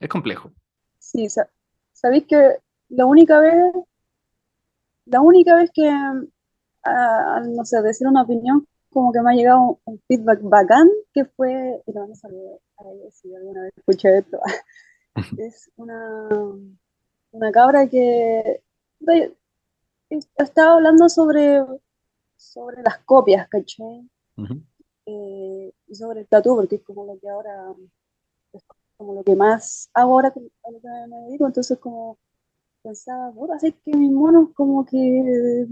es 0.00 0.08
complejo. 0.08 0.52
Sí, 0.98 1.28
sabéis 1.92 2.24
que 2.26 2.58
la 2.96 3.06
única 3.06 3.40
vez, 3.40 3.72
la 5.06 5.20
única 5.20 5.56
vez 5.56 5.70
que, 5.72 5.88
ah, 6.84 7.42
no 7.44 7.64
sé, 7.64 7.82
decir 7.82 8.06
una 8.06 8.22
opinión, 8.22 8.66
como 8.92 9.12
que 9.12 9.20
me 9.20 9.32
ha 9.32 9.34
llegado 9.34 9.80
un, 9.84 10.00
feedback 10.08 10.40
bacán, 10.42 10.88
que 11.12 11.24
fue, 11.24 11.82
y 11.86 11.92
no 11.92 12.06
me 12.06 12.14
salió 12.14 12.60
a 12.78 12.84
ella 12.84 13.10
si 13.10 13.34
alguna 13.34 13.62
vez 13.62 13.72
escuché 13.76 14.18
esto, 14.18 14.38
es 15.38 15.70
una, 15.76 16.28
una 17.32 17.52
cabra 17.52 17.88
que 17.88 18.62
estaba 20.36 20.74
hablando 20.74 21.08
sobre, 21.08 21.64
sobre 22.36 22.82
las 22.82 22.98
copias, 22.98 23.48
¿caché? 23.48 23.82
Eh, 25.06 25.72
y 25.86 25.94
sobre 25.94 26.20
el 26.20 26.28
tatu, 26.28 26.56
porque 26.56 26.76
es 26.76 26.82
como 26.82 27.04
lo 27.04 27.18
que 27.18 27.28
ahora, 27.28 27.74
es 28.52 28.62
como 28.96 29.14
lo 29.14 29.24
que 29.24 29.34
más 29.34 29.90
hago 29.92 30.12
ahora 30.12 30.28
a 30.28 30.70
lo 30.70 30.80
que 30.80 30.88
me 31.08 31.16
dedico, 31.26 31.46
entonces 31.46 31.78
como 31.78 32.18
pensaba, 32.84 33.32
puta, 33.32 33.54
así 33.54 33.72
que 33.72 33.96
mis 33.96 34.12
monos 34.12 34.50
como 34.54 34.84
que 34.84 35.66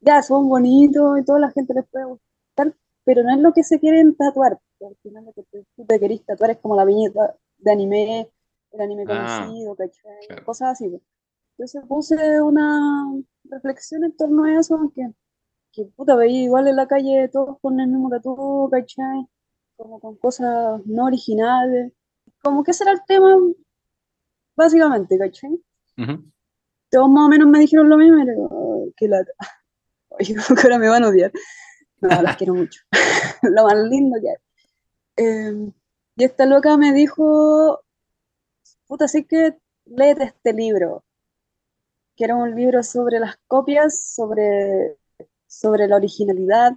ya 0.00 0.22
son 0.22 0.48
bonitos 0.48 1.20
y 1.20 1.24
toda 1.24 1.38
la 1.38 1.50
gente 1.52 1.72
les 1.72 1.86
puede 1.88 2.06
gustar, 2.06 2.74
pero 3.04 3.22
no 3.22 3.32
es 3.34 3.40
lo 3.40 3.52
que 3.52 3.62
se 3.62 3.78
quieren 3.78 4.14
tatuar. 4.16 4.58
Al 4.80 4.96
final 5.02 5.24
lo 5.26 5.32
que 5.32 5.44
tú 5.52 5.86
te 5.86 6.00
querís 6.00 6.24
tatuar 6.24 6.50
es 6.50 6.58
como 6.58 6.74
la 6.74 6.84
viñeta 6.84 7.36
de 7.58 7.70
anime, 7.72 8.30
el 8.72 8.80
anime 8.80 9.04
ah, 9.08 9.44
conocido, 9.46 9.76
¿cachai? 9.76 10.44
Cosas 10.44 10.70
así. 10.72 10.88
Pues. 10.88 11.02
Entonces 11.58 11.82
puse 11.86 12.42
una 12.42 13.12
reflexión 13.44 14.04
en 14.04 14.16
torno 14.16 14.44
a 14.44 14.58
eso, 14.58 14.92
que, 14.94 15.12
que 15.72 15.84
puta, 15.96 16.16
veía 16.16 16.42
igual 16.42 16.66
en 16.68 16.76
la 16.76 16.88
calle 16.88 17.28
todos 17.28 17.58
con 17.60 17.78
el 17.78 17.88
mismo 17.88 18.10
tatu, 18.10 18.68
¿cachai? 18.70 19.26
Como 19.76 20.00
con 20.00 20.16
cosas 20.16 20.84
no 20.86 21.04
originales. 21.04 21.92
Como 22.42 22.64
que 22.64 22.72
ese 22.72 22.84
era 22.84 22.92
el 22.92 23.04
tema, 23.06 23.36
básicamente, 24.56 25.18
¿cachai? 25.18 25.60
Todos 26.90 27.08
más 27.08 27.26
o 27.26 27.28
menos 27.28 27.48
me 27.48 27.60
dijeron 27.60 27.88
lo 27.88 27.96
mismo, 27.96 28.22
pero 28.24 28.92
que 28.96 29.08
la... 29.08 29.24
Oye, 30.08 30.34
ahora 30.64 30.78
me 30.78 30.88
van 30.88 31.04
a 31.04 31.08
odiar. 31.08 31.32
No, 32.00 32.22
las 32.22 32.36
quiero 32.36 32.54
mucho. 32.54 32.80
lo 33.42 33.64
más 33.64 33.76
lindo 33.88 34.18
que 34.20 34.30
hay. 34.30 34.36
Em, 35.16 35.72
y 36.16 36.24
esta 36.24 36.46
loca 36.46 36.76
me 36.76 36.92
dijo, 36.92 37.82
puta, 38.86 39.04
así 39.04 39.24
que 39.24 39.56
léete 39.84 40.24
este 40.24 40.52
libro, 40.52 41.04
que 42.16 42.24
era 42.24 42.36
un 42.36 42.54
libro 42.54 42.82
sobre 42.82 43.18
las 43.18 43.36
copias, 43.46 44.02
sobre, 44.02 44.96
sobre 45.46 45.88
la 45.88 45.96
originalidad, 45.96 46.72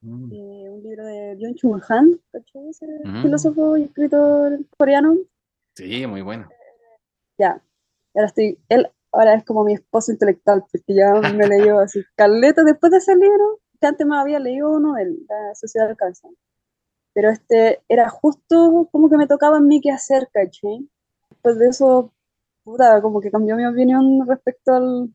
mm. 0.00 0.32
eh, 0.32 0.70
un 0.70 0.82
libro 0.82 1.04
de 1.04 1.34
Byung 1.36 1.54
Chul 1.54 1.82
Han, 1.88 2.20
ese 2.68 2.86
mm. 3.04 3.22
filósofo 3.22 3.76
y 3.76 3.84
escritor 3.84 4.58
coreano. 4.76 5.16
Sí, 5.74 6.06
muy 6.06 6.22
bueno. 6.22 6.48
Ya, 7.38 7.62
ahora 8.14 8.26
estoy, 8.28 8.58
él 8.68 8.90
ahora 9.12 9.34
es 9.34 9.44
como 9.44 9.64
mi 9.64 9.74
esposo 9.74 10.12
intelectual, 10.12 10.64
porque 10.70 10.94
ya 10.94 11.12
me 11.32 11.46
leyó 11.46 11.80
así, 11.80 12.02
caleta 12.16 12.64
después 12.64 12.90
de 12.92 12.98
ese 12.98 13.14
libro, 13.16 13.60
que 13.80 13.86
antes 13.86 14.06
me 14.06 14.16
había 14.16 14.38
leído 14.38 14.70
uno 14.70 14.94
de 14.94 15.06
la 15.28 15.54
Sociedad 15.54 15.88
del 15.88 15.96
Cáncer. 15.96 16.30
Pero 17.14 17.30
este 17.30 17.82
era 17.88 18.08
justo 18.08 18.88
como 18.90 19.10
que 19.10 19.16
me 19.18 19.26
tocaba 19.26 19.58
a 19.58 19.60
mí 19.60 19.80
qué 19.82 19.90
hacer, 19.90 20.28
¿cachai? 20.32 20.88
Después 21.30 21.58
de 21.58 21.68
eso, 21.68 22.12
puta, 22.64 23.02
como 23.02 23.20
que 23.20 23.30
cambió 23.30 23.56
mi 23.56 23.66
opinión 23.66 24.26
respecto 24.26 24.72
al 24.74 25.14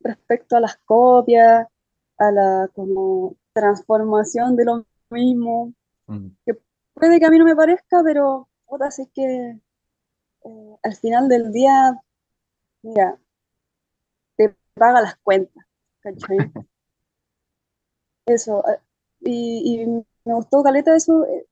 respecto 0.00 0.56
a 0.56 0.60
las 0.60 0.76
copias, 0.78 1.68
a 2.18 2.32
la 2.32 2.70
como 2.74 3.36
transformación 3.52 4.56
de 4.56 4.64
lo 4.64 4.86
mismo, 5.10 5.74
mm. 6.06 6.28
que 6.46 6.54
puede 6.94 7.20
que 7.20 7.26
a 7.26 7.30
mí 7.30 7.38
no 7.38 7.44
me 7.44 7.56
parezca, 7.56 8.02
pero 8.02 8.48
puta, 8.66 8.86
así 8.86 9.10
que 9.14 9.58
eh, 10.44 10.76
al 10.82 10.96
final 10.96 11.28
del 11.28 11.52
día, 11.52 12.00
mira, 12.82 13.18
te 14.36 14.54
paga 14.74 15.00
las 15.00 15.16
cuentas, 15.16 15.64
¿cachai? 16.00 16.38
Eso, 18.26 18.64
eh, 18.68 18.80
y, 19.20 19.86
me 20.24 20.34
gustó 20.34 20.62
Caleta 20.62 20.94
eso, 20.94 21.26
eh, 21.26 21.46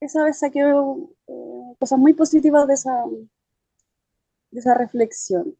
esa 0.00 0.24
vez 0.24 0.38
saqué 0.38 0.62
cosas 1.78 1.98
muy 1.98 2.12
positivas 2.12 2.66
de 2.66 2.74
esa, 2.74 3.04
de 4.50 4.60
esa 4.60 4.74
reflexión. 4.74 5.56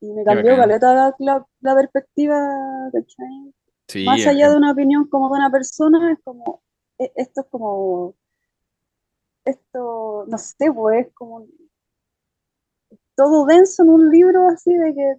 Y 0.00 0.12
me 0.12 0.24
cambió 0.24 0.56
Caleta 0.56 1.14
la, 1.18 1.46
la, 1.60 1.74
perspectiva, 1.74 2.36
¿cachai? 2.92 4.04
Más 4.04 4.26
allá 4.26 4.50
de 4.50 4.56
una 4.56 4.72
opinión 4.72 5.08
como 5.08 5.28
de 5.28 5.38
una 5.38 5.50
persona, 5.50 6.12
es 6.12 6.18
como, 6.22 6.62
esto 6.98 7.40
es 7.42 7.46
como 7.50 8.14
esto, 9.44 10.24
no 10.26 10.38
sé, 10.38 10.72
pues 10.72 11.06
es 11.06 11.14
como 11.14 11.46
todo 13.14 13.46
denso 13.46 13.82
en 13.82 13.88
un 13.90 14.10
libro 14.10 14.48
así 14.48 14.74
de 14.74 14.94
que 14.94 15.14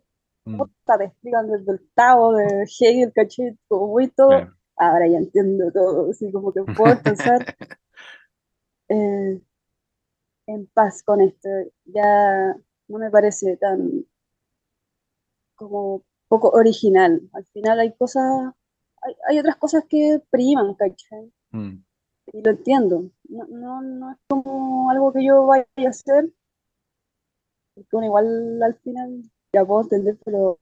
mm. 0.45 0.61
te 0.85 1.05
explican 1.05 1.47
desde 1.49 1.71
el 1.73 1.89
Tao, 1.93 2.33
de 2.33 2.63
Hegel, 2.63 3.13
caché, 3.13 3.57
como 3.67 3.87
muy 3.87 4.09
todo. 4.09 4.53
Ahora 4.77 5.07
ya 5.07 5.17
entiendo 5.17 5.71
todo, 5.71 6.11
así 6.11 6.31
como 6.31 6.51
que 6.51 6.61
puedo 6.63 7.01
pensar 7.01 7.55
eh, 8.89 9.41
en 10.47 10.67
paz 10.73 11.01
con 11.03 11.21
esto. 11.21 11.49
Ya 11.85 12.55
no 12.87 12.97
me 12.97 13.09
parece 13.09 13.55
tan 13.57 14.05
como 15.55 16.03
poco 16.27 16.49
original. 16.49 17.21
Al 17.31 17.45
final 17.45 17.79
hay 17.79 17.95
cosas, 17.95 18.53
hay, 19.01 19.15
hay 19.29 19.39
otras 19.39 19.55
cosas 19.55 19.85
que 19.87 20.21
priman, 20.29 20.73
¿cachai? 20.73 21.31
Mm 21.51 21.84
y 22.35 22.41
lo 22.41 22.51
entiendo. 22.51 23.09
No, 23.29 23.45
no, 23.47 23.81
no, 23.81 24.11
es 24.11 24.17
como 24.27 24.89
algo 24.91 25.13
que 25.13 25.25
yo 25.25 25.45
vaya 25.45 25.65
a 25.77 25.89
hacer, 25.89 26.29
porque 27.73 27.89
bueno, 27.91 28.07
igual 28.07 28.61
al 28.61 28.75
final 28.79 29.23
ya 29.53 29.65
puedo 29.65 29.83
entender, 29.83 30.17
pero 30.23 30.59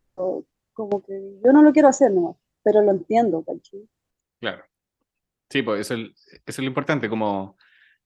como 0.73 1.01
que 1.01 1.39
yo 1.43 1.51
no 1.51 1.63
lo 1.63 1.73
quiero 1.73 1.87
hacer 1.87 2.11
nomás, 2.11 2.37
pero 2.63 2.81
lo 2.81 2.91
entiendo, 2.91 3.43
¿cachai? 3.43 3.87
Claro. 4.39 4.63
Sí, 5.49 5.61
pues 5.61 5.81
eso 5.81 5.95
es, 5.95 6.11
eso 6.27 6.41
es 6.45 6.59
lo 6.59 6.65
importante, 6.65 7.09
como 7.09 7.57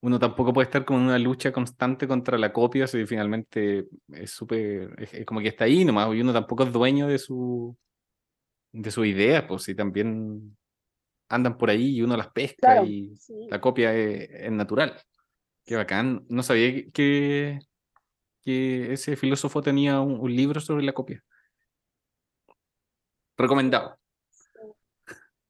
uno 0.01 0.19
tampoco 0.19 0.53
puede 0.53 0.65
estar 0.65 0.85
como 0.85 0.99
en 0.99 1.05
una 1.05 1.19
lucha 1.19 1.51
constante 1.51 2.07
contra 2.07 2.37
la 2.37 2.53
copia, 2.53 2.87
si 2.87 3.05
finalmente 3.05 3.87
es 4.13 4.31
súper, 4.31 4.95
es, 5.01 5.25
como 5.25 5.41
que 5.41 5.49
está 5.49 5.65
ahí 5.65 5.83
nomás, 5.83 6.13
y 6.13 6.21
uno 6.21 6.31
tampoco 6.33 6.63
es 6.63 6.71
dueño 6.71 7.07
de 7.07 7.19
su, 7.19 7.75
de 8.71 8.91
su 8.91 9.03
idea, 9.03 9.45
pues 9.45 9.63
si 9.63 9.75
también 9.75 10.57
andan 11.29 11.57
por 11.57 11.69
ahí 11.69 11.95
y 11.97 12.01
uno 12.01 12.15
las 12.17 12.31
pesca 12.31 12.83
y 12.83 13.13
la 13.49 13.59
copia 13.59 13.93
es, 13.93 14.51
natural. 14.51 14.99
Qué 15.65 15.75
bacán. 15.75 16.25
No 16.29 16.43
sabía 16.43 16.89
que, 16.93 17.59
que 18.41 18.93
ese 18.93 19.15
filósofo 19.15 19.61
tenía 19.61 19.99
un, 19.99 20.33
libro 20.33 20.59
sobre 20.61 20.83
la 20.83 20.93
copia. 20.93 21.23
Recomendado. 23.37 23.97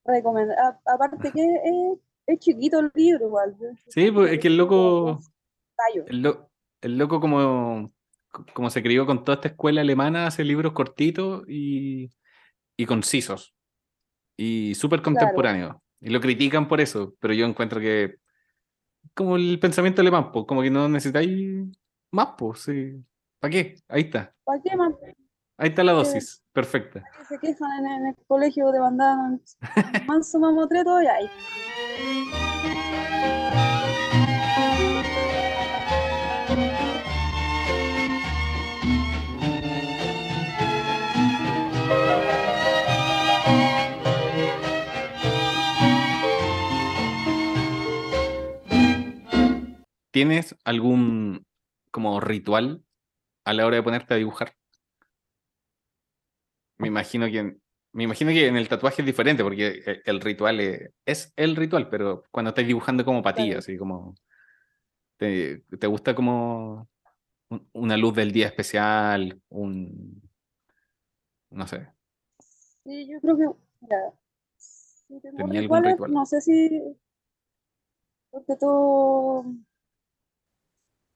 Recomendado. 0.03 0.79
Aparte 0.85 1.31
que 1.31 1.99
es, 2.25 2.39
chiquito 2.39 2.79
el 2.79 2.91
libro 2.95 3.27
igual. 3.27 3.55
Sí, 3.87 4.11
pues 4.11 4.31
es 4.31 4.39
que 4.39 4.47
el 4.47 4.57
loco... 4.57 5.19
El, 6.07 6.97
loco 6.97 7.19
como, 7.19 7.93
como 8.53 8.69
se 8.69 8.81
crió 8.81 9.05
con 9.05 9.23
toda 9.23 9.35
esta 9.35 9.49
escuela 9.49 9.81
alemana, 9.81 10.27
hace 10.27 10.43
libros 10.43 10.73
cortitos 10.73 11.43
y, 11.47 12.11
y 12.75 12.85
concisos 12.85 13.56
y 14.37 14.75
súper 14.75 15.01
contemporáneo. 15.01 15.81
Y 15.99 16.09
lo 16.09 16.21
critican 16.21 16.67
por 16.67 16.79
eso, 16.79 17.15
pero 17.19 17.33
yo 17.33 17.45
encuentro 17.45 17.79
que 17.81 18.19
como 19.13 19.35
el 19.35 19.59
pensamiento 19.59 20.01
alemán, 20.01 20.31
pues, 20.31 20.45
como 20.45 20.61
que 20.61 20.69
no 20.69 20.87
necesitáis 20.87 21.67
más, 22.11 22.29
pues, 22.37 22.61
sí. 22.61 23.03
¿Para 23.39 23.51
qué? 23.51 23.75
Ahí 23.87 24.03
está. 24.03 24.33
¿Para 24.43 24.61
qué 24.61 24.75
más? 24.75 24.93
Ahí 25.57 25.69
está 25.69 25.83
la 25.83 25.93
dosis, 25.93 26.43
perfecta. 26.53 27.03
Se 27.27 27.39
quejan 27.39 27.85
en, 27.85 28.07
el 28.07 28.15
colegio 28.27 28.71
de 28.71 28.79
bandana, 28.79 29.39
manso 30.07 30.39
mamotreto 30.39 31.01
y 31.01 31.07
ahí. 31.07 31.29
¿Tienes 50.17 50.55
algún 50.63 51.45
como 51.91 52.19
ritual 52.19 52.83
a 53.45 53.53
la 53.53 53.67
hora 53.67 53.75
de 53.75 53.83
ponerte 53.83 54.15
a 54.15 54.17
dibujar? 54.17 54.55
Me 56.79 56.87
imagino 56.87 57.27
que 57.27 57.37
en, 57.37 57.61
me 57.91 58.05
imagino 58.05 58.31
que 58.31 58.47
en 58.47 58.57
el 58.57 58.67
tatuaje 58.67 59.03
es 59.03 59.05
diferente 59.05 59.43
porque 59.43 59.83
e, 59.85 60.01
el 60.05 60.19
ritual 60.19 60.59
es, 61.05 61.33
el 61.35 61.55
ritual, 61.55 61.87
pero 61.89 62.23
cuando 62.31 62.49
estás 62.49 62.65
dibujando 62.65 63.05
como 63.05 63.21
para 63.21 63.35
ti, 63.35 63.51
así 63.51 63.77
como 63.77 64.15
te, 65.17 65.61
gusta 65.85 66.15
como 66.15 66.89
una 67.73 67.95
luz 67.95 68.15
del 68.15 68.31
día 68.31 68.47
especial, 68.47 69.39
un 69.49 70.19
no 71.51 71.67
sé. 71.67 71.89
Sí, 72.83 73.07
yo 73.07 73.21
creo 73.21 73.37
que 73.37 73.45
mira, 73.81 74.13
¿Tenía 75.21 75.59
algún 75.59 75.83
ritual? 75.83 76.11
no 76.11 76.25
sé 76.25 76.41
si 76.41 76.81
porque 78.31 78.55
tú 78.55 79.63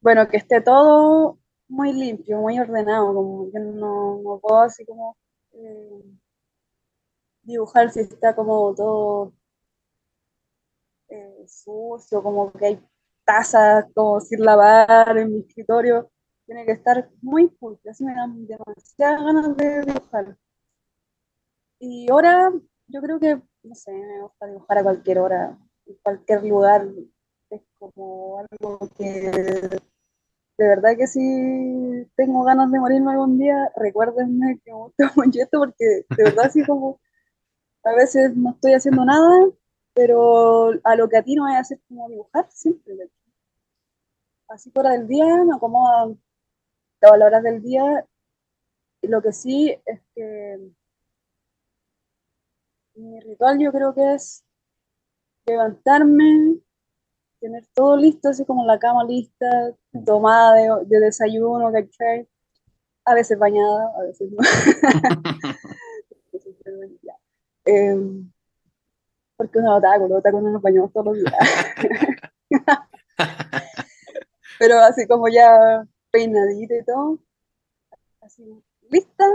bueno, 0.02 0.28
que 0.28 0.38
esté 0.38 0.62
todo 0.62 1.40
muy 1.68 1.94
limpio, 1.94 2.40
muy 2.42 2.60
ordenado, 2.60 3.14
como 3.14 3.52
yo 3.54 3.60
no, 3.60 4.22
no 4.24 4.40
puedo 4.40 4.62
así 4.62 4.86
como 4.86 5.18
eh, 5.54 6.04
dibujar 7.44 7.92
si 7.92 8.02
está 8.02 8.36
como 8.36 8.74
todo 8.76 9.34
eh, 11.10 11.46
sucio, 11.48 12.24
como 12.24 12.52
que 12.54 12.66
hay 12.66 12.88
tazas 13.26 13.86
como 13.94 14.20
sin 14.22 14.44
lavar 14.44 15.18
en 15.18 15.32
mi 15.34 15.40
escritorio, 15.42 16.12
tiene 16.46 16.66
que 16.66 16.74
estar 16.74 17.10
muy 17.22 17.50
full, 17.60 17.76
así 17.90 18.04
me 18.04 18.16
dan 18.16 18.48
demasiadas 18.48 19.24
ganas 19.24 19.58
de 19.58 19.82
dibujar. 19.82 20.38
Y 21.80 22.10
ahora 22.12 22.52
yo 22.88 23.02
creo 23.02 23.20
que, 23.20 23.42
no 23.64 23.76
sé, 23.76 23.92
me 23.92 24.22
gusta 24.22 24.48
dibujar 24.48 24.78
a 24.80 24.84
cualquier 24.84 25.20
hora, 25.20 25.58
en 25.86 25.96
cualquier 26.04 26.44
lugar, 26.44 26.88
es 27.50 27.62
como 27.80 28.40
algo 28.40 28.80
que 28.98 29.82
de 30.62 30.68
verdad 30.68 30.96
que 30.96 31.08
si 31.08 32.08
tengo 32.16 32.44
ganas 32.44 32.72
de 32.72 32.80
morirme 32.80 33.12
algún 33.12 33.40
día, 33.40 33.72
recuérdenme 33.76 34.60
que 34.64 34.72
me 34.72 34.78
gusta 34.78 35.12
mucho 35.16 35.42
esto 35.42 35.58
porque 35.58 36.06
de 36.08 36.24
verdad 36.24 36.46
así 36.46 36.64
como 36.64 37.00
a 37.84 37.96
veces 37.96 38.36
no 38.38 38.52
estoy 38.52 38.74
haciendo 38.74 39.04
nada, 39.04 39.48
pero 39.96 40.70
a 40.84 40.96
lo 40.96 41.10
que 41.10 41.18
a 41.18 41.24
ti 41.24 41.34
no 41.34 41.46
voy 41.46 41.56
a 41.56 41.60
hacer 41.62 41.80
como 41.88 42.08
dibujar 42.10 42.46
siempre. 42.52 43.10
Así 44.50 44.70
fuera 44.70 44.92
del 44.92 45.08
día, 45.08 45.26
me 45.44 45.56
acomoda 45.56 46.14
todas 47.00 47.18
las 47.18 47.28
horas 47.28 47.44
del 47.44 47.64
día. 47.64 48.06
Lo 49.02 49.20
que 49.20 49.34
sí 49.34 49.76
es 49.84 50.00
que 50.14 50.60
mi 52.94 53.20
ritual 53.22 53.58
yo 53.60 53.72
creo 53.72 53.96
que 53.96 54.14
es 54.14 54.44
levantarme, 55.48 56.60
tener 57.42 57.66
todo 57.74 57.98
listo, 57.98 58.30
así 58.30 58.46
como 58.46 58.66
la 58.66 58.80
cama 58.80 59.04
lista, 59.04 59.74
tomada 60.06 60.54
de, 60.54 60.86
de 60.86 61.00
desayuno, 61.00 61.72
¿cachai? 61.72 62.28
A 63.04 63.16
veces 63.16 63.38
bañada, 63.38 63.92
a 63.98 64.04
veces 64.04 64.30
no. 64.32 64.38
eh, 67.66 67.98
porque 69.36 69.58
uno 69.58 69.78
otaku, 69.78 70.08
los 70.08 70.20
otaku 70.20 70.40
no 70.40 70.52
nos 70.52 70.62
bañamos 70.62 70.94
todos 70.94 71.08
los 71.08 71.18
días. 71.18 71.34
Pero 74.60 74.80
así 74.80 75.08
como 75.08 75.28
ya 75.28 75.84
peinadita 76.12 76.76
y 76.76 76.86
todo, 76.86 77.18
así 78.22 78.64
lista. 78.92 79.26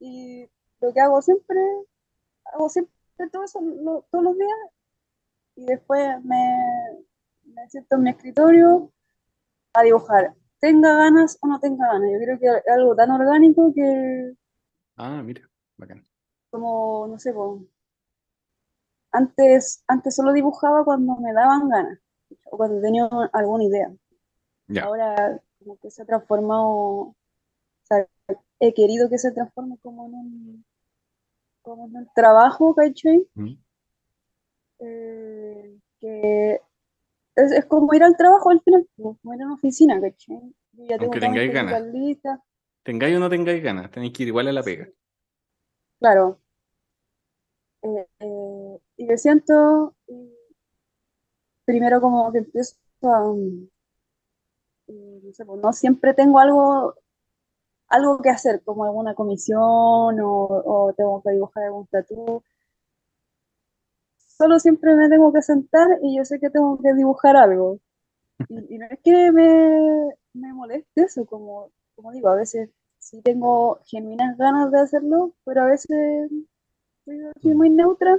Y 0.00 0.46
lo 0.80 0.92
que 0.92 1.00
hago 1.00 1.22
siempre, 1.22 1.58
hago 2.52 2.68
siempre 2.68 2.92
todo 3.32 3.44
eso 3.44 3.60
todos 4.10 4.24
los 4.24 4.36
días 4.36 4.79
y 5.60 5.66
después 5.66 6.24
me, 6.24 7.04
siento 7.68 7.96
en 7.96 8.02
mi 8.02 8.10
escritorio 8.10 8.90
a 9.74 9.82
dibujar. 9.82 10.34
Tenga 10.58 10.94
ganas 10.96 11.38
o 11.42 11.46
no 11.46 11.60
tenga 11.60 11.86
ganas. 11.86 12.10
Yo 12.12 12.18
creo 12.18 12.38
que 12.38 12.46
es 12.46 12.68
algo 12.68 12.96
tan 12.96 13.10
orgánico 13.10 13.72
que... 13.74 14.32
Ah, 14.96 15.22
mira, 15.22 15.42
bacán. 15.76 16.06
Como, 16.50 17.06
no 17.08 17.18
sé, 17.18 17.34
antes, 19.12 19.84
antes 19.86 20.16
solo 20.16 20.32
dibujaba 20.32 20.84
cuando 20.84 21.16
me 21.16 21.32
daban 21.32 21.68
ganas 21.68 21.98
o 22.44 22.56
cuando 22.56 22.80
tenía 22.80 23.08
alguna 23.32 23.64
idea. 23.64 23.92
Ahora 24.82 25.40
como 25.58 25.78
que 25.78 25.90
se 25.90 26.02
ha 26.02 26.06
transformado, 26.06 26.68
o 26.68 27.16
sea, 27.82 28.06
he 28.60 28.72
querido 28.72 29.10
que 29.10 29.18
se 29.18 29.32
transforme 29.32 29.76
como 29.82 30.06
en 30.06 30.14
un, 30.14 30.64
como 31.60 31.86
en 31.86 31.96
un 31.96 32.08
trabajo, 32.14 32.74
¿cachai? 32.74 33.26
Eh, 34.80 35.78
que 36.00 36.60
es, 37.36 37.64
como 37.66 37.92
ir 37.94 38.02
al 38.02 38.16
trabajo 38.16 38.50
al 38.50 38.60
final, 38.62 38.86
pues, 38.96 39.16
como 39.22 39.34
ir 39.34 39.42
a 39.42 39.46
una 39.46 39.54
oficina, 39.54 40.00
¿cachai? 40.00 40.54
ya 40.72 40.96
Aunque 40.98 41.20
tengáis 41.20 41.52
ganas. 41.52 41.82
Tengáis 42.82 43.16
o 43.16 43.20
no 43.20 43.28
tengáis 43.28 43.62
ganas, 43.62 43.90
tenéis 43.90 44.12
que 44.12 44.22
ir 44.22 44.28
igual 44.28 44.48
a 44.48 44.52
la 44.52 44.62
pega. 44.62 44.88
Claro. 45.98 46.40
Eh, 47.82 48.06
eh, 48.20 48.78
y 48.96 49.04
me 49.06 49.16
siento 49.16 49.94
primero 51.64 52.00
como 52.00 52.30
que 52.32 52.38
empiezo 52.38 52.76
a 53.02 53.20
no, 54.88 55.32
sé, 55.32 55.44
pues, 55.44 55.60
no 55.60 55.72
siempre 55.72 56.14
tengo 56.14 56.38
algo 56.40 56.94
algo 57.88 58.18
que 58.22 58.30
hacer, 58.30 58.62
como 58.64 58.84
alguna 58.84 59.14
comisión 59.14 60.20
o, 60.20 60.46
o 60.46 60.92
tengo 60.96 61.22
que 61.22 61.32
dibujar 61.32 61.64
algún 61.64 61.86
tatu 61.88 62.42
solo 64.40 64.58
siempre 64.58 64.96
me 64.96 65.10
tengo 65.10 65.32
que 65.34 65.42
sentar 65.42 65.86
y 66.02 66.16
yo 66.16 66.24
sé 66.24 66.40
que 66.40 66.48
tengo 66.48 66.78
que 66.78 66.94
dibujar 66.94 67.36
algo. 67.36 67.78
Y, 68.48 68.78
no 68.78 68.86
es 68.86 68.98
que 69.04 69.32
me, 69.32 70.14
me, 70.32 70.54
moleste 70.54 71.02
eso, 71.02 71.26
como, 71.26 71.70
como 71.94 72.10
digo, 72.12 72.28
a 72.30 72.36
veces 72.36 72.70
sí 72.98 73.20
tengo 73.22 73.80
genuinas 73.84 74.38
ganas 74.38 74.70
de 74.72 74.80
hacerlo, 74.80 75.34
pero 75.44 75.62
a 75.62 75.66
veces 75.66 76.30
soy 77.42 77.54
muy 77.54 77.68
neutra. 77.70 78.18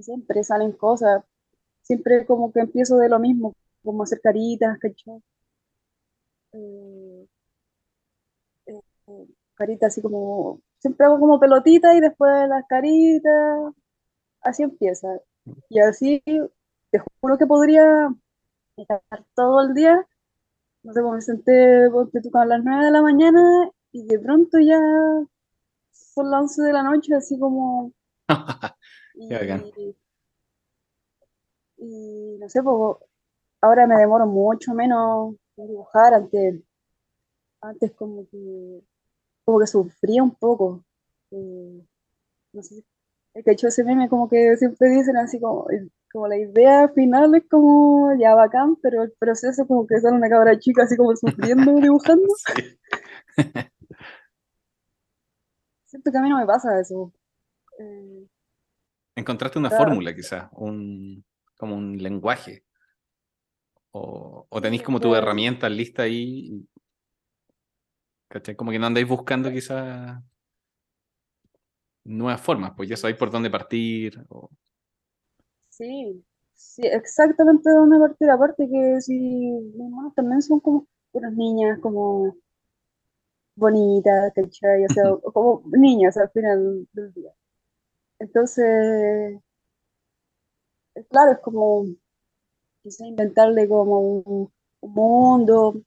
Siempre 0.00 0.42
salen 0.42 0.72
cosas, 0.72 1.22
siempre 1.82 2.26
como 2.26 2.52
que 2.52 2.60
empiezo 2.60 2.96
de 2.96 3.08
lo 3.08 3.18
mismo, 3.20 3.54
como 3.84 4.02
hacer 4.02 4.20
caritas, 4.20 4.78
¿cachai? 4.78 5.22
Eh, 6.52 7.26
eh, 8.66 8.80
caritas 9.54 9.92
así 9.92 10.02
como, 10.02 10.60
siempre 10.78 11.06
hago 11.06 11.20
como 11.20 11.38
pelotitas 11.38 11.94
y 11.96 12.00
después 12.00 12.48
las 12.48 12.66
caritas, 12.66 13.72
así 14.42 14.62
empieza. 14.62 15.08
Y 15.68 15.80
así, 15.80 16.22
te 16.90 16.98
juro 17.20 17.38
que 17.38 17.46
podría 17.46 18.08
estar 18.76 19.02
todo 19.34 19.62
el 19.62 19.74
día. 19.74 20.06
No 20.82 20.92
sé, 20.92 21.00
pues 21.02 21.14
me 21.14 21.22
senté 21.22 21.90
porque 21.90 22.20
a 22.34 22.44
las 22.44 22.64
9 22.64 22.84
de 22.86 22.90
la 22.90 23.02
mañana 23.02 23.70
y 23.92 24.04
de 24.06 24.18
pronto 24.18 24.58
ya 24.58 24.78
son 25.92 26.30
las 26.30 26.42
11 26.42 26.62
de 26.62 26.72
la 26.72 26.82
noche, 26.82 27.14
así 27.14 27.38
como. 27.38 27.92
y, 29.14 29.94
y, 31.78 32.38
no 32.38 32.48
sé, 32.48 32.62
pues 32.62 32.96
ahora 33.60 33.86
me 33.86 33.96
demoro 33.96 34.26
mucho 34.26 34.74
menos 34.74 35.34
en 35.56 35.68
dibujar. 35.68 36.14
Antes, 36.14 36.62
antes 37.60 37.92
como 37.92 38.26
que, 38.28 38.82
como 39.44 39.60
que 39.60 39.66
sufría 39.66 40.22
un 40.22 40.34
poco. 40.34 40.84
Eh, 41.30 41.86
no 42.52 42.62
sé 42.62 42.76
el 42.76 42.84
que 43.34 43.52
hecho 43.52 43.68
ese 43.68 43.84
meme 43.84 44.08
como 44.08 44.28
que 44.28 44.56
siempre 44.56 44.90
dicen 44.90 45.16
así 45.16 45.40
como, 45.40 45.66
como 46.12 46.28
la 46.28 46.36
idea 46.36 46.88
final 46.90 47.34
es 47.34 47.44
como 47.48 48.14
ya 48.20 48.34
bacán, 48.34 48.76
pero 48.76 49.02
el 49.02 49.12
proceso 49.12 49.66
como 49.66 49.86
que 49.86 49.98
sale 50.00 50.16
una 50.16 50.28
cabra 50.28 50.58
chica 50.58 50.82
así 50.84 50.96
como 50.96 51.16
sufriendo 51.16 51.72
dibujando. 51.80 52.28
Siento 55.86 56.10
que 56.10 56.18
a 56.18 56.22
mí 56.22 56.28
no 56.28 56.38
me 56.38 56.46
pasa 56.46 56.78
eso. 56.80 57.12
Eh, 57.78 58.26
Encontraste 59.16 59.58
una 59.58 59.70
fórmula 59.70 60.14
quizás, 60.14 60.48
un, 60.52 61.24
como 61.56 61.76
un 61.76 61.96
lenguaje. 61.98 62.64
O, 63.90 64.46
o 64.48 64.60
tenéis 64.60 64.82
como 64.82 65.00
tu 65.00 65.14
herramienta 65.14 65.68
lista 65.68 66.02
ahí. 66.04 66.66
¿Cachai? 68.28 68.56
Como 68.56 68.70
que 68.70 68.78
no 68.78 68.86
andáis 68.86 69.06
buscando 69.06 69.50
quizás 69.50 70.22
nuevas 72.04 72.40
formas, 72.40 72.72
pues 72.76 72.88
ya 72.88 72.96
sabéis 72.96 73.18
por 73.18 73.30
dónde 73.30 73.50
partir. 73.50 74.18
Sí, 75.70 76.24
sí, 76.54 76.82
exactamente 76.86 77.68
de 77.70 77.74
dónde 77.76 77.98
partir. 77.98 78.30
Aparte 78.30 78.68
que 78.68 79.00
si 79.00 79.14
mis 79.18 79.74
hermanos 79.74 80.14
también 80.14 80.40
son 80.42 80.60
como 80.60 80.86
unas 81.12 81.32
niñas 81.34 81.78
como 81.80 82.36
bonitas, 83.56 84.32
¿cachai? 84.34 84.84
O 84.84 84.88
sea, 84.90 85.04
como 85.32 85.62
niñas 85.72 86.16
al 86.16 86.30
final 86.30 86.86
del 86.92 87.12
día. 87.14 87.32
Entonces, 88.20 89.40
claro, 91.10 91.32
es 91.32 91.38
como 91.40 91.86
quizá 92.82 93.06
inventarle 93.06 93.68
como 93.68 94.00
un, 94.00 94.52
un 94.80 94.92
mundo, 94.94 95.82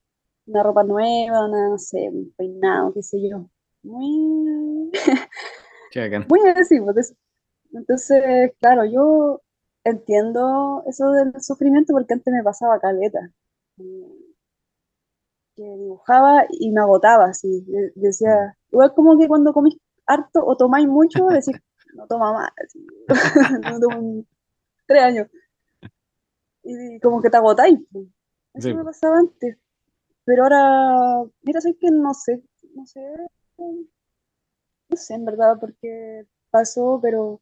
una 0.48 0.64
ropa 0.64 0.84
nueva, 0.84 1.48
una, 1.48 1.70
no 1.70 1.78
sé, 1.80 2.10
un 2.10 2.34
peinado, 2.38 2.94
qué 2.94 3.04
sé 3.04 3.20
yo. 3.30 3.50
Muy, 3.84 4.92
Qué 5.96 6.10
pues, 6.28 7.16
Entonces, 7.72 8.52
claro, 8.60 8.84
yo 8.86 9.42
entiendo 9.86 10.84
eso 10.88 11.12
del 11.12 11.34
sufrimiento 11.42 11.94
porque 11.94 12.14
antes 12.16 12.34
me 12.34 12.44
pasaba 12.44 12.80
caleta. 12.82 13.32
Que 15.56 15.64
dibujaba 15.64 16.46
y 16.50 16.72
me 16.72 16.82
agotaba, 16.82 17.26
así. 17.26 17.62
de- 17.62 17.94
Decía, 17.96 18.58
igual 18.72 18.94
como 18.94 19.18
que 19.18 19.28
cuando 19.30 19.54
comís 19.54 19.78
harto 20.06 20.46
o 20.46 20.58
tomáis 20.58 20.88
mucho, 20.88 21.28
decís, 21.42 21.56
no 21.96 22.06
toma 22.08 22.34
más. 22.34 22.52
No 23.66 23.80
tomo 23.80 24.26
tres 24.88 25.04
años. 25.04 25.28
Y 26.64 27.00
como 27.00 27.22
que 27.22 27.30
te 27.30 27.38
agotáis. 27.38 27.80
pues. 27.92 28.08
Eso 28.54 28.70
Sí, 28.70 28.74
me 28.74 28.84
pasaba 28.84 29.20
antes. 29.20 29.58
Pero 30.26 30.44
ahora, 30.44 31.24
mira, 31.44 31.62
sé 31.62 31.76
que 31.78 31.92
no 31.92 32.14
sé, 32.14 32.44
no 32.76 32.86
sé, 32.86 33.02
no 34.90 34.98
sé 34.98 35.14
en 35.16 35.26
verdad 35.26 35.60
por 35.60 35.76
qué 35.76 36.26
pasó, 36.50 37.00
pero, 37.02 37.42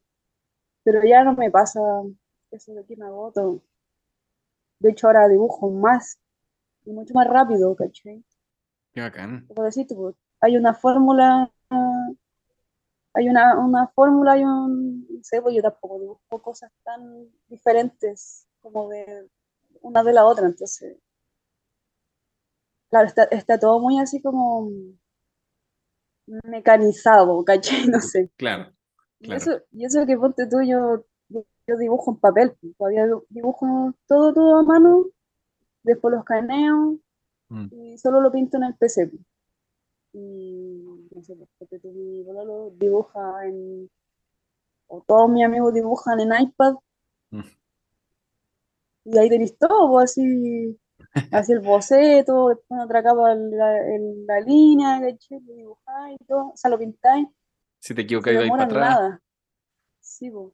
pero 0.84 1.04
ya 1.04 1.24
no 1.24 1.34
me 1.36 1.52
pasa 1.52 1.80
eso 2.52 2.74
de 2.74 2.86
que 2.86 2.96
me 2.96 3.06
agoto. 3.06 3.62
De 4.80 4.92
hecho, 4.92 5.08
ahora 5.08 5.28
dibujo 5.28 5.70
más 5.70 6.20
y 6.86 6.92
mucho 6.92 7.14
más 7.14 7.28
rápido, 7.28 7.76
¿cachai? 7.76 8.24
Qué 8.94 9.02
bacán. 9.02 9.46
Como 9.48 9.70
tú, 9.88 9.96
pues, 9.96 10.16
hay 10.42 10.58
una 10.58 10.74
fórmula, 10.74 11.50
hay 13.14 13.30
una, 13.30 13.58
una 13.58 13.88
fórmula, 13.88 14.34
hay 14.34 14.44
un, 14.44 15.08
no 15.10 15.24
sé, 15.24 15.42
pues 15.42 15.56
yo 15.56 15.62
tampoco 15.62 16.00
dibujo 16.00 16.42
cosas 16.42 16.72
tan 16.84 17.30
diferentes 17.48 18.48
como 18.62 18.90
de 18.90 19.30
una 19.82 20.04
de 20.04 20.14
la 20.14 20.26
otra, 20.26 20.48
entonces, 20.48 20.98
claro, 22.90 23.08
está, 23.08 23.24
está 23.26 23.60
todo 23.60 23.80
muy 23.80 24.00
así 24.00 24.22
como 24.22 24.70
mecanizado, 26.26 27.44
¿cachai? 27.44 27.88
No 27.92 28.00
sé. 28.00 28.30
Claro, 28.38 28.72
Y 29.20 29.26
claro. 29.26 29.38
eso, 29.42 29.52
y 29.72 29.86
eso 29.86 30.06
que 30.06 30.18
ponte 30.18 30.48
tú, 30.48 30.62
yo, 30.62 31.06
yo 31.30 31.78
dibujo 31.78 32.12
en 32.12 32.18
papel, 32.18 32.56
pues, 32.60 32.76
todavía 32.78 33.08
dibujo 33.30 33.94
todo, 34.08 34.34
todo 34.34 34.60
a 34.60 34.64
mano, 34.64 35.06
después 35.84 36.14
lo 36.14 36.20
escaneo 36.20 37.00
Mm, 37.54 37.68
y 37.72 37.98
solo 38.00 38.20
lo 38.22 38.32
pinto 38.32 38.58
en 38.58 38.64
el 38.64 38.76
PC. 38.76 39.08
pues. 39.08 39.22
Y 40.14 40.84
no 41.12 41.24
sé, 41.24 41.36
pues, 41.36 41.50
porque 41.58 41.80
tú 41.80 41.92
mi 41.92 42.24
pololo 42.24 42.72
dibuja 42.78 43.46
en, 43.46 43.90
o 44.88 45.02
todos 45.08 45.30
mis 45.30 45.46
amigos 45.46 45.74
dibujan 45.74 46.20
en 46.20 46.30
iPad 46.42 46.76
mm. 47.32 47.42
y 49.06 49.18
ahí 49.18 49.30
tenéis 49.30 49.58
todo, 49.58 49.90
pues, 49.90 50.12
así, 50.12 50.80
así 51.32 51.54
el 51.54 51.60
boceto, 51.62 52.50
después 52.50 52.82
otra 52.86 53.04
capa 53.04 53.36
la, 53.36 53.78
el- 53.96 54.26
la 54.28 54.40
línea, 54.42 55.00
¿cachai? 55.02 55.40
Lo 55.42 55.54
dibujáis 55.56 56.18
y 56.22 56.26
todo, 56.26 56.48
o 56.50 56.58
sea, 56.58 56.72
lo 56.72 56.80
pintáis, 56.80 57.28
Si 57.80 57.94
te 57.94 58.02
equivocas, 58.02 58.36
vais 58.40 58.52
para 58.56 58.64
atrás. 58.66 58.98
nada. 58.98 59.22
Sí, 60.02 60.32
pues. 60.32 60.54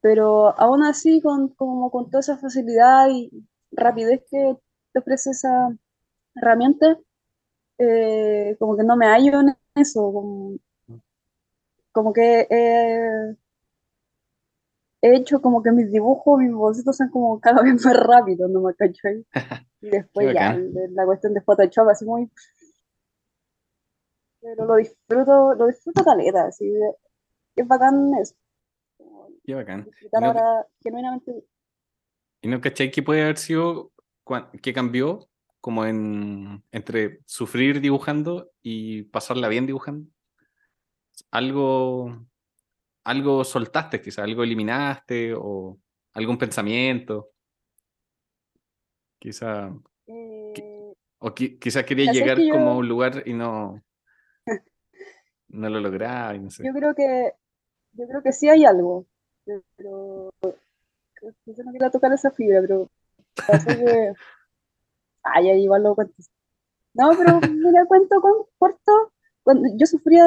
Pero 0.00 0.58
aún 0.58 0.82
así, 0.84 1.20
con, 1.22 1.48
como 1.50 1.90
con 1.90 2.10
toda 2.10 2.20
esa 2.20 2.36
facilidad 2.38 3.08
y 3.10 3.30
rapidez 3.70 4.22
que 4.30 4.56
te 4.92 4.98
ofrece 4.98 5.30
esa 5.30 5.74
herramienta, 6.36 6.98
eh, 7.78 8.56
como 8.60 8.76
que 8.76 8.84
no 8.84 8.96
me 8.96 9.06
hallo 9.08 9.40
en 9.42 9.56
eso, 9.76 10.12
como, 10.12 10.56
como 11.92 12.12
que 12.12 12.46
eh, 12.50 13.36
he 15.02 15.16
hecho 15.16 15.42
como 15.42 15.62
que 15.62 15.72
mis 15.72 15.90
dibujos, 15.90 16.38
mis 16.38 16.52
bocetos 16.52 16.96
son 16.96 17.10
como 17.10 17.40
cada 17.40 17.62
vez 17.62 17.84
más 17.84 17.96
rápidos, 17.96 18.50
¿no 18.50 18.60
me 18.60 18.74
cachai? 18.74 19.26
Y 19.84 19.90
después 19.90 20.32
ya, 20.32 20.56
la 20.90 21.04
cuestión 21.04 21.34
de 21.34 21.40
Photoshop 21.40 21.88
así 21.88 22.04
muy... 22.04 22.30
Pero 24.40 24.64
lo 24.64 24.76
disfruto, 24.76 25.54
lo 25.54 25.66
disfruto 25.66 26.04
caleta, 26.04 26.46
así, 26.46 26.72
es 27.56 27.66
bacán 27.66 28.14
eso, 28.14 28.36
Qué 29.44 29.54
bacán. 29.54 29.80
¿Y 29.80 29.84
disfrutar 29.86 30.22
no, 30.22 30.28
ahora 30.28 30.66
genuinamente 30.80 31.44
y 32.42 32.48
no 32.48 32.60
cachai 32.60 32.90
que 32.90 33.02
puede 33.02 33.22
haber 33.22 33.38
sido 33.38 33.92
que 34.60 34.72
cambió 34.72 35.28
como 35.60 35.86
en 35.86 36.64
entre 36.72 37.20
sufrir 37.24 37.80
dibujando 37.80 38.50
y 38.62 39.04
pasarla 39.04 39.48
bien 39.48 39.66
dibujando? 39.66 40.10
Algo, 41.30 42.26
algo 43.04 43.44
soltaste, 43.44 44.00
quizás, 44.00 44.24
algo 44.24 44.42
eliminaste 44.42 45.34
o 45.36 45.78
algún 46.14 46.38
pensamiento, 46.38 47.30
quizá, 49.18 49.70
qui- 50.54 50.62
eh, 50.62 50.94
o 51.18 51.28
qui- 51.34 51.58
quizás 51.58 51.84
querías 51.84 52.12
llegar 52.14 52.38
que 52.38 52.48
como 52.48 52.70
a 52.70 52.74
yo, 52.74 52.78
un 52.78 52.88
lugar 52.88 53.22
y 53.26 53.32
no, 53.34 53.82
no 55.48 55.68
lo 55.68 55.80
lograba 55.80 56.34
y 56.34 56.40
no 56.40 56.50
sé. 56.50 56.64
yo 56.64 56.72
creo 56.72 56.94
que 56.94 57.32
yo 57.94 58.06
creo 58.08 58.22
que 58.22 58.32
sí 58.32 58.48
hay 58.48 58.64
algo, 58.64 59.06
pero 59.76 60.30
quizá 61.44 61.62
no 61.64 61.70
quiero 61.72 61.90
tocar 61.90 62.12
esa 62.12 62.30
fibra, 62.30 62.60
pero 62.60 62.88
que, 63.46 64.12
ay, 65.24 65.50
ahí 65.50 65.64
igual 65.64 65.82
lo 65.82 65.94
cuento. 65.94 66.14
No, 66.94 67.16
pero 67.18 67.40
mira, 67.42 67.86
cuento 67.86 68.20
con 68.20 68.32
corto, 68.58 69.12
cuando 69.44 69.68
yo 69.78 69.86
sufría 69.86 70.26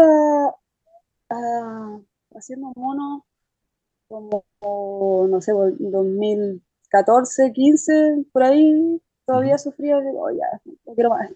ah, 1.30 1.99
haciendo 2.36 2.72
monos 2.76 3.24
como, 4.08 4.46
no 5.30 5.42
sé, 5.42 5.54
por 5.54 5.74
2014, 5.80 7.52
15, 7.54 8.26
por 8.34 8.44
ahí, 8.44 9.02
todavía 9.26 9.58
sufría 9.58 9.98
de, 10.00 10.12
oh, 10.18 10.32
ya, 10.32 10.62
no 10.86 10.94
quiero 10.96 11.10
más. 11.12 11.32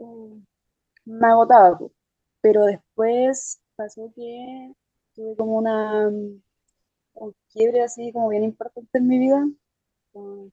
Eh, 0.00 0.42
Me 1.06 1.26
agotaba, 1.28 1.78
po. 1.78 1.92
pero 2.42 2.64
después 2.66 3.60
pasó 3.76 4.12
que 4.16 4.72
tuve 5.14 5.36
como 5.36 5.58
una 5.58 6.08
un 6.08 7.34
quiebre 7.52 7.82
así 7.82 8.12
como 8.12 8.30
bien 8.30 8.44
importante 8.44 8.96
en 8.98 9.06
mi 9.06 9.18
vida 9.18 9.46
con- 10.12 10.52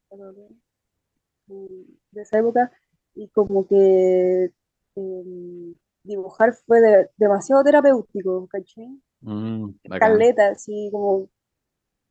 de 2.11 2.21
esa 2.21 2.39
época 2.39 2.71
y 3.15 3.27
como 3.29 3.67
que 3.67 4.51
eh, 4.95 5.73
dibujar 6.05 6.53
fue 6.65 6.81
de- 6.81 7.09
demasiado 7.17 7.63
terapéutico, 7.63 8.47
¿cachai? 8.47 9.01
Mm. 9.21 9.71
Caleta, 9.99 10.49
así 10.49 10.89
como, 10.91 11.29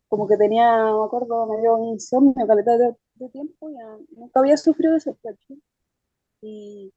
como 0.08 0.28
que 0.28 0.36
tenía, 0.36 0.66
me 0.84 1.04
acuerdo, 1.06 1.46
me 1.46 1.60
dio 1.60 1.78
insomnio, 1.92 2.46
caleta 2.46 2.78
de, 2.78 2.96
de 3.16 3.28
tiempo, 3.30 3.70
ya 3.70 3.98
nunca 4.16 4.40
había 4.40 4.56
sufrido 4.56 4.96
eso, 4.96 5.16
¿cachai? 5.22 5.62
Y, 6.42 6.92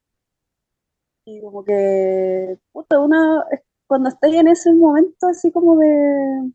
y 1.26 1.42
como 1.42 1.64
que, 1.64 2.58
puta, 2.72 3.00
una, 3.00 3.46
cuando 3.88 4.10
estás 4.10 4.32
en 4.34 4.48
ese 4.48 4.74
momento 4.74 5.28
así 5.28 5.52
como 5.52 5.78
de 5.78 6.52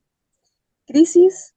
crisis, 0.87 1.55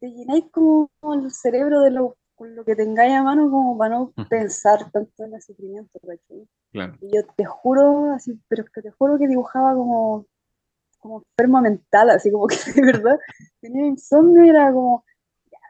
te 0.00 0.10
llenáis 0.10 0.44
como 0.50 0.90
el 1.14 1.30
cerebro 1.30 1.80
de 1.80 1.90
lo, 1.90 2.16
con 2.34 2.54
lo 2.54 2.62
que 2.62 2.76
tengáis 2.76 3.14
a 3.14 3.22
mano 3.22 3.50
como 3.50 3.78
para 3.78 3.94
no 3.94 4.12
pensar 4.28 4.90
tanto 4.90 5.24
en 5.24 5.34
el 5.34 5.40
sufrimiento, 5.42 5.98
¿cachai? 6.06 6.46
Claro. 6.72 6.96
Y 7.00 7.14
yo 7.14 7.22
te 7.36 7.44
juro, 7.44 8.12
así, 8.14 8.38
pero 8.48 8.64
que 8.64 8.82
te 8.82 8.90
juro 8.92 9.18
que 9.18 9.28
dibujaba 9.28 9.74
como, 9.74 10.26
como 11.00 11.18
enferma 11.30 11.62
mental, 11.62 12.10
así 12.10 12.30
como 12.32 12.46
que 12.48 12.56
de 12.74 12.82
verdad 12.86 13.18
tenía 13.60 13.86
insomnio 13.86 14.44
y 14.46 14.50
era 14.50 14.72
como, 14.72 15.04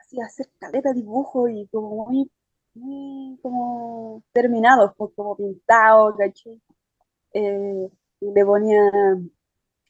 así, 0.03 0.21
hacer 0.21 0.51
caleta 0.61 0.93
dibujo 0.95 1.49
y 1.49 1.69
como 1.69 2.07
muy, 2.07 2.31
muy 2.75 3.39
como 3.43 4.23
terminados, 4.33 4.93
pues, 4.97 5.13
como 5.17 5.37
pintados, 5.37 6.17
¿cachai? 6.19 6.61
Eh, 7.35 7.91
y 8.21 8.33
le 8.33 8.45
ponía, 8.47 8.91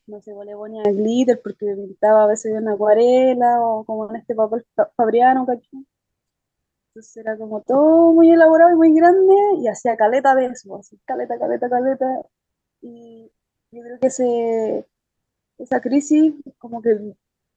no 0.06 0.20
sé, 0.20 0.32
pues, 0.34 0.46
le 0.46 0.54
ponía 0.56 0.82
glitter 0.84 1.40
porque 1.42 1.74
pintaba 1.76 2.24
a 2.24 2.26
veces 2.26 2.54
en 2.54 2.68
acuarela 2.68 3.60
o 3.60 3.84
como 3.84 4.08
en 4.10 4.16
este 4.16 4.34
papel 4.34 4.64
fa- 4.74 4.90
fabriano, 4.96 5.46
¿cachai? 5.46 5.86
Entonces 6.94 7.16
era 7.16 7.38
como 7.38 7.62
todo 7.62 8.12
muy 8.12 8.30
elaborado 8.30 8.72
y 8.72 8.76
muy 8.76 8.94
grande 8.94 9.34
y 9.62 9.68
hacía 9.68 9.96
caleta 9.96 10.34
de 10.34 10.46
eso, 10.46 10.76
así, 10.76 10.98
caleta, 11.06 11.38
caleta, 11.38 11.70
caleta. 11.70 12.06
Y 12.82 13.30
yo 13.70 13.82
creo 13.82 13.98
que 13.98 14.08
ese, 14.08 14.86
esa 15.56 15.80
crisis 15.80 16.34
como 16.58 16.82
que 16.82 17.14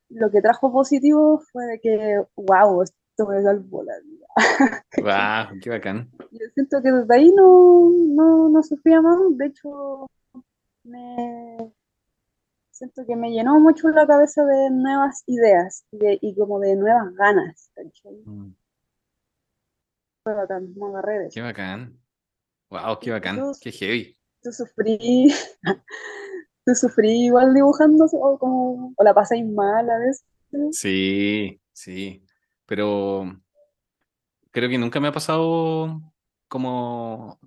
lo 0.10 0.32
que 0.32 0.42
trajo 0.42 0.72
positivo 0.72 1.40
fue 1.52 1.66
de 1.66 1.80
que, 1.82 2.24
wow, 2.38 2.82
esto 2.84 3.28
me 3.28 3.42
salvó 3.44 3.84
la 3.84 3.94
vida. 4.00 4.26
Wow, 5.02 5.60
qué 5.62 5.70
bacán. 5.70 6.10
Yo 6.32 6.48
siento 6.54 6.82
que 6.82 6.92
desde 6.92 7.14
ahí 7.14 7.32
no, 7.34 7.92
no, 7.92 8.48
no 8.48 8.64
sufría 8.64 9.02
más, 9.02 9.18
de 9.32 9.48
hecho 9.48 10.08
me, 10.84 11.74
siento 12.72 13.06
que 13.06 13.16
me 13.16 13.32
llenó 13.32 13.60
mucho 13.60 13.90
la 13.90 14.08
cabeza 14.08 14.46
de 14.46 14.70
nuevas 14.70 15.24
ideas 15.28 15.86
y 15.92 16.36
como 16.36 16.60
de 16.60 16.76
nuevas 16.76 17.14
ganas. 17.16 17.72
Mm. 18.26 18.52
Me 20.26 20.32
agarré 20.32 21.20
de 21.20 21.30
Qué 21.32 21.42
bacán. 21.42 22.00
Wow, 22.72 22.98
qué 23.00 23.12
bacán, 23.12 23.40
qué 23.62 23.72
heavy. 23.72 24.18
Tú 24.42 24.52
sufrí, 24.52 25.28
tú 26.66 26.74
sufrí 26.74 27.26
igual 27.26 27.54
dibujando 27.54 28.06
o, 28.12 28.40
como, 28.40 28.94
o 28.98 29.04
la 29.04 29.14
pasáis 29.14 29.46
mal 29.46 29.88
a 29.88 30.00
veces. 30.00 30.26
Sí, 30.72 31.62
sí, 31.74 32.26
pero 32.66 33.40
creo 34.50 34.70
que 34.70 34.80
nunca 34.80 35.00
me 35.00 35.10
ha 35.10 35.12
pasado 35.12 36.02
como, 36.48 37.40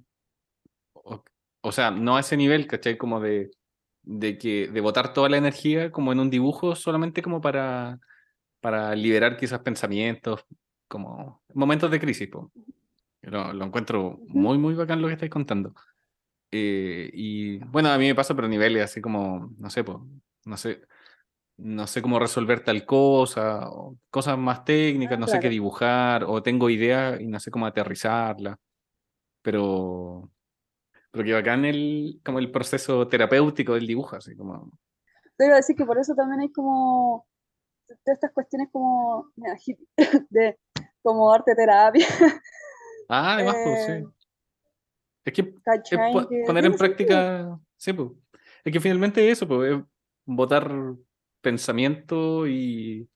o, 1.61 1.73
sea, 1.73 1.91
no 1.91 2.17
a 2.17 2.21
ese 2.21 2.37
nivel, 2.37 2.69
¿cachai? 2.69 2.97
Como 2.97 3.19
de, 3.19 3.51
de 4.03 4.39
que 4.39 4.69
de 4.69 4.81
botar 4.81 5.13
toda 5.13 5.29
la 5.29 5.37
energía 5.37 5.91
como 5.91 6.13
en 6.13 6.21
un 6.21 6.31
dibujo 6.31 6.77
solamente 6.77 7.23
como 7.23 7.41
para, 7.41 7.99
para 8.61 8.95
liberar 8.95 9.37
quizás 9.37 9.61
pensamientos, 9.61 10.45
como 10.89 11.43
momentos 11.55 11.91
de 11.91 12.01
crisis. 12.01 12.29
Lo, 13.23 13.53
lo, 13.53 13.65
encuentro 13.65 14.19
muy, 14.29 14.59
muy 14.59 14.75
bacán 14.75 15.01
lo 15.01 15.09
que 15.09 15.15
estáis 15.15 15.31
contando. 15.31 15.75
Eh, 16.51 17.11
y 17.13 17.59
bueno, 17.59 17.91
a 17.91 17.99
mí 17.99 18.07
me 18.07 18.15
pasa, 18.15 18.35
pero 18.35 18.47
a 18.47 18.51
niveles 18.51 18.85
así 18.85 19.01
como, 19.01 19.55
no 19.59 19.71
sé, 19.71 19.85
pues, 19.85 19.99
no 20.45 20.57
sé, 20.57 20.81
no 21.59 21.87
sé 21.87 22.01
cómo 22.03 22.19
resolver 22.19 22.65
tal 22.65 22.87
cosa, 22.87 23.69
o 23.71 23.99
cosas 24.11 24.39
más 24.39 24.65
técnicas, 24.65 25.17
ah, 25.19 25.21
no 25.21 25.27
sé 25.27 25.41
qué 25.41 25.49
dibujar, 25.49 26.25
o 26.25 26.43
tengo 26.43 26.71
ideas 26.71 27.21
y 27.21 27.27
no 27.27 27.39
sé 27.41 27.51
cómo 27.51 27.67
aterrizarla. 27.67 28.59
Pero, 29.43 30.31
pero 31.11 31.25
que 31.25 31.33
bacán 31.33 31.65
el, 31.65 32.21
como 32.25 32.39
el 32.39 32.51
proceso 32.51 33.07
terapéutico 33.09 33.75
del 33.75 33.87
dibujo, 33.87 34.17
así 34.17 34.37
como... 34.37 34.71
Te 35.37 35.47
iba 35.47 35.55
a 35.55 35.59
decir 35.59 35.77
que 35.77 35.85
por 35.85 35.99
eso 35.99 36.15
también 36.15 36.41
hay 36.41 36.53
como 36.53 37.27
todas 37.87 38.17
estas 38.17 38.33
cuestiones 38.33 38.69
como 38.73 39.33
de 40.31 40.59
como 41.03 41.33
arte 41.33 41.55
terapia. 41.55 42.07
Ah, 43.11 43.37
además, 43.37 43.57
pues, 43.65 43.87
sí. 43.87 43.93
Eh, 43.93 44.07
es 45.25 45.33
que 45.33 45.45
poner 46.47 46.67
en 46.67 46.77
práctica, 46.77 47.59
sí, 47.75 47.95
pues. 47.95 48.11
Es 48.63 48.71
que 48.71 48.81
finalmente 48.81 49.31
eso, 49.31 49.49
pues, 49.49 49.73
es 49.73 49.83
botar 50.27 50.71
pensamiento 51.41 52.47
y... 52.47 53.09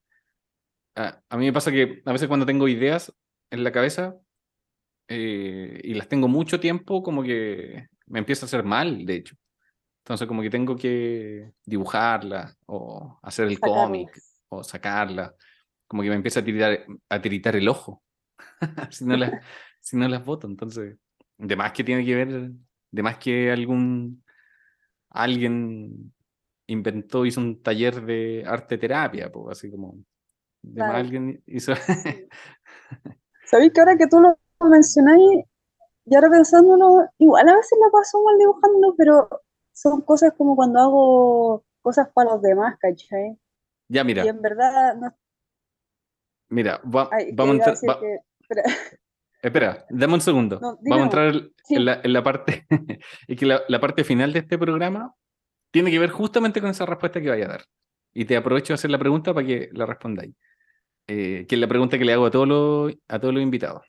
A, 0.95 1.21
a, 1.29 1.37
mí 1.37 1.45
me 1.45 1.53
pasa 1.53 1.71
que 1.71 2.03
a 2.07 2.13
veces 2.13 2.27
cuando 2.27 2.47
tengo 2.47 2.69
ideas 2.69 3.15
en 3.51 3.65
la 3.65 3.71
cabeza, 3.71 4.17
eh, 5.09 5.81
y 5.85 5.93
las 5.93 6.09
tengo 6.09 6.27
mucho 6.27 6.59
tiempo, 6.59 7.03
como 7.03 7.23
que 7.23 7.89
me 8.07 8.19
empieza 8.19 8.47
a 8.47 8.49
hacer 8.49 8.65
mal, 8.65 9.05
de 9.05 9.17
hecho. 9.17 9.37
Entonces, 10.05 10.27
como 10.27 10.41
que 10.41 10.51
tengo 10.51 10.75
que 10.75 11.53
dibujarla 11.65 12.57
o 12.67 13.19
hacer 13.23 13.49
el 13.49 13.61
cómic 13.61 14.19
o 14.49 14.65
sacarla. 14.65 15.35
Como 15.93 16.03
que 16.03 16.09
me 16.09 16.15
empieza 16.15 16.41
a 16.41 16.45
tiritar, 16.45 16.87
a 17.11 17.21
tiritar 17.21 17.55
el 17.55 17.69
ojo 17.69 18.03
si, 18.91 19.05
no 19.05 19.15
las, 19.15 19.31
si 19.79 19.99
no 19.99 20.09
las 20.09 20.25
voto. 20.25 20.47
Entonces, 20.47 20.97
de 21.37 21.55
más 21.55 21.73
que 21.73 21.85
tiene 21.85 22.03
que 22.03 22.15
ver, 22.15 22.51
de 22.91 23.03
más 23.03 23.19
que 23.19 23.53
algún 23.53 24.25
alguien 25.11 26.15
inventó, 26.67 27.27
hizo 27.27 27.43
un 27.43 27.63
taller 27.63 28.01
de 28.07 28.43
arte 28.47 28.79
terapia, 28.79 29.31
pues, 29.31 29.59
así 29.59 29.71
como 29.71 29.97
de 30.63 30.81
más 30.81 30.95
alguien 30.95 31.43
hizo. 31.45 31.75
¿Sabéis 33.45 33.75
que 33.75 33.81
ahora 33.81 33.99
que 33.99 34.07
tú 34.07 34.19
lo 34.19 34.35
mencionáis, 34.67 35.45
y 36.07 36.15
ahora 36.15 36.31
pensándolo, 36.31 37.07
igual 37.19 37.51
a 37.51 37.57
veces 37.57 37.79
la 37.79 37.91
paso 37.91 38.23
mal 38.23 38.39
dibujándolo, 38.39 38.95
pero 38.97 39.29
son 39.75 40.01
cosas 40.01 40.33
como 40.39 40.57
cuando 40.57 40.81
hago 40.81 41.65
cosas 41.83 42.09
para 42.15 42.31
los 42.31 42.41
demás, 42.41 42.79
¿cachai? 42.79 43.39
Ya, 43.89 44.05
mira. 44.05 44.25
Y 44.25 44.29
en 44.29 44.41
verdad 44.41 44.97
no... 44.97 45.15
Mira, 46.53 46.81
vamos 46.85 47.11
a 47.11 47.71
entrar... 47.71 47.77
Espera. 49.43 49.87
dame 49.89 50.15
un 50.15 50.21
segundo. 50.21 50.61
vamos 50.61 51.01
a 51.01 51.03
entrar 51.03 51.35
en, 51.71 52.13
la, 52.13 52.23
parte... 52.23 52.67
y 53.27 53.37
que 53.37 53.47
la, 53.47 53.81
parte 53.81 54.05
final 54.05 54.33
de 54.33 54.41
este 54.41 54.59
programa 54.59 55.15
tiene 55.71 55.91
que 55.91 55.99
ver 55.99 56.11
justamente 56.11 56.61
con 56.61 56.71
esa 56.71 56.85
respuesta 56.85 57.21
que 57.21 57.31
vaya 57.31 57.47
a 57.47 57.49
dar. 57.49 57.65
Y 58.13 58.27
te 58.27 58.37
aprovecho 58.37 58.73
de 58.73 58.75
hacer 58.75 58.91
la 58.91 58.99
pregunta 58.99 59.33
para 59.33 59.47
que 59.47 59.71
la 59.73 59.87
respondáis. 59.87 60.35
Eh, 61.09 61.47
que 61.49 61.55
es 61.55 61.61
la 61.61 61.67
pregunta 61.67 61.99
que 61.99 62.05
le 62.05 62.13
hago 62.13 62.27
a 62.27 62.31
todos 62.31 62.47
los, 62.47 62.95
a 63.09 63.19
todos 63.19 63.33
los 63.33 63.43
invitados. 63.43 63.83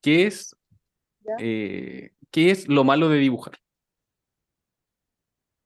¿Qué 0.00 0.26
es, 0.26 0.56
eh, 1.38 2.12
¿qué 2.30 2.50
es 2.50 2.66
lo 2.66 2.82
malo 2.82 3.10
de 3.10 3.18
dibujar? 3.18 3.58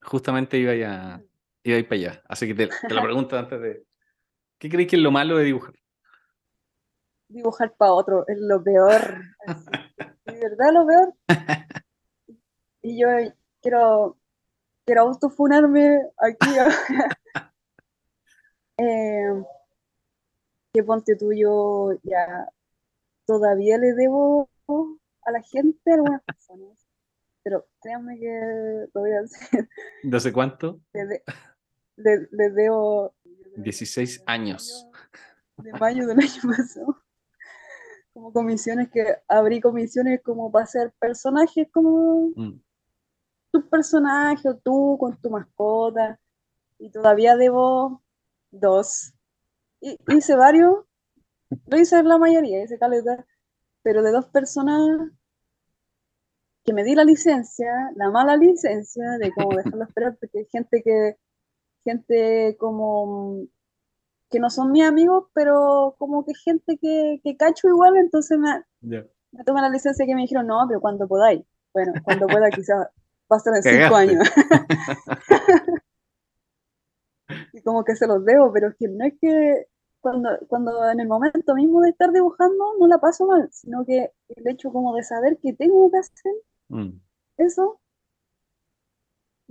Justamente 0.02 0.58
iba, 0.58 0.74
ya, 0.74 1.22
iba 1.62 1.76
a 1.76 1.78
ir 1.78 1.88
para 1.88 2.00
allá. 2.00 2.22
Así 2.28 2.48
que 2.48 2.54
te, 2.54 2.66
te 2.66 2.92
la 2.92 3.02
pregunto 3.02 3.38
antes 3.38 3.60
de... 3.60 3.84
¿Qué 4.58 4.68
crees 4.68 4.88
que 4.88 4.96
es 4.96 5.02
lo 5.02 5.12
malo 5.12 5.36
de 5.36 5.44
dibujar? 5.44 5.74
Dibujar 7.32 7.74
para 7.76 7.92
otro 7.92 8.24
es 8.28 8.38
lo 8.38 8.62
peor. 8.62 9.22
¿De 10.26 10.32
verdad 10.38 10.72
lo 10.72 10.86
peor? 10.86 11.14
Y 12.82 13.00
yo 13.00 13.08
quiero, 13.60 14.18
quiero 14.84 15.02
autofunarme 15.02 16.00
aquí. 16.18 16.48
eh, 18.78 19.44
que 20.72 20.82
ponte 20.82 21.16
tuyo 21.16 21.92
ya 22.02 22.48
todavía 23.26 23.78
le 23.78 23.92
debo 23.94 24.48
a 25.22 25.30
la 25.30 25.42
gente 25.42 25.92
algunas 25.92 26.22
personas, 26.22 26.86
pero 27.42 27.66
créanme 27.80 28.18
que 28.18 28.86
lo 28.92 29.00
voy 29.00 29.12
a 29.12 29.20
hacer. 29.20 29.68
¿De 30.02 30.16
hace 30.16 30.32
cuánto? 30.32 30.80
Le, 30.92 32.50
debo... 32.50 33.14
16 33.56 34.22
años. 34.26 34.88
De 35.58 35.72
mayo 35.72 36.06
del 36.06 36.18
año 36.18 36.42
pasado. 36.56 37.02
Como 38.12 38.32
comisiones 38.32 38.90
que 38.90 39.04
abrí 39.28 39.60
comisiones 39.60 40.20
como 40.22 40.50
para 40.52 40.64
hacer 40.64 40.92
personajes 40.98 41.68
como 41.72 42.30
mm. 42.36 42.60
tu 43.52 43.68
personaje 43.68 44.48
o 44.48 44.56
tú 44.56 44.96
con 44.98 45.20
tu 45.20 45.30
mascota. 45.30 46.18
Y 46.78 46.90
todavía 46.90 47.36
debo 47.36 48.02
dos. 48.50 49.14
Y, 49.80 49.96
hice 50.08 50.36
varios 50.36 50.84
lo 51.66 51.78
hice 51.78 52.02
la 52.02 52.18
mayoría, 52.18 52.62
hice 52.62 52.78
caleta, 52.78 53.24
pero 53.82 54.02
de 54.02 54.12
dos 54.12 54.26
personas 54.26 55.10
que 56.64 56.72
me 56.72 56.84
di 56.84 56.94
la 56.94 57.04
licencia, 57.04 57.90
la 57.96 58.10
mala 58.10 58.36
licencia 58.36 59.18
de 59.18 59.32
como 59.32 59.56
dejarlo 59.56 59.84
esperar, 59.88 60.16
porque 60.18 60.40
hay 60.40 60.46
gente 60.46 60.82
que, 60.82 61.16
gente 61.84 62.56
como 62.58 63.46
que 64.32 64.40
no 64.40 64.50
son 64.50 64.72
mis 64.72 64.82
amigos, 64.84 65.28
pero 65.34 65.94
como 65.98 66.24
que 66.24 66.34
gente 66.34 66.78
que, 66.78 67.20
que 67.22 67.36
cacho 67.36 67.68
igual, 67.68 67.96
entonces 67.96 68.38
me, 68.38 68.64
me 68.80 69.44
tomé 69.44 69.60
la 69.60 69.68
licencia 69.68 70.06
que 70.06 70.14
me 70.14 70.22
dijeron, 70.22 70.48
no, 70.48 70.64
pero 70.66 70.80
cuando 70.80 71.06
podáis. 71.06 71.44
Bueno, 71.72 71.92
cuando 72.02 72.26
pueda 72.26 72.50
quizás 72.50 72.88
ser 73.38 73.54
en 73.54 73.62
cinco 73.62 73.94
años. 73.94 74.28
y 77.52 77.62
como 77.62 77.84
que 77.84 77.94
se 77.94 78.06
los 78.06 78.24
debo, 78.24 78.52
pero 78.52 78.68
es 78.68 78.76
que 78.76 78.88
no 78.88 79.04
es 79.04 79.14
que 79.20 79.66
cuando, 80.00 80.30
cuando 80.48 80.90
en 80.90 81.00
el 81.00 81.08
momento 81.08 81.54
mismo 81.54 81.80
de 81.80 81.90
estar 81.90 82.10
dibujando 82.12 82.76
no 82.78 82.86
la 82.88 82.98
paso 82.98 83.26
mal, 83.26 83.48
sino 83.52 83.84
que 83.84 84.10
el 84.28 84.48
hecho 84.48 84.72
como 84.72 84.94
de 84.96 85.04
saber 85.04 85.38
que 85.40 85.52
tengo 85.52 85.90
que 85.90 85.98
hacer 85.98 86.32
mm. 86.68 87.00
eso 87.38 87.78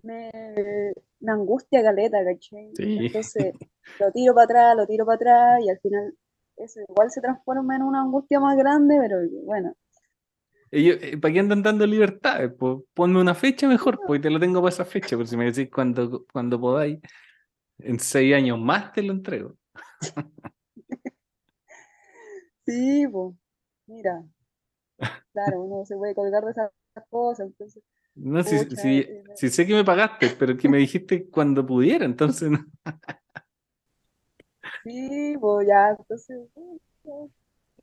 me, 0.03 0.93
me, 1.21 1.31
angustia 1.31 1.81
caleta, 1.83 2.23
¿cachai? 2.23 2.71
Entonces 2.77 3.53
lo 3.99 4.11
tiro 4.11 4.33
para 4.33 4.45
atrás, 4.45 4.75
lo 4.77 4.87
tiro 4.87 5.05
para 5.05 5.15
atrás 5.15 5.61
y 5.63 5.69
al 5.69 5.79
final 5.79 6.13
eso 6.57 6.79
igual 6.87 7.09
se 7.11 7.21
transforma 7.21 7.75
en 7.75 7.83
una 7.83 8.01
angustia 8.01 8.39
más 8.39 8.57
grande, 8.57 8.97
pero 8.99 9.17
bueno. 9.43 9.73
Eh, 10.71 11.17
¿Para 11.17 11.33
qué 11.33 11.39
andan 11.39 11.63
dando 11.63 11.85
libertad? 11.85 12.51
Pues, 12.57 12.79
ponme 12.93 13.19
una 13.19 13.35
fecha 13.35 13.67
mejor, 13.67 13.99
pues 14.05 14.21
te 14.21 14.29
lo 14.29 14.39
tengo 14.39 14.61
para 14.61 14.73
esa 14.73 14.85
fecha, 14.85 15.17
por 15.17 15.27
si 15.27 15.35
me 15.35 15.51
decís 15.51 15.69
cuando, 15.71 16.25
cuando 16.31 16.59
podáis, 16.59 16.99
en 17.79 17.99
seis 17.99 18.33
años 18.33 18.59
más 18.59 18.91
te 18.93 19.03
lo 19.03 19.13
entrego. 19.13 19.57
Sí, 22.63 23.07
pues, 23.11 23.35
mira, 23.87 24.23
claro, 25.33 25.63
uno 25.63 25.83
se 25.83 25.97
puede 25.97 26.13
colgar 26.13 26.43
de 26.45 26.51
esas 26.51 26.71
cosas, 27.09 27.47
entonces. 27.47 27.83
No, 28.15 28.43
si, 28.43 28.57
si, 29.35 29.49
sé 29.49 29.65
que 29.65 29.73
me 29.73 29.83
pagaste, 29.83 30.29
pero 30.37 30.57
que 30.57 30.67
me 30.69 30.77
dijiste 30.77 31.29
cuando 31.29 31.65
pudiera, 31.65 32.05
entonces. 32.05 32.51
Sí, 34.83 35.35
pues 35.39 35.67
ya, 35.67 35.95
entonces. 35.97 36.49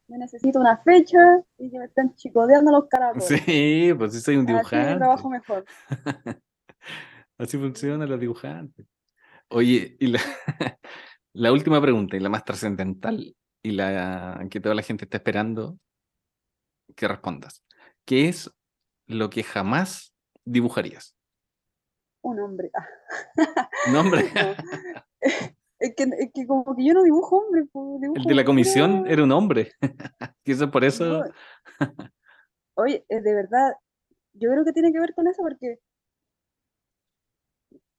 Me 0.09 0.17
necesito 0.17 0.59
una 0.59 0.79
fecha 0.79 1.43
y 1.59 1.71
que 1.71 1.79
me 1.79 1.85
están 1.85 2.15
chicoteando 2.15 2.73
los 2.73 2.89
caracos. 2.89 3.25
Sí, 3.25 3.93
pues 3.97 4.15
sí 4.15 4.21
soy 4.21 4.37
un 4.37 4.47
dibujante. 4.47 4.89
Así 4.89 4.99
trabajo 4.99 5.29
mejor. 5.29 5.65
Así 7.39 7.59
funcionan 7.59 8.09
los 8.09 8.19
dibujantes. 8.19 8.87
Oye, 9.49 9.97
y 10.01 10.07
la, 10.07 10.21
la 11.35 11.53
última 11.53 11.81
pregunta 11.81 12.17
y 12.17 12.21
la 12.21 12.31
más 12.31 12.45
trascendental 12.45 13.37
y 13.63 13.71
la 13.73 14.47
que 14.51 14.61
toda 14.61 14.75
la 14.75 14.83
gente 14.83 15.05
está 15.05 15.19
esperando 15.19 15.79
que 16.97 17.07
respondas. 17.07 17.63
¿Qué 18.07 18.29
es 18.29 18.51
lo 19.07 19.29
que 19.29 19.43
jamás 19.43 20.15
dibujarías? 20.51 21.15
un 22.23 22.41
hombre. 22.41 22.71
¿Un 23.89 23.97
hombre? 23.97 24.23
Es 25.81 25.95
que, 25.95 26.03
es 26.03 26.31
que 26.35 26.45
como 26.45 26.75
que 26.75 26.85
yo 26.85 26.93
no 26.93 27.05
dibujo 27.05 27.39
hombre. 27.39 27.65
Pues, 27.71 28.03
el 28.17 28.25
de 28.25 28.35
la 28.35 28.45
comisión 28.45 29.07
era 29.07 29.23
un 29.23 29.31
hombre. 29.31 29.71
Quizás 30.45 30.69
por 30.71 30.85
eso. 30.85 31.05
No. 31.05 31.25
Oye, 32.77 33.05
eh, 33.09 33.21
de 33.21 33.33
verdad, 33.35 33.75
yo 34.33 34.51
creo 34.51 34.65
que 34.65 34.73
tiene 34.73 34.93
que 34.93 34.99
ver 34.99 35.15
con 35.15 35.29
eso 35.29 35.41
porque 35.41 35.79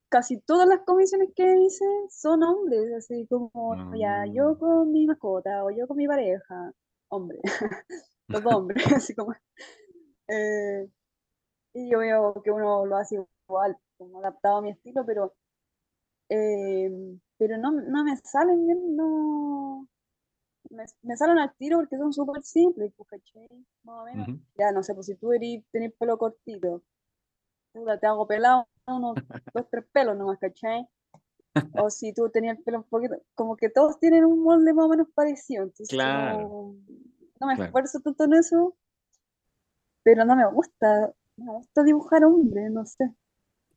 casi 0.09 0.41
todas 0.41 0.67
las 0.67 0.81
comisiones 0.81 1.29
que 1.33 1.55
hice 1.61 1.85
son 2.09 2.43
hombres, 2.43 2.91
así 2.97 3.25
como 3.27 3.95
ya 3.95 4.25
yo 4.25 4.55
Mm. 4.55 4.59
con 4.59 4.91
mi 4.91 5.05
mascota 5.05 5.63
o 5.63 5.69
yo 5.71 5.87
con 5.87 5.95
mi 5.97 6.07
pareja, 6.07 6.73
hombre, 7.09 7.39
los 8.27 8.45
hombres, 8.45 8.85
así 8.91 9.15
como. 9.15 9.33
eh, 10.27 10.87
y 11.81 11.89
yo 11.91 11.99
veo 11.99 12.41
que 12.43 12.51
uno 12.51 12.85
lo 12.85 12.97
hace 12.97 13.15
igual, 13.47 13.77
como 13.97 14.19
adaptado 14.19 14.57
a 14.57 14.61
mi 14.61 14.71
estilo, 14.71 15.05
pero, 15.05 15.33
eh, 16.29 16.89
pero 17.37 17.57
no, 17.57 17.71
no 17.71 18.03
me 18.03 18.17
salen 18.17 18.65
bien, 18.65 18.95
no. 18.95 19.87
Me, 20.71 20.85
me 21.03 21.17
salen 21.17 21.39
al 21.39 21.55
tiro 21.57 21.79
porque 21.79 21.97
son 21.97 22.13
súper 22.13 22.43
simples, 22.43 22.93
pues, 22.97 23.09
¿cachai? 23.09 23.47
Más 23.83 24.03
o 24.03 24.05
menos. 24.05 24.27
Ujú. 24.27 24.39
Ya, 24.57 24.71
no 24.71 24.83
sé, 24.83 24.93
pues 24.95 25.07
si 25.07 25.15
tú 25.15 25.33
eres, 25.33 25.63
tenés 25.71 25.93
pelo 25.95 26.17
cortito, 26.17 26.83
te 27.99 28.07
hago 28.07 28.27
pelado, 28.27 28.67
unos 28.87 29.19
dos, 29.53 29.65
tres 29.69 29.85
pelos 29.91 30.15
nomás, 30.17 30.39
¿cachai? 30.39 30.87
O 31.73 31.89
si 31.89 32.13
tú 32.13 32.29
tenías 32.31 32.57
el 32.57 32.63
pelo 32.65 32.79
un 32.79 32.83
poquito, 32.85 33.15
como 33.35 33.57
que 33.57 33.69
todos 33.69 33.99
tienen 33.99 34.25
un 34.25 34.43
molde 34.43 34.73
más 34.73 34.85
o 34.85 34.89
menos 34.89 35.09
parecido, 35.15 35.63
entonces 35.63 35.89
Claro. 35.89 36.75
no 37.39 37.47
me 37.47 37.55
Claro. 37.55 37.63
esfuerzo 37.63 37.99
tanto 38.01 38.23
en 38.25 38.33
eso, 38.33 38.75
pero 40.03 40.25
no 40.25 40.35
me 40.35 40.45
gusta, 40.51 41.13
me 41.45 41.51
gusta 41.51 41.83
dibujar 41.83 42.23
hombres, 42.25 42.71
no 42.71 42.85
sé. 42.85 43.11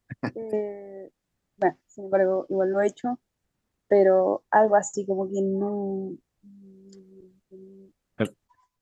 Eh, 0.36 1.10
bueno, 1.56 1.78
sin 1.86 2.04
embargo, 2.04 2.46
igual 2.48 2.70
lo 2.70 2.80
he 2.80 2.86
hecho, 2.86 3.18
pero 3.88 4.44
algo 4.50 4.76
así 4.76 5.04
como 5.06 5.26
que 5.28 5.40
no, 5.42 6.16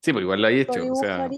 Sí, 0.02 0.12
pues 0.12 0.22
igual 0.22 0.40
lo 0.42 0.48
lo 0.48 0.54
hecho. 0.54 0.92
O 0.92 0.94
sea, 0.96 1.28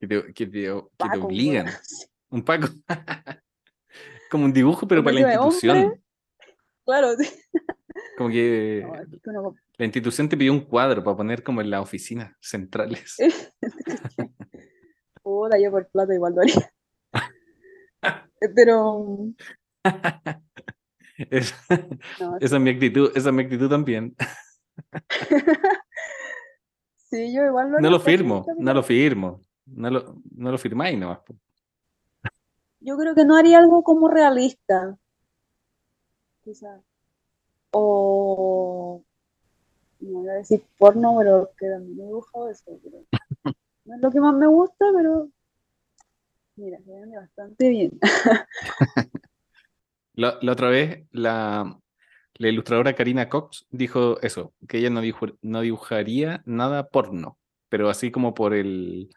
que 0.00 0.06
te, 0.06 0.32
que 0.34 0.46
te- 0.46 0.50
que 0.98 1.08
te 1.10 1.18
obligan. 1.18 1.66
Un 2.30 2.42
Paco. 2.44 2.68
Como 4.30 4.44
un 4.44 4.52
dibujo, 4.52 4.88
pero 4.88 5.04
para 5.04 5.14
la 5.14 5.20
institución. 5.20 5.78
hombre. 5.78 6.02
Claro, 6.84 7.16
sí. 7.16 7.30
Como 8.18 8.28
que 8.30 8.82
No, 8.84 8.94
es 8.96 9.08
que 9.22 9.30
uno- 9.30 9.54
la 9.78 9.84
institución 9.84 10.28
te 10.28 10.36
pidió 10.36 10.52
un 10.52 10.60
cuadro 10.60 11.04
para 11.04 11.16
poner 11.16 11.42
como 11.44 11.60
en 11.60 11.70
las 11.70 11.80
oficinas 11.82 12.34
centrales. 12.40 13.16
Puta, 15.26 15.58
yo 15.58 15.72
por 15.72 15.88
plata 15.88 16.14
igual 16.14 16.36
lo 16.36 16.42
haría. 16.42 16.72
Eh, 18.40 18.48
Pero 18.54 19.04
Es- 21.18 21.52
no, 22.20 22.36
esa 22.38 22.56
es 22.56 22.62
mi 22.62 22.70
actitud, 22.70 23.10
esa 23.12 23.30
es 23.30 23.34
mi 23.34 23.42
actitud 23.42 23.68
también. 23.68 24.14
sí, 27.10 27.34
yo 27.34 27.44
igual 27.44 27.72
lo 27.72 27.80
No 27.80 27.90
lo 27.90 27.98
firmo, 27.98 28.46
no 28.56 28.72
lo 28.72 28.84
firmo. 28.84 29.40
No 29.64 29.90
lo, 29.90 30.14
no 30.36 30.52
lo 30.52 30.58
firmáis 30.58 30.96
nomás. 30.96 31.18
Yo 32.78 32.96
creo 32.96 33.16
que 33.16 33.24
no 33.24 33.34
haría 33.36 33.58
algo 33.58 33.82
como 33.82 34.06
realista. 34.06 34.96
Quizás. 36.44 36.80
O 37.72 39.02
no 39.98 40.18
voy 40.20 40.28
a 40.28 40.34
decir 40.34 40.62
porno, 40.78 41.16
pero 41.18 41.50
que 41.58 41.68
también 41.68 41.98
he 41.98 42.04
dibujado 42.04 42.48
eso. 42.48 42.78
pero 42.84 42.98
no 43.86 43.94
es 43.96 44.00
lo 44.02 44.10
que 44.10 44.20
más 44.20 44.34
me 44.34 44.46
gusta, 44.46 44.86
pero 44.94 45.28
mira, 46.56 46.78
se 46.84 46.90
vende 46.92 47.16
bastante 47.18 47.68
bien. 47.68 47.98
La, 50.14 50.38
la 50.40 50.52
otra 50.52 50.70
vez, 50.70 51.06
la, 51.12 51.78
la 52.36 52.48
ilustradora 52.48 52.94
Karina 52.94 53.28
Cox 53.28 53.66
dijo 53.70 54.18
eso, 54.22 54.54
que 54.66 54.78
ella 54.78 54.88
no, 54.88 55.02
dibuj- 55.02 55.36
no 55.42 55.60
dibujaría 55.60 56.42
nada 56.46 56.88
porno, 56.88 57.38
pero 57.68 57.90
así 57.90 58.10
como 58.10 58.32
por 58.32 58.54
el, 58.54 59.10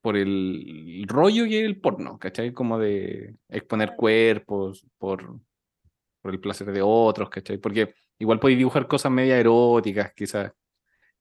por 0.00 0.16
el 0.16 1.04
rollo 1.06 1.44
es 1.44 1.52
el 1.52 1.80
porno, 1.80 2.18
¿cachai? 2.18 2.52
Como 2.52 2.78
de 2.78 3.36
exponer 3.48 3.94
cuerpos 3.94 4.86
por, 4.98 5.38
por 6.22 6.32
el 6.32 6.40
placer 6.40 6.72
de 6.72 6.82
otros, 6.82 7.28
¿cachai? 7.28 7.58
Porque 7.58 7.94
igual 8.18 8.40
podéis 8.40 8.58
dibujar 8.58 8.88
cosas 8.88 9.12
media 9.12 9.38
eróticas, 9.38 10.12
quizás, 10.14 10.52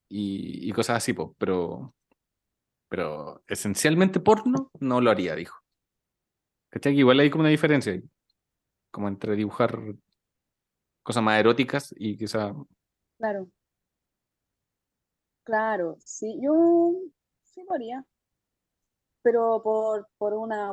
y, 0.09 0.69
y 0.69 0.71
cosas 0.71 0.97
así, 0.97 1.13
po, 1.13 1.35
pero, 1.37 1.93
pero 2.95 3.43
esencialmente 3.49 4.21
porno 4.21 4.71
no 4.79 5.01
lo 5.01 5.11
haría, 5.11 5.35
dijo. 5.35 5.59
¿Cachai? 6.69 6.93
Que 6.93 6.99
igual 6.99 7.19
hay 7.19 7.29
como 7.29 7.41
una 7.41 7.49
diferencia 7.49 8.01
como 8.89 9.09
entre 9.09 9.35
dibujar 9.35 9.77
cosas 11.03 11.21
más 11.21 11.37
eróticas 11.37 11.93
y 11.97 12.17
quizás 12.17 12.53
Claro. 13.17 13.49
Claro, 15.43 15.97
sí, 16.05 16.39
yo 16.41 16.93
sí 17.43 17.65
lo 17.67 17.75
haría, 17.75 18.05
pero 19.21 19.61
por, 19.61 20.07
por 20.17 20.33
una 20.33 20.71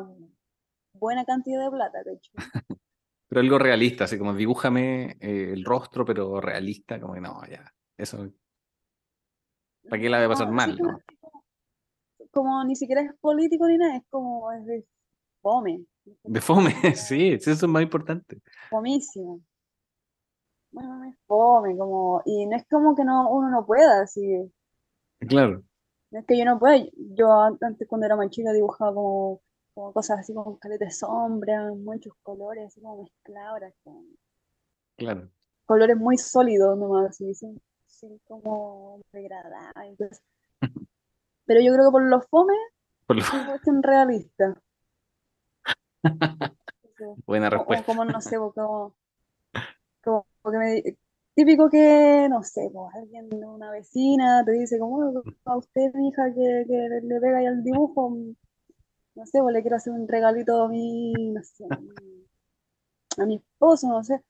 buena 0.92 1.24
cantidad 1.24 1.64
de 1.64 1.70
plata, 1.72 2.04
de 2.04 2.12
hecho. 2.14 2.30
Pero 3.28 3.40
algo 3.40 3.58
realista, 3.58 4.04
así 4.04 4.18
como 4.18 4.34
dibújame 4.34 5.16
eh, 5.18 5.52
el 5.54 5.64
rostro, 5.64 6.04
pero 6.04 6.38
realista, 6.38 7.00
como 7.00 7.14
que 7.14 7.20
no, 7.22 7.40
ya. 7.46 7.72
Eso, 7.96 8.30
¿para 9.88 10.02
qué 10.02 10.10
la 10.10 10.18
voy 10.18 10.26
a 10.26 10.28
pasar 10.28 10.48
No, 10.48 10.52
mal? 10.52 10.76
sí 10.76 10.82
no? 10.82 10.98
Como, 12.32 12.50
como 12.50 12.64
ni 12.64 12.76
siquiera 12.76 13.02
es 13.02 13.12
político 13.20 13.66
ni 13.68 13.78
nada, 13.78 13.96
es 13.96 14.04
como 14.10 14.50
es 14.52 14.64
de 14.66 14.84
fome. 15.42 15.84
De 16.24 16.40
fome, 16.40 16.72
sí, 16.96 17.32
eso 17.32 17.52
es 17.52 17.62
más 17.68 17.82
importante. 17.82 18.40
Fomísimo. 18.70 19.40
Bueno, 20.70 21.04
es 21.04 21.16
fome, 21.26 21.76
como, 21.76 22.22
y 22.26 22.46
no 22.46 22.56
es 22.56 22.66
como 22.68 22.94
que 22.94 23.04
no, 23.04 23.30
uno 23.30 23.48
no 23.50 23.64
pueda, 23.66 24.02
así, 24.02 24.50
Claro, 25.30 25.62
no 26.10 26.20
es 26.20 26.26
que 26.26 26.38
yo 26.38 26.44
no 26.44 26.58
pueda, 26.58 26.84
yo 27.16 27.32
an- 27.32 27.58
antes 27.60 27.88
cuando 27.88 28.06
era 28.06 28.16
más 28.16 28.30
chica 28.30 28.52
dibujaba 28.52 28.94
como, 28.94 29.40
como 29.74 29.92
cosas 29.92 30.20
así 30.20 30.34
con 30.34 30.56
caleta 30.56 30.84
de 30.84 30.90
sombra, 30.90 31.72
muchos 31.74 32.12
colores, 32.22 32.66
así 32.66 32.80
como 32.80 33.02
mezclados, 33.02 33.58
era 33.62 33.72
como- 33.82 34.04
claro. 34.96 35.30
colores 35.66 35.96
muy 35.96 36.16
sólidos 36.18 36.78
nomás, 36.78 37.10
así, 37.10 37.34
sin, 37.34 37.60
sin 37.86 38.18
como 38.26 39.00
degradar. 39.12 39.72
Pero 41.52 41.60
yo 41.60 41.74
creo 41.74 41.88
que 41.88 41.92
por 41.92 42.02
los 42.08 42.26
fome, 42.28 42.54
Por 43.06 43.16
lo- 43.16 43.22
sí 43.22 43.36
cuestión 43.46 43.82
realista. 43.82 44.56
Buena 47.26 47.50
respuesta. 47.50 47.84
como, 47.84 48.06
no 48.06 48.20
sé, 48.22 48.36
como, 48.36 48.94
como 50.02 50.24
que 50.50 50.56
me 50.58 50.82
típico 51.34 51.68
que, 51.68 52.26
no 52.30 52.42
sé, 52.42 52.70
pues 52.72 52.94
alguien, 52.94 53.28
una 53.44 53.70
vecina 53.70 54.42
te 54.46 54.52
dice 54.52 54.78
como, 54.78 54.96
"Oh, 54.96 55.22
a 55.44 55.56
usted, 55.58 55.92
mi 55.92 56.08
hija, 56.08 56.32
que, 56.32 56.64
que 56.66 56.88
le, 57.02 57.20
pega 57.20 57.36
ahí 57.38 57.46
al 57.46 57.62
dibujo, 57.62 58.08
mm, 58.08 58.34
no 59.16 59.26
sé, 59.26 59.40
pues 59.42 59.52
le 59.52 59.60
quiero 59.60 59.76
hacer 59.76 59.92
un 59.92 60.08
regalito 60.08 60.62
a 60.62 60.68
mi, 60.68 61.12
no 61.34 61.42
sé, 61.42 61.66
a 61.66 61.76
mi, 61.76 62.26
a 63.18 63.26
mi 63.26 63.36
esposo, 63.36 63.88
no 63.88 64.02
sé, 64.02 64.22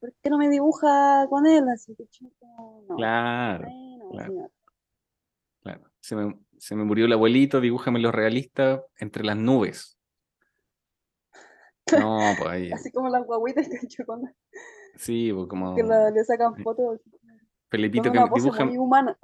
¿por 0.00 0.14
qué 0.22 0.30
no 0.30 0.38
me 0.38 0.48
dibuja 0.48 1.26
con 1.28 1.46
él? 1.46 1.68
Así 1.68 1.94
que 1.94 2.06
chico, 2.08 2.46
no, 2.88 2.96
Claro, 2.96 3.66
ay, 3.66 3.96
no, 3.98 4.10
claro. 4.12 4.26
señor. 4.32 4.50
Se 6.04 6.14
me, 6.14 6.38
se 6.58 6.76
me 6.76 6.84
murió 6.84 7.06
el 7.06 7.14
abuelito, 7.14 7.62
dibújame 7.62 7.98
lo 7.98 8.12
realista 8.12 8.84
entre 8.98 9.24
las 9.24 9.38
nubes. 9.38 9.98
No, 11.98 12.18
pues 12.38 12.50
ahí, 12.50 12.72
Así 12.72 12.90
como 12.92 13.08
las 13.08 13.24
guaguitas 13.24 13.66
que 13.68 14.04
cuando 14.04 14.28
sí, 14.96 15.32
pues 15.34 15.48
como 15.48 15.74
que 15.74 15.82
la- 15.82 16.10
le 16.10 16.22
sacan 16.24 16.56
fotos 16.62 17.00
Felipito 17.70 18.12
que 18.12 18.18
dibújame, 18.34 18.78
humana. 18.78 19.16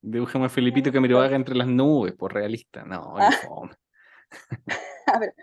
dibújame 0.00 0.46
a 0.46 0.48
Felipito 0.48 0.90
que 0.90 0.98
me 1.00 1.06
lo 1.08 1.20
haga 1.20 1.36
entre 1.36 1.54
las 1.54 1.68
nubes, 1.68 2.14
pues 2.18 2.32
realista. 2.32 2.84
No, 2.84 3.14
Ah. 3.16 3.30
fome. 3.46 3.72
A 5.06 5.18
ver, 5.20 5.34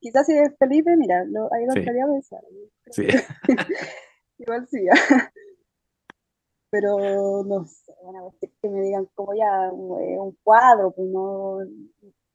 quizás 0.00 0.26
si 0.26 0.36
es 0.36 0.50
Felipe, 0.58 0.96
mira, 0.96 1.24
lo, 1.24 1.52
ahí 1.54 1.66
lo 1.66 1.72
Sí. 1.72 1.78
estaría 1.80 2.04
pensando. 2.06 2.48
Sí. 2.90 3.06
Igual 4.38 4.66
sí. 4.68 4.86
Pero 6.70 7.42
no 7.44 7.66
sé, 7.66 7.92
bueno, 8.02 8.20
a 8.20 8.24
veces 8.30 8.50
que 8.62 8.68
me 8.68 8.80
digan 8.82 9.06
como 9.14 9.34
ya 9.34 9.70
un, 9.72 10.00
eh, 10.02 10.18
un 10.18 10.36
cuadro, 10.42 10.92
pues 10.92 11.08
no, 11.08 11.58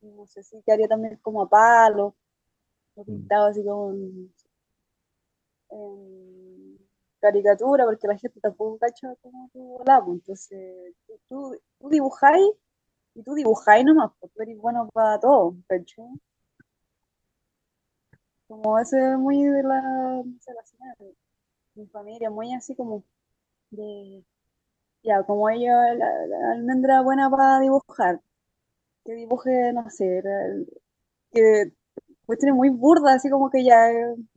no 0.01 0.27
sé 0.27 0.43
si 0.43 0.61
quedaría 0.63 0.87
también 0.87 1.17
como 1.21 1.41
a 1.43 1.49
palo, 1.49 2.15
o 2.95 3.01
Mm. 3.03 3.05
pintado 3.05 3.47
así 3.47 3.63
como 3.63 3.91
en, 3.91 4.33
en 5.69 6.77
caricatura, 7.19 7.85
porque 7.85 8.07
la 8.07 8.17
gente 8.17 8.39
tampoco 8.39 8.77
cacha 8.77 9.15
como 9.21 9.49
tú 9.53 9.59
volás, 9.77 10.01
pues, 10.05 10.17
entonces 10.19 10.95
tú, 11.27 11.57
tú, 11.79 11.89
dibujáis 11.89 12.45
y 13.15 13.23
tú 13.23 13.33
dibujáis 13.35 13.85
nomás, 13.85 14.11
porque 14.19 14.35
tú 14.35 14.41
eres 14.43 14.57
bueno 14.59 14.89
para 14.93 15.19
todo, 15.19 15.55
¿cachai? 15.67 16.05
Como 18.47 18.79
ese 18.79 18.97
es 19.13 19.17
muy 19.17 19.43
de 19.43 19.63
la, 19.63 19.81
no 20.23 20.39
sé, 20.39 20.53
la 20.53 20.63
mi 21.75 21.87
familia, 21.87 22.29
muy 22.29 22.53
así 22.53 22.75
como 22.75 23.03
de, 23.71 24.23
ya, 25.03 25.23
como 25.23 25.49
ella, 25.49 25.93
la, 25.95 26.27
la 26.27 26.51
almendra 26.53 27.01
buena 27.01 27.29
para 27.29 27.59
dibujar, 27.59 28.21
que 29.05 29.13
dibuje, 29.13 29.73
no 29.73 29.89
sé, 29.89 30.21
que 31.31 31.71
cuestiones 32.25 32.55
muy 32.55 32.69
burdas, 32.69 33.15
así 33.15 33.29
como 33.29 33.49
que 33.49 33.63
ya, 33.63 33.91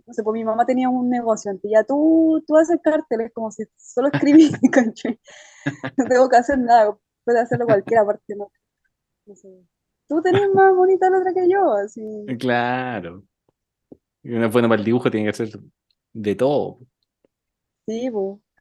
no 0.06 0.12
sé, 0.12 0.22
pues 0.22 0.34
mi 0.34 0.44
mamá 0.44 0.66
tenía 0.66 0.88
un 0.88 1.08
negocio, 1.08 1.50
entonces 1.50 1.70
ya 1.72 1.84
tú, 1.84 2.42
tú 2.46 2.56
haces 2.56 2.78
carteles 2.82 3.32
como 3.32 3.50
si 3.50 3.64
solo 3.76 4.08
escribí, 4.12 4.50
no 5.96 6.04
tengo 6.04 6.28
que 6.28 6.36
hacer 6.36 6.58
nada, 6.58 6.96
puede 7.24 7.40
hacerlo 7.40 7.66
cualquiera 7.66 8.02
aparte, 8.02 8.34
no, 8.36 8.50
no 9.26 9.34
sé. 9.34 9.48
Tú 10.08 10.22
tenés 10.22 10.48
más 10.54 10.74
bonita 10.74 11.10
letra 11.10 11.34
que 11.34 11.50
yo, 11.50 11.72
así. 11.74 12.00
Claro. 12.38 13.24
Buena 14.22 14.50
para 14.50 14.76
el 14.76 14.84
dibujo 14.84 15.10
tiene 15.10 15.26
que 15.26 15.36
ser 15.36 15.50
de 16.14 16.34
todo. 16.34 16.78
Sí, 17.86 18.10
pues. 18.10 18.38